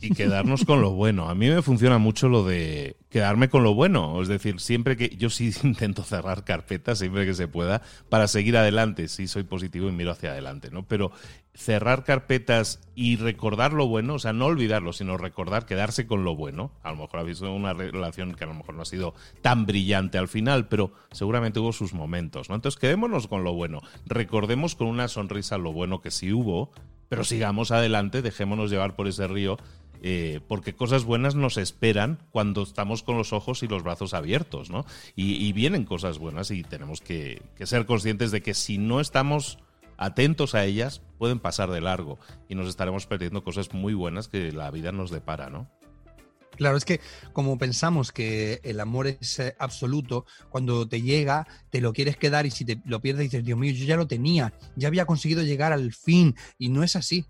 Y 0.00 0.10
quedarnos 0.10 0.64
con 0.64 0.80
lo 0.80 0.92
bueno. 0.92 1.28
A 1.28 1.34
mí 1.34 1.48
me 1.48 1.62
funciona 1.62 1.98
mucho 1.98 2.28
lo 2.28 2.44
de 2.44 2.96
quedarme 3.08 3.48
con 3.48 3.62
lo 3.62 3.74
bueno. 3.74 4.20
Es 4.22 4.28
decir, 4.28 4.60
siempre 4.60 4.96
que 4.96 5.10
yo 5.16 5.30
sí 5.30 5.52
intento 5.62 6.02
cerrar 6.02 6.44
carpetas, 6.44 6.98
siempre 6.98 7.26
que 7.26 7.34
se 7.34 7.48
pueda, 7.48 7.82
para 8.08 8.28
seguir 8.28 8.56
adelante. 8.56 9.08
Sí 9.08 9.26
soy 9.26 9.42
positivo 9.42 9.88
y 9.88 9.92
miro 9.92 10.12
hacia 10.12 10.30
adelante, 10.30 10.70
¿no? 10.70 10.84
Pero 10.86 11.10
cerrar 11.54 12.04
carpetas 12.04 12.80
y 12.94 13.16
recordar 13.16 13.72
lo 13.72 13.88
bueno, 13.88 14.14
o 14.14 14.18
sea, 14.20 14.32
no 14.32 14.46
olvidarlo, 14.46 14.92
sino 14.92 15.16
recordar, 15.16 15.66
quedarse 15.66 16.06
con 16.06 16.22
lo 16.22 16.36
bueno. 16.36 16.70
A 16.84 16.90
lo 16.90 16.98
mejor 16.98 17.20
ha 17.20 17.24
visto 17.24 17.52
una 17.52 17.72
relación 17.72 18.34
que 18.34 18.44
a 18.44 18.46
lo 18.46 18.54
mejor 18.54 18.76
no 18.76 18.82
ha 18.82 18.86
sido 18.86 19.14
tan 19.42 19.66
brillante 19.66 20.18
al 20.18 20.28
final, 20.28 20.68
pero 20.68 20.92
seguramente 21.10 21.58
hubo 21.58 21.72
sus 21.72 21.94
momentos, 21.94 22.48
¿no? 22.48 22.54
Entonces, 22.54 22.78
quedémonos 22.78 23.26
con 23.26 23.42
lo 23.42 23.54
bueno. 23.54 23.80
Recordemos 24.06 24.76
con 24.76 24.86
una 24.86 25.08
sonrisa 25.08 25.58
lo 25.58 25.72
bueno 25.72 26.00
que 26.00 26.12
sí 26.12 26.32
hubo, 26.32 26.70
pero 27.08 27.24
sigamos 27.24 27.70
adelante, 27.70 28.22
dejémonos 28.22 28.70
llevar 28.70 28.94
por 28.94 29.08
ese 29.08 29.26
río 29.26 29.56
eh, 30.02 30.40
porque 30.46 30.74
cosas 30.74 31.04
buenas 31.04 31.34
nos 31.34 31.56
esperan 31.56 32.18
cuando 32.30 32.62
estamos 32.62 33.02
con 33.02 33.16
los 33.16 33.32
ojos 33.32 33.62
y 33.62 33.68
los 33.68 33.82
brazos 33.82 34.14
abiertos, 34.14 34.70
¿no? 34.70 34.84
Y, 35.14 35.52
vienen 35.52 35.84
cosas 35.84 36.18
buenas 36.18 36.50
y 36.50 36.62
tenemos 36.62 37.00
que, 37.00 37.42
ser 37.64 37.86
conscientes 37.86 38.30
de 38.30 38.42
que 38.42 38.54
si 38.54 38.78
no 38.78 39.00
estamos 39.00 39.58
atentos 39.96 40.54
a 40.54 40.64
ellas, 40.64 41.02
pueden 41.18 41.40
pasar 41.40 41.70
de 41.70 41.80
largo 41.80 42.18
y 42.48 42.54
nos 42.54 42.68
estaremos 42.68 43.06
perdiendo 43.06 43.42
cosas 43.42 43.72
muy 43.72 43.94
buenas 43.94 44.28
que 44.28 44.52
la 44.52 44.70
vida 44.70 44.92
nos 44.92 45.10
depara, 45.10 45.50
¿no? 45.50 45.68
Claro, 46.56 46.76
es 46.76 46.84
que 46.84 47.00
como 47.32 47.56
pensamos 47.56 48.10
que 48.10 48.60
el 48.64 48.80
amor 48.80 49.06
es 49.06 49.38
eh, 49.38 49.54
absoluto, 49.58 50.26
cuando 50.48 50.88
te 50.88 51.02
llega, 51.02 51.46
te 51.70 51.80
lo 51.80 51.92
quieres 51.92 52.16
quedar 52.16 52.46
y 52.46 52.50
si 52.50 52.64
te 52.64 52.80
lo 52.84 53.00
pierdes 53.00 53.30
dices, 53.30 53.44
Dios 53.44 53.58
mío, 53.58 53.72
yo 53.72 53.84
ya 53.84 53.96
lo 53.96 54.08
tenía, 54.08 54.52
ya 54.74 54.88
había 54.88 55.06
conseguido 55.06 55.42
llegar 55.42 55.72
al 55.72 55.92
fin 55.92 56.34
y 56.58 56.68
no 56.68 56.82
es 56.82 56.96
así 56.96 57.26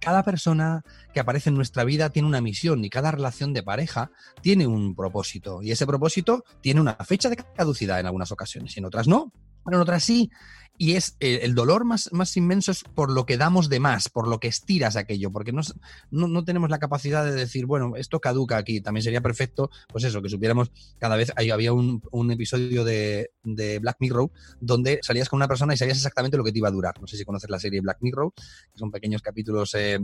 cada 0.00 0.22
persona 0.22 0.84
que 1.12 1.20
aparece 1.20 1.50
en 1.50 1.56
nuestra 1.56 1.84
vida 1.84 2.10
tiene 2.10 2.28
una 2.28 2.40
misión 2.40 2.84
y 2.84 2.90
cada 2.90 3.10
relación 3.10 3.52
de 3.52 3.62
pareja 3.62 4.10
tiene 4.40 4.66
un 4.66 4.94
propósito. 4.94 5.62
Y 5.62 5.70
ese 5.70 5.86
propósito 5.86 6.44
tiene 6.60 6.80
una 6.80 6.94
fecha 6.94 7.28
de 7.28 7.36
caducidad 7.36 8.00
en 8.00 8.06
algunas 8.06 8.32
ocasiones 8.32 8.76
y 8.76 8.80
en 8.80 8.86
otras 8.86 9.08
no, 9.08 9.32
pero 9.64 9.78
en 9.78 9.82
otras 9.82 10.04
sí 10.04 10.30
y 10.78 10.94
es 10.94 11.16
eh, 11.20 11.40
el 11.42 11.54
dolor 11.54 11.84
más, 11.84 12.12
más 12.12 12.36
inmenso 12.36 12.70
es 12.70 12.84
por 12.84 13.10
lo 13.10 13.26
que 13.26 13.36
damos 13.36 13.68
de 13.68 13.80
más, 13.80 14.08
por 14.08 14.28
lo 14.28 14.40
que 14.40 14.48
estiras 14.48 14.96
aquello, 14.96 15.30
porque 15.30 15.52
no, 15.52 15.62
no, 16.10 16.44
tenemos 16.44 16.70
la 16.70 16.78
capacidad 16.78 17.24
de 17.24 17.32
decir, 17.32 17.66
bueno, 17.66 17.96
esto 17.96 18.20
caduca 18.20 18.56
aquí. 18.56 18.80
También 18.80 19.02
sería 19.02 19.20
perfecto, 19.20 19.70
pues 19.88 20.04
eso, 20.04 20.22
que 20.22 20.28
supiéramos 20.28 20.70
cada 20.98 21.16
vez. 21.16 21.32
Ahí 21.36 21.50
había 21.50 21.72
un, 21.72 22.02
episodio 22.30 22.84
de, 22.84 23.30
Black 23.44 23.96
Mirror 24.00 24.30
donde 24.60 24.98
salías 25.02 25.28
con 25.28 25.38
una 25.38 25.48
persona 25.48 25.74
y 25.74 25.76
sabías 25.76 25.98
exactamente 25.98 26.36
lo 26.36 26.44
que 26.44 26.52
te 26.52 26.58
iba 26.58 26.68
a 26.68 26.72
durar. 26.72 27.00
No 27.00 27.06
sé 27.06 27.16
si 27.16 27.24
conoces 27.24 27.50
la 27.50 27.58
serie 27.58 27.80
Black 27.80 27.98
Mirror, 28.00 28.32
que 28.34 28.78
son 28.78 28.90
pequeños 28.90 29.22
capítulos. 29.22 29.74
Eh, 29.74 29.98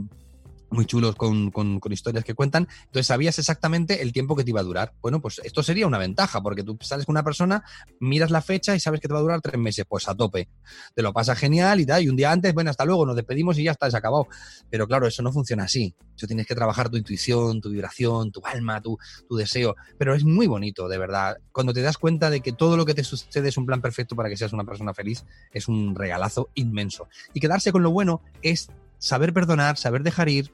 muy 0.69 0.85
chulos 0.85 1.15
con, 1.15 1.51
con, 1.51 1.79
historias 1.91 2.23
que 2.23 2.33
cuentan. 2.33 2.67
Entonces 2.85 3.07
sabías 3.07 3.37
exactamente 3.39 4.01
el 4.01 4.11
tiempo 4.11 4.35
que 4.35 4.43
te 4.43 4.49
iba 4.49 4.59
a 4.59 4.63
durar. 4.63 4.93
Bueno, 5.01 5.21
pues 5.21 5.39
esto 5.43 5.61
sería 5.61 5.87
una 5.87 5.97
ventaja, 5.97 6.41
porque 6.41 6.63
tú 6.63 6.77
sales 6.81 7.05
con 7.05 7.13
una 7.13 7.23
persona, 7.23 7.63
miras 7.99 8.31
la 8.31 8.41
fecha 8.41 8.75
y 8.75 8.79
sabes 8.79 8.99
que 8.99 9.07
te 9.07 9.13
va 9.13 9.19
a 9.19 9.23
durar 9.23 9.41
tres 9.41 9.59
meses, 9.59 9.85
pues 9.87 10.07
a 10.07 10.15
tope. 10.15 10.49
Te 10.95 11.01
lo 11.01 11.13
pasa 11.13 11.35
genial 11.35 11.79
y 11.79 11.85
tal, 11.85 12.03
y 12.03 12.09
un 12.09 12.15
día 12.15 12.31
antes, 12.31 12.53
bueno, 12.53 12.69
hasta 12.69 12.85
luego, 12.85 13.05
nos 13.05 13.15
despedimos 13.15 13.57
y 13.59 13.63
ya 13.63 13.71
está, 13.71 13.89
se 13.89 13.97
acabado. 13.97 14.27
Pero 14.69 14.87
claro, 14.87 15.07
eso 15.07 15.21
no 15.21 15.31
funciona 15.31 15.63
así. 15.63 15.93
Tú 16.15 16.27
tienes 16.27 16.47
que 16.47 16.55
trabajar 16.55 16.89
tu 16.89 16.97
intuición, 16.97 17.61
tu 17.61 17.69
vibración, 17.69 18.31
tu 18.31 18.41
alma, 18.45 18.81
tu, 18.81 18.97
tu 19.27 19.35
deseo. 19.35 19.75
Pero 19.97 20.15
es 20.15 20.23
muy 20.23 20.47
bonito, 20.47 20.87
de 20.87 20.97
verdad. 20.97 21.37
Cuando 21.51 21.73
te 21.73 21.81
das 21.81 21.97
cuenta 21.97 22.29
de 22.29 22.41
que 22.41 22.51
todo 22.51 22.77
lo 22.77 22.85
que 22.85 22.93
te 22.93 23.03
sucede 23.03 23.49
es 23.49 23.57
un 23.57 23.65
plan 23.65 23.81
perfecto 23.81 24.15
para 24.15 24.29
que 24.29 24.37
seas 24.37 24.53
una 24.53 24.63
persona 24.63 24.93
feliz, 24.93 25.25
es 25.51 25.67
un 25.67 25.95
regalazo 25.95 26.49
inmenso. 26.55 27.07
Y 27.33 27.39
quedarse 27.39 27.71
con 27.71 27.83
lo 27.83 27.91
bueno 27.91 28.21
es 28.41 28.69
saber 29.03 29.33
perdonar, 29.33 29.77
saber 29.77 30.01
dejar 30.01 30.29
ir, 30.29 30.53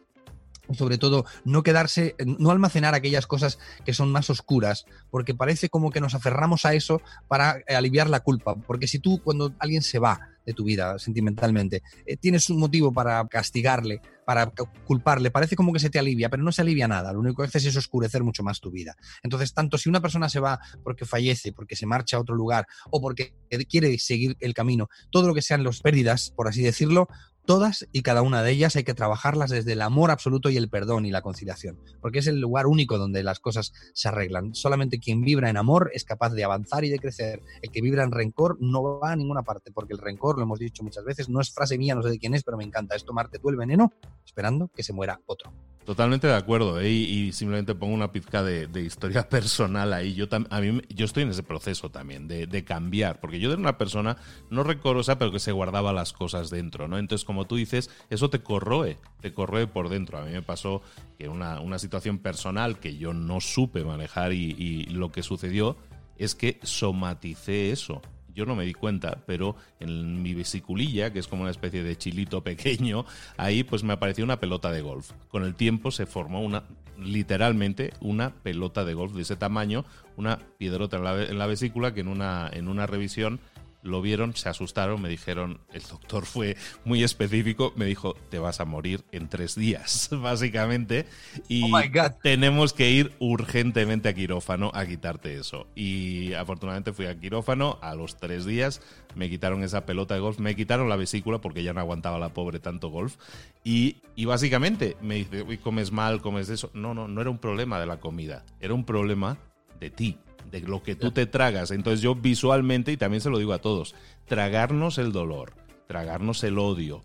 sobre 0.73 0.97
todo 0.97 1.25
no 1.45 1.61
quedarse, 1.61 2.15
no 2.25 2.49
almacenar 2.49 2.95
aquellas 2.95 3.27
cosas 3.27 3.59
que 3.85 3.93
son 3.93 4.11
más 4.11 4.29
oscuras, 4.31 4.85
porque 5.11 5.35
parece 5.35 5.69
como 5.69 5.91
que 5.91 6.01
nos 6.01 6.15
aferramos 6.15 6.65
a 6.65 6.73
eso 6.73 7.01
para 7.27 7.59
eh, 7.67 7.75
aliviar 7.75 8.09
la 8.09 8.21
culpa, 8.21 8.55
porque 8.55 8.87
si 8.87 8.97
tú 8.97 9.21
cuando 9.23 9.53
alguien 9.59 9.83
se 9.83 9.99
va 9.99 10.19
de 10.45 10.53
tu 10.53 10.63
vida 10.63 10.97
sentimentalmente, 10.97 11.83
eh, 12.07 12.17
tienes 12.17 12.49
un 12.49 12.59
motivo 12.59 12.91
para 12.91 13.23
castigarle, 13.27 14.01
para 14.25 14.51
culparle, 14.85 15.29
parece 15.29 15.55
como 15.55 15.71
que 15.71 15.79
se 15.79 15.91
te 15.91 15.99
alivia, 15.99 16.29
pero 16.29 16.41
no 16.41 16.51
se 16.51 16.63
alivia 16.63 16.87
nada, 16.87 17.13
lo 17.13 17.19
único 17.19 17.43
que 17.43 17.49
haces 17.49 17.65
es 17.65 17.75
oscurecer 17.75 18.23
mucho 18.23 18.41
más 18.41 18.59
tu 18.59 18.71
vida. 18.71 18.95
Entonces, 19.21 19.53
tanto 19.53 19.77
si 19.77 19.89
una 19.89 20.01
persona 20.01 20.27
se 20.27 20.39
va 20.39 20.59
porque 20.83 21.05
fallece, 21.05 21.51
porque 21.51 21.75
se 21.75 21.85
marcha 21.85 22.17
a 22.17 22.19
otro 22.19 22.35
lugar 22.35 22.65
o 22.89 22.99
porque 22.99 23.35
quiere 23.69 23.97
seguir 23.99 24.37
el 24.39 24.55
camino, 24.55 24.89
todo 25.11 25.27
lo 25.27 25.35
que 25.35 25.43
sean 25.43 25.63
las 25.63 25.81
pérdidas, 25.81 26.31
por 26.35 26.47
así 26.47 26.63
decirlo, 26.63 27.07
Todas 27.49 27.87
y 27.91 28.03
cada 28.03 28.21
una 28.21 28.43
de 28.43 28.51
ellas 28.51 28.75
hay 28.75 28.83
que 28.83 28.93
trabajarlas 28.93 29.49
desde 29.49 29.73
el 29.73 29.81
amor 29.81 30.11
absoluto 30.11 30.51
y 30.51 30.57
el 30.57 30.69
perdón 30.69 31.07
y 31.07 31.09
la 31.09 31.23
conciliación, 31.23 31.79
porque 31.99 32.19
es 32.19 32.27
el 32.27 32.39
lugar 32.39 32.67
único 32.67 32.99
donde 32.99 33.23
las 33.23 33.39
cosas 33.39 33.73
se 33.95 34.07
arreglan. 34.07 34.53
Solamente 34.53 34.99
quien 34.99 35.21
vibra 35.21 35.49
en 35.49 35.57
amor 35.57 35.89
es 35.95 36.03
capaz 36.03 36.29
de 36.29 36.43
avanzar 36.43 36.85
y 36.85 36.89
de 36.89 36.99
crecer. 36.99 37.41
El 37.63 37.71
que 37.71 37.81
vibra 37.81 38.03
en 38.03 38.11
rencor 38.11 38.57
no 38.59 38.99
va 38.99 39.13
a 39.13 39.15
ninguna 39.15 39.41
parte, 39.41 39.71
porque 39.71 39.93
el 39.93 39.99
rencor, 39.99 40.37
lo 40.37 40.43
hemos 40.43 40.59
dicho 40.59 40.83
muchas 40.83 41.03
veces, 41.03 41.27
no 41.27 41.41
es 41.41 41.51
frase 41.51 41.79
mía, 41.79 41.95
no 41.95 42.03
sé 42.03 42.09
de 42.09 42.19
quién 42.19 42.35
es, 42.35 42.43
pero 42.43 42.55
me 42.55 42.65
encanta, 42.65 42.95
es 42.95 43.03
tomarte 43.03 43.39
tú 43.39 43.49
el 43.49 43.55
veneno 43.55 43.93
esperando 44.23 44.67
que 44.67 44.83
se 44.83 44.93
muera 44.93 45.19
otro. 45.25 45.51
Totalmente 45.89 46.27
de 46.27 46.35
acuerdo, 46.35 46.79
¿eh? 46.79 46.87
y, 46.87 47.31
simplemente 47.31 47.73
pongo 47.73 47.95
una 47.95 48.11
pizca 48.11 48.43
de, 48.43 48.69
historia 48.79 49.23
personal 49.29 49.91
ahí. 49.91 50.13
Yo, 50.13 50.27
a 50.51 50.61
mí, 50.61 50.81
yo 50.89 51.05
estoy 51.05 51.23
en 51.23 51.29
ese 51.29 51.41
proceso 51.41 51.89
también 51.89 52.27
de, 52.27 52.63
cambiar, 52.63 53.19
porque 53.19 53.39
yo 53.39 53.51
era 53.51 53.59
una 53.59 53.79
persona 53.79 54.15
no 54.51 54.63
recorosa, 54.63 55.17
pero 55.17 55.31
que 55.31 55.39
se 55.39 55.51
guardaba 55.51 55.91
las 55.91 56.13
cosas 56.13 56.51
dentro, 56.51 56.87
¿no? 56.87 56.99
Entonces, 56.99 57.25
como 57.25 57.38
tú 57.45 57.55
dices, 57.55 57.89
eso 58.09 58.29
te 58.29 58.39
corroe, 58.39 58.97
te 59.21 59.33
corroe 59.33 59.67
por 59.67 59.89
dentro. 59.89 60.17
A 60.17 60.25
mí 60.25 60.31
me 60.31 60.41
pasó 60.41 60.81
que 61.17 61.27
una, 61.27 61.59
una 61.59 61.79
situación 61.79 62.19
personal 62.19 62.79
que 62.79 62.97
yo 62.97 63.13
no 63.13 63.41
supe 63.41 63.83
manejar 63.83 64.33
y 64.33 64.85
lo 64.85 65.11
que 65.11 65.23
sucedió 65.23 65.77
es 66.17 66.35
que 66.35 66.59
somaticé 66.63 67.71
eso 67.71 68.01
yo 68.39 68.45
no 68.45 68.55
me 68.55 68.65
di 68.65 68.73
cuenta, 68.73 69.19
pero 69.25 69.55
en 69.81 70.21
mi 70.21 70.33
vesiculilla, 70.33 71.11
que 71.11 71.19
es 71.19 71.27
como 71.27 71.41
una 71.41 71.51
especie 71.51 71.83
de 71.83 71.97
chilito 71.97 72.41
pequeño, 72.43 73.05
ahí 73.37 73.63
pues 73.63 73.83
me 73.83 73.93
apareció 73.93 74.23
una 74.23 74.39
pelota 74.39 74.71
de 74.71 74.81
golf. 74.81 75.11
Con 75.27 75.43
el 75.43 75.55
tiempo 75.55 75.91
se 75.91 76.05
formó 76.05 76.41
una, 76.41 76.63
literalmente, 76.97 77.93
una 77.99 78.31
pelota 78.31 78.85
de 78.85 78.93
golf 78.93 79.13
de 79.13 79.23
ese 79.23 79.35
tamaño, 79.35 79.83
una 80.15 80.39
piedrota 80.57 80.97
en 80.97 81.03
la, 81.03 81.23
en 81.23 81.37
la 81.37 81.47
vesícula 81.47 81.93
que 81.93 81.99
en 81.99 82.07
una, 82.07 82.49
en 82.51 82.69
una 82.69 82.87
revisión 82.87 83.41
lo 83.81 84.01
vieron, 84.01 84.35
se 84.35 84.49
asustaron, 84.49 85.01
me 85.01 85.09
dijeron, 85.09 85.61
el 85.71 85.81
doctor 85.83 86.25
fue 86.25 86.57
muy 86.83 87.03
específico, 87.03 87.73
me 87.75 87.85
dijo, 87.85 88.15
te 88.29 88.39
vas 88.39 88.59
a 88.59 88.65
morir 88.65 89.03
en 89.11 89.29
tres 89.29 89.55
días, 89.55 90.09
básicamente, 90.11 91.05
y 91.47 91.71
oh 91.71 91.79
tenemos 92.21 92.73
que 92.73 92.91
ir 92.91 93.13
urgentemente 93.19 94.09
a 94.09 94.13
quirófano 94.13 94.71
a 94.73 94.85
quitarte 94.85 95.35
eso. 95.35 95.67
Y 95.75 96.33
afortunadamente 96.33 96.93
fui 96.93 97.05
a 97.05 97.17
quirófano, 97.17 97.79
a 97.81 97.95
los 97.95 98.17
tres 98.17 98.45
días 98.45 98.81
me 99.15 99.29
quitaron 99.29 99.63
esa 99.63 99.85
pelota 99.85 100.13
de 100.13 100.19
golf, 100.19 100.39
me 100.39 100.55
quitaron 100.55 100.89
la 100.89 100.95
vesícula 100.95 101.39
porque 101.39 101.63
ya 101.63 101.73
no 101.73 101.79
aguantaba 101.79 102.19
la 102.19 102.29
pobre 102.29 102.59
tanto 102.59 102.89
golf, 102.89 103.15
y, 103.63 103.97
y 104.15 104.25
básicamente 104.25 104.97
me 105.01 105.15
dice, 105.15 105.43
uy, 105.43 105.57
comes 105.57 105.91
mal, 105.91 106.21
comes 106.21 106.49
eso. 106.49 106.69
No, 106.73 106.93
no, 106.93 107.07
no 107.07 107.21
era 107.21 107.29
un 107.29 107.39
problema 107.39 107.79
de 107.79 107.85
la 107.85 107.99
comida, 107.99 108.43
era 108.59 108.73
un 108.73 108.85
problema 108.85 109.37
de 109.79 109.89
ti 109.89 110.17
de 110.51 110.61
lo 110.61 110.83
que 110.83 110.95
tú 110.95 111.11
te 111.11 111.25
tragas. 111.25 111.71
Entonces 111.71 112.01
yo 112.01 112.15
visualmente, 112.15 112.91
y 112.91 112.97
también 112.97 113.21
se 113.21 113.29
lo 113.29 113.37
digo 113.37 113.53
a 113.53 113.59
todos, 113.59 113.95
tragarnos 114.25 114.97
el 114.97 115.11
dolor, 115.11 115.53
tragarnos 115.87 116.43
el 116.43 116.59
odio, 116.59 117.03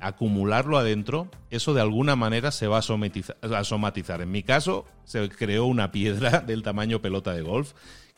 acumularlo 0.00 0.78
adentro, 0.78 1.28
eso 1.50 1.74
de 1.74 1.80
alguna 1.80 2.16
manera 2.16 2.50
se 2.50 2.66
va 2.66 2.78
a 2.78 2.82
somatizar. 2.82 3.36
A 3.42 3.64
somatizar. 3.64 4.20
En 4.20 4.30
mi 4.30 4.42
caso, 4.42 4.84
se 5.04 5.28
creó 5.28 5.66
una 5.66 5.90
piedra 5.92 6.40
del 6.46 6.62
tamaño 6.62 7.00
pelota 7.00 7.32
de 7.32 7.42
golf 7.42 7.72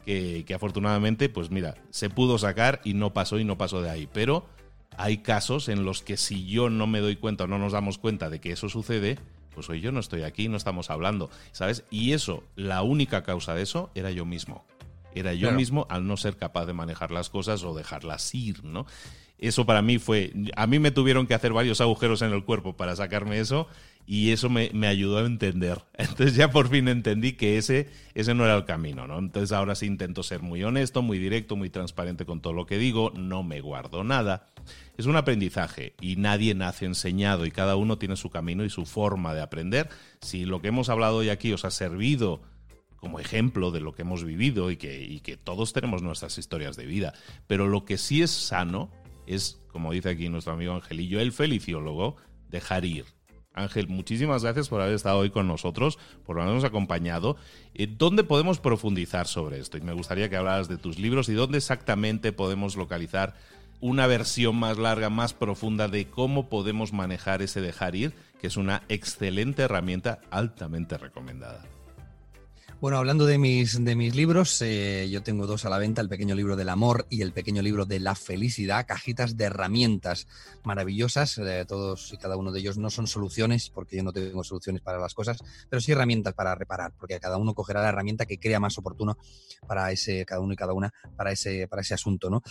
que, 0.04 0.44
que, 0.46 0.54
afortunadamente, 0.54 1.28
pues 1.28 1.50
mira, 1.50 1.74
se 1.90 2.10
pudo 2.10 2.38
sacar 2.38 2.80
y 2.84 2.94
no 2.94 3.12
pasó 3.12 3.38
y 3.38 3.44
no 3.44 3.58
pasó 3.58 3.82
de 3.82 3.90
ahí. 3.90 4.08
Pero 4.12 4.46
hay 4.96 5.18
casos 5.18 5.68
en 5.68 5.84
los 5.84 6.02
que 6.02 6.16
si 6.16 6.46
yo 6.46 6.70
no 6.70 6.86
me 6.86 7.00
doy 7.00 7.16
cuenta 7.16 7.44
o 7.44 7.46
no 7.46 7.58
nos 7.58 7.72
damos 7.72 7.98
cuenta 7.98 8.30
de 8.30 8.40
que 8.40 8.52
eso 8.52 8.68
sucede, 8.68 9.18
pues 9.58 9.68
hoy 9.70 9.80
yo 9.80 9.90
no 9.90 9.98
estoy 9.98 10.22
aquí, 10.22 10.48
no 10.48 10.56
estamos 10.56 10.88
hablando, 10.88 11.30
¿sabes? 11.50 11.82
Y 11.90 12.12
eso, 12.12 12.44
la 12.54 12.82
única 12.82 13.24
causa 13.24 13.56
de 13.56 13.62
eso 13.62 13.90
era 13.96 14.12
yo 14.12 14.24
mismo. 14.24 14.64
Era 15.16 15.34
yo 15.34 15.50
mismo 15.50 15.84
al 15.90 16.06
no 16.06 16.16
ser 16.16 16.36
capaz 16.36 16.66
de 16.66 16.74
manejar 16.74 17.10
las 17.10 17.28
cosas 17.28 17.64
o 17.64 17.74
dejarlas 17.74 18.32
ir, 18.36 18.62
¿no? 18.62 18.86
Eso 19.36 19.66
para 19.66 19.82
mí 19.82 19.98
fue, 19.98 20.32
a 20.54 20.68
mí 20.68 20.78
me 20.78 20.92
tuvieron 20.92 21.26
que 21.26 21.34
hacer 21.34 21.52
varios 21.52 21.80
agujeros 21.80 22.22
en 22.22 22.32
el 22.32 22.44
cuerpo 22.44 22.76
para 22.76 22.94
sacarme 22.94 23.40
eso 23.40 23.66
y 24.08 24.30
eso 24.30 24.48
me, 24.48 24.70
ayudó 24.86 25.18
a 25.18 25.26
entender. 25.26 25.82
Entonces 25.94 26.34
ya 26.34 26.50
por 26.50 26.68
fin 26.68 26.88
entendí 26.88 27.34
que 27.34 27.58
ese, 27.58 27.88
ese 28.14 28.34
no 28.34 28.44
era 28.44 28.56
el 28.56 28.64
camino, 28.64 29.06
¿no? 29.06 29.18
Entonces 29.18 29.52
ahora 29.52 29.74
sí 29.74 29.86
intento 29.86 30.22
ser 30.22 30.40
muy 30.42 30.64
honesto, 30.64 31.02
muy 31.02 31.18
directo, 31.18 31.54
muy 31.54 31.70
transparente 31.70 32.24
con 32.24 32.40
todo 32.40 32.54
lo 32.54 32.66
que 32.66 32.78
digo, 32.78 33.12
no 33.14 33.42
me 33.42 33.60
guardo 33.60 34.02
nada 34.02 34.48
es 34.98 35.06
un 35.06 35.16
aprendizaje 35.16 35.94
y 36.00 36.16
nadie 36.16 36.54
nace 36.54 36.84
enseñado 36.84 37.46
y 37.46 37.52
cada 37.52 37.76
uno 37.76 37.98
tiene 37.98 38.16
su 38.16 38.30
camino 38.30 38.64
y 38.64 38.70
su 38.70 38.84
forma 38.84 39.32
de 39.32 39.40
aprender. 39.40 39.88
Si 40.20 40.44
lo 40.44 40.60
que 40.60 40.68
hemos 40.68 40.88
hablado 40.88 41.18
hoy 41.18 41.28
aquí 41.28 41.52
os 41.52 41.64
ha 41.64 41.70
servido 41.70 42.42
como 42.96 43.20
ejemplo 43.20 43.70
de 43.70 43.80
lo 43.80 43.94
que 43.94 44.02
hemos 44.02 44.24
vivido 44.24 44.72
y 44.72 44.76
que, 44.76 45.20
que 45.22 45.36
todos 45.36 45.72
tenemos 45.72 46.02
nuestras 46.02 46.36
historias 46.36 46.76
de 46.76 46.86
vida, 46.86 47.14
pero 47.46 47.68
lo 47.68 47.84
que 47.84 47.96
sí 47.96 48.22
es 48.22 48.32
sano 48.32 48.90
es, 49.26 49.60
como 49.68 49.92
dice 49.92 50.10
aquí 50.10 50.28
nuestro 50.28 50.52
amigo 50.52 50.74
Angelillo, 50.74 51.20
el 51.20 51.30
feliciólogo, 51.30 52.16
dejar 52.48 52.84
ir, 52.84 53.04
Ángel, 53.58 53.88
muchísimas 53.88 54.42
gracias 54.42 54.68
por 54.68 54.80
haber 54.80 54.94
estado 54.94 55.18
hoy 55.18 55.30
con 55.30 55.46
nosotros, 55.46 55.98
por 56.24 56.40
habernos 56.40 56.64
acompañado. 56.64 57.36
Eh, 57.74 57.86
¿Dónde 57.86 58.24
podemos 58.24 58.60
profundizar 58.60 59.26
sobre 59.26 59.58
esto? 59.58 59.78
Y 59.78 59.80
me 59.80 59.92
gustaría 59.92 60.28
que 60.28 60.36
hablaras 60.36 60.68
de 60.68 60.78
tus 60.78 60.98
libros 60.98 61.28
y 61.28 61.34
dónde 61.34 61.58
exactamente 61.58 62.32
podemos 62.32 62.76
localizar 62.76 63.34
una 63.80 64.06
versión 64.06 64.56
más 64.56 64.78
larga, 64.78 65.10
más 65.10 65.34
profunda 65.34 65.88
de 65.88 66.06
cómo 66.06 66.48
podemos 66.48 66.92
manejar 66.92 67.42
ese 67.42 67.60
dejar 67.60 67.94
ir, 67.94 68.12
que 68.40 68.48
es 68.48 68.56
una 68.56 68.82
excelente 68.88 69.62
herramienta 69.62 70.20
altamente 70.30 70.98
recomendada. 70.98 71.77
Bueno, 72.80 72.98
hablando 72.98 73.26
de 73.26 73.38
mis, 73.38 73.84
de 73.84 73.96
mis 73.96 74.14
libros, 74.14 74.62
eh, 74.62 75.08
yo 75.10 75.20
tengo 75.24 75.48
dos 75.48 75.64
a 75.64 75.68
la 75.68 75.78
venta, 75.78 76.00
el 76.00 76.08
pequeño 76.08 76.36
libro 76.36 76.54
del 76.54 76.68
amor 76.68 77.08
y 77.10 77.22
el 77.22 77.32
pequeño 77.32 77.60
libro 77.60 77.86
de 77.86 77.98
la 77.98 78.14
felicidad, 78.14 78.86
cajitas 78.86 79.36
de 79.36 79.46
herramientas 79.46 80.28
maravillosas, 80.62 81.38
eh, 81.38 81.64
todos 81.66 82.12
y 82.12 82.18
cada 82.18 82.36
uno 82.36 82.52
de 82.52 82.60
ellos 82.60 82.78
no 82.78 82.88
son 82.88 83.08
soluciones, 83.08 83.68
porque 83.70 83.96
yo 83.96 84.04
no 84.04 84.12
tengo 84.12 84.44
soluciones 84.44 84.80
para 84.80 85.00
las 85.00 85.12
cosas, 85.12 85.38
pero 85.68 85.80
sí 85.80 85.90
herramientas 85.90 86.34
para 86.34 86.54
reparar, 86.54 86.92
porque 86.96 87.18
cada 87.18 87.36
uno 87.36 87.52
cogerá 87.52 87.82
la 87.82 87.88
herramienta 87.88 88.26
que 88.26 88.38
crea 88.38 88.60
más 88.60 88.78
oportuno 88.78 89.18
para 89.66 89.90
ese, 89.90 90.24
cada 90.24 90.40
uno 90.40 90.52
y 90.52 90.56
cada 90.56 90.72
una, 90.72 90.94
para 91.16 91.32
ese, 91.32 91.66
para 91.66 91.82
ese 91.82 91.94
asunto. 91.94 92.30
¿no? 92.30 92.44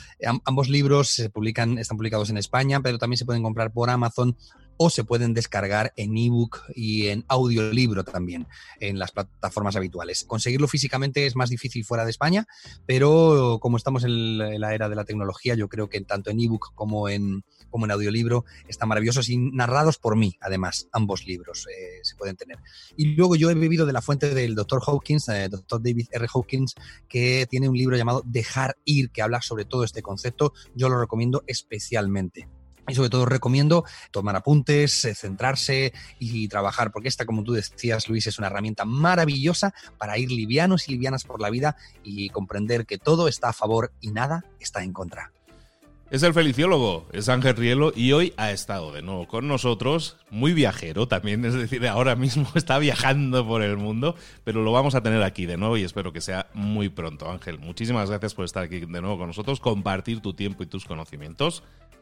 ambos 0.43 0.67
libros 0.67 1.07
se 1.07 1.29
publican, 1.29 1.77
están 1.77 1.95
publicados 1.95 2.29
en 2.31 2.37
España, 2.37 2.81
pero 2.81 2.97
también 2.97 3.17
se 3.17 3.25
pueden 3.25 3.43
comprar 3.43 3.71
por 3.71 3.89
Amazon 3.89 4.35
o 4.77 4.89
se 4.89 5.03
pueden 5.03 5.33
descargar 5.33 5.93
en 5.95 6.17
ebook 6.17 6.61
y 6.75 7.07
en 7.07 7.25
audiolibro 7.27 8.03
también 8.03 8.47
en 8.79 8.99
las 8.99 9.11
plataformas 9.11 9.75
habituales. 9.75 10.23
Conseguirlo 10.25 10.67
físicamente 10.67 11.25
es 11.25 11.35
más 11.35 11.49
difícil 11.49 11.83
fuera 11.83 12.05
de 12.05 12.11
España, 12.11 12.47
pero 12.85 13.59
como 13.61 13.77
estamos 13.77 14.03
en 14.03 14.59
la 14.59 14.73
era 14.73 14.89
de 14.89 14.95
la 14.95 15.05
tecnología, 15.05 15.55
yo 15.55 15.67
creo 15.67 15.89
que 15.89 16.01
tanto 16.01 16.29
en 16.29 16.39
ebook 16.39 16.73
como 16.75 17.09
en, 17.09 17.43
como 17.69 17.85
en 17.85 17.91
audiolibro 17.91 18.45
están 18.67 18.89
maravillosos 18.89 19.29
y 19.29 19.37
narrados 19.37 19.97
por 19.97 20.15
mí, 20.15 20.37
además, 20.41 20.87
ambos 20.91 21.25
libros 21.25 21.67
eh, 21.67 21.99
se 22.03 22.15
pueden 22.15 22.35
tener. 22.35 22.59
Y 22.95 23.15
luego 23.15 23.35
yo 23.35 23.49
he 23.49 23.55
bebido 23.55 23.85
de 23.85 23.93
la 23.93 24.01
fuente 24.01 24.33
del 24.33 24.55
Dr. 24.55 24.81
Hawkins, 24.85 25.29
eh, 25.29 25.49
Dr. 25.49 25.81
David 25.81 26.07
R. 26.11 26.27
Hawkins, 26.33 26.75
que 27.07 27.47
tiene 27.49 27.69
un 27.69 27.77
libro 27.77 27.97
llamado 27.97 28.23
Dejar 28.25 28.77
ir, 28.85 29.11
que 29.11 29.21
habla 29.21 29.41
sobre 29.41 29.65
todo 29.65 29.83
este 29.83 30.01
concepto. 30.01 30.53
Yo 30.75 30.89
lo 30.89 30.99
recomiendo 30.99 31.43
especialmente. 31.47 32.47
Y 32.87 32.95
sobre 32.95 33.09
todo 33.09 33.25
recomiendo 33.25 33.83
tomar 34.11 34.35
apuntes, 34.35 35.05
eh, 35.05 35.15
centrarse 35.15 35.93
y 36.19 36.47
trabajar, 36.47 36.91
porque 36.91 37.09
esta, 37.09 37.25
como 37.25 37.43
tú 37.43 37.53
decías, 37.53 38.07
Luis, 38.07 38.27
es 38.27 38.39
una 38.39 38.47
herramienta 38.47 38.85
maravillosa 38.85 39.73
para 39.97 40.17
ir 40.17 40.31
livianos 40.31 40.87
y 40.87 40.93
livianas 40.93 41.23
por 41.23 41.41
la 41.41 41.49
vida 41.49 41.75
y 42.03 42.29
comprender 42.29 42.85
que 42.85 42.97
todo 42.97 43.27
está 43.27 43.49
a 43.49 43.53
favor 43.53 43.91
y 44.01 44.11
nada 44.11 44.45
está 44.59 44.83
en 44.83 44.93
contra. 44.93 45.31
Es 46.09 46.23
el 46.23 46.33
feliciólogo, 46.33 47.05
es 47.11 47.27
Ángel 47.27 47.57
Rielo 47.57 47.91
y 47.93 48.13
hoy 48.13 48.33
ha 48.37 48.51
estado 48.51 48.93
de 48.93 49.01
nuevo 49.01 49.27
con 49.27 49.45
nosotros, 49.49 50.15
muy 50.29 50.53
viajero 50.53 51.09
también, 51.09 51.43
es 51.43 51.53
decir, 51.53 51.85
ahora 51.85 52.15
mismo 52.15 52.47
está 52.55 52.79
viajando 52.79 53.45
por 53.45 53.61
el 53.61 53.75
mundo, 53.75 54.15
pero 54.45 54.63
lo 54.63 54.71
vamos 54.71 54.95
a 54.95 55.03
tener 55.03 55.21
aquí 55.21 55.45
de 55.45 55.57
nuevo 55.57 55.75
y 55.75 55.83
espero 55.83 56.13
que 56.13 56.21
sea 56.21 56.47
muy 56.53 56.87
pronto. 56.87 57.29
Ángel, 57.29 57.59
muchísimas 57.59 58.09
gracias 58.09 58.33
por 58.35 58.45
estar 58.45 58.63
aquí 58.63 58.79
de 58.79 59.01
nuevo 59.01 59.17
con 59.17 59.27
nosotros, 59.27 59.59
compartir 59.59 60.21
tu 60.21 60.33
tiempo 60.33 60.63
y 60.63 60.67
tus 60.67 60.85
conocimientos. 60.85 61.61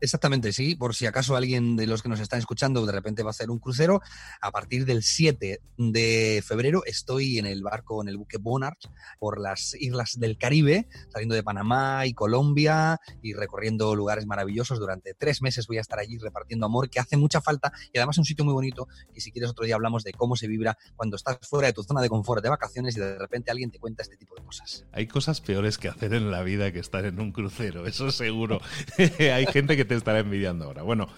Exactamente, 0.00 0.52
sí. 0.52 0.74
Por 0.74 0.94
si 0.94 1.06
acaso 1.06 1.36
alguien 1.36 1.76
de 1.76 1.86
los 1.86 2.02
que 2.02 2.08
nos 2.08 2.20
están 2.20 2.38
escuchando 2.38 2.84
de 2.84 2.92
repente 2.92 3.22
va 3.22 3.30
a 3.30 3.32
hacer 3.32 3.50
un 3.50 3.58
crucero, 3.58 4.00
a 4.40 4.50
partir 4.50 4.84
del 4.84 5.02
7 5.02 5.60
de 5.78 6.42
febrero 6.46 6.82
estoy 6.84 7.38
en 7.38 7.46
el 7.46 7.62
barco, 7.62 8.02
en 8.02 8.08
el 8.08 8.16
buque 8.18 8.38
Bonard, 8.38 8.76
por 9.18 9.40
las 9.40 9.74
islas 9.74 10.18
del 10.18 10.36
Caribe, 10.36 10.88
saliendo 11.08 11.34
de 11.34 11.42
Panamá 11.42 12.06
y 12.06 12.12
Colombia 12.12 13.00
y 13.22 13.32
recorriendo 13.32 13.94
lugares 13.94 14.26
maravillosos. 14.26 14.78
Durante 14.78 15.14
tres 15.14 15.40
meses 15.40 15.66
voy 15.66 15.78
a 15.78 15.80
estar 15.80 15.98
allí 15.98 16.18
repartiendo 16.18 16.66
amor, 16.66 16.90
que 16.90 17.00
hace 17.00 17.16
mucha 17.16 17.40
falta 17.40 17.72
y 17.92 17.98
además 17.98 18.16
es 18.16 18.18
un 18.18 18.24
sitio 18.26 18.44
muy 18.44 18.54
bonito. 18.54 18.88
Y 19.14 19.20
si 19.20 19.32
quieres 19.32 19.50
otro 19.50 19.64
día 19.64 19.76
hablamos 19.76 20.04
de 20.04 20.12
cómo 20.12 20.36
se 20.36 20.46
vibra 20.46 20.76
cuando 20.94 21.16
estás 21.16 21.38
fuera 21.42 21.68
de 21.68 21.72
tu 21.72 21.82
zona 21.82 22.02
de 22.02 22.08
confort 22.08 22.42
de 22.42 22.50
vacaciones 22.50 22.96
y 22.96 23.00
de 23.00 23.18
repente 23.18 23.50
alguien 23.50 23.70
te 23.70 23.78
cuenta 23.78 24.02
este 24.02 24.16
tipo 24.16 24.34
de 24.36 24.42
cosas. 24.42 24.84
Hay 24.92 25.06
cosas 25.06 25.40
peores 25.40 25.78
que 25.78 25.88
hacer 25.88 26.12
en 26.12 26.30
la 26.30 26.42
vida 26.42 26.70
que 26.72 26.80
estar 26.80 27.04
en 27.06 27.18
un 27.18 27.32
crucero, 27.32 27.86
eso 27.86 28.10
seguro. 28.10 28.60
Hay 29.18 29.46
gente 29.46 29.76
que 29.76 29.85
te 29.86 29.94
estará 29.94 30.18
envidiando 30.18 30.66
ahora. 30.66 30.82
Bueno, 30.82 31.08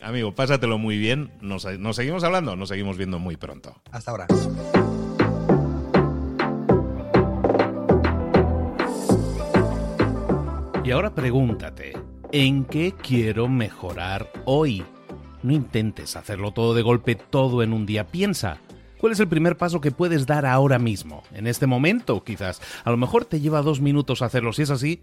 amigo, 0.00 0.34
pásatelo 0.34 0.78
muy 0.78 0.96
bien. 0.98 1.32
Nos, 1.40 1.66
nos 1.78 1.96
seguimos 1.96 2.24
hablando, 2.24 2.56
nos 2.56 2.68
seguimos 2.68 2.96
viendo 2.96 3.18
muy 3.18 3.36
pronto. 3.36 3.74
Hasta 3.90 4.10
ahora. 4.10 4.26
Y 10.86 10.92
ahora 10.92 11.12
pregúntate, 11.12 11.94
¿en 12.30 12.64
qué 12.64 12.92
quiero 12.92 13.48
mejorar 13.48 14.30
hoy? 14.44 14.84
No 15.42 15.52
intentes 15.52 16.14
hacerlo 16.14 16.52
todo 16.52 16.74
de 16.74 16.82
golpe, 16.82 17.16
todo 17.16 17.64
en 17.64 17.72
un 17.72 17.86
día. 17.86 18.06
Piensa, 18.06 18.58
¿cuál 18.98 19.12
es 19.12 19.18
el 19.18 19.26
primer 19.26 19.56
paso 19.56 19.80
que 19.80 19.90
puedes 19.90 20.26
dar 20.26 20.46
ahora 20.46 20.78
mismo? 20.78 21.24
En 21.32 21.48
este 21.48 21.66
momento, 21.66 22.22
quizás. 22.22 22.62
A 22.84 22.92
lo 22.92 22.96
mejor 22.98 23.24
te 23.24 23.40
lleva 23.40 23.62
dos 23.62 23.80
minutos 23.80 24.22
hacerlo. 24.22 24.52
Si 24.52 24.62
es 24.62 24.70
así, 24.70 25.02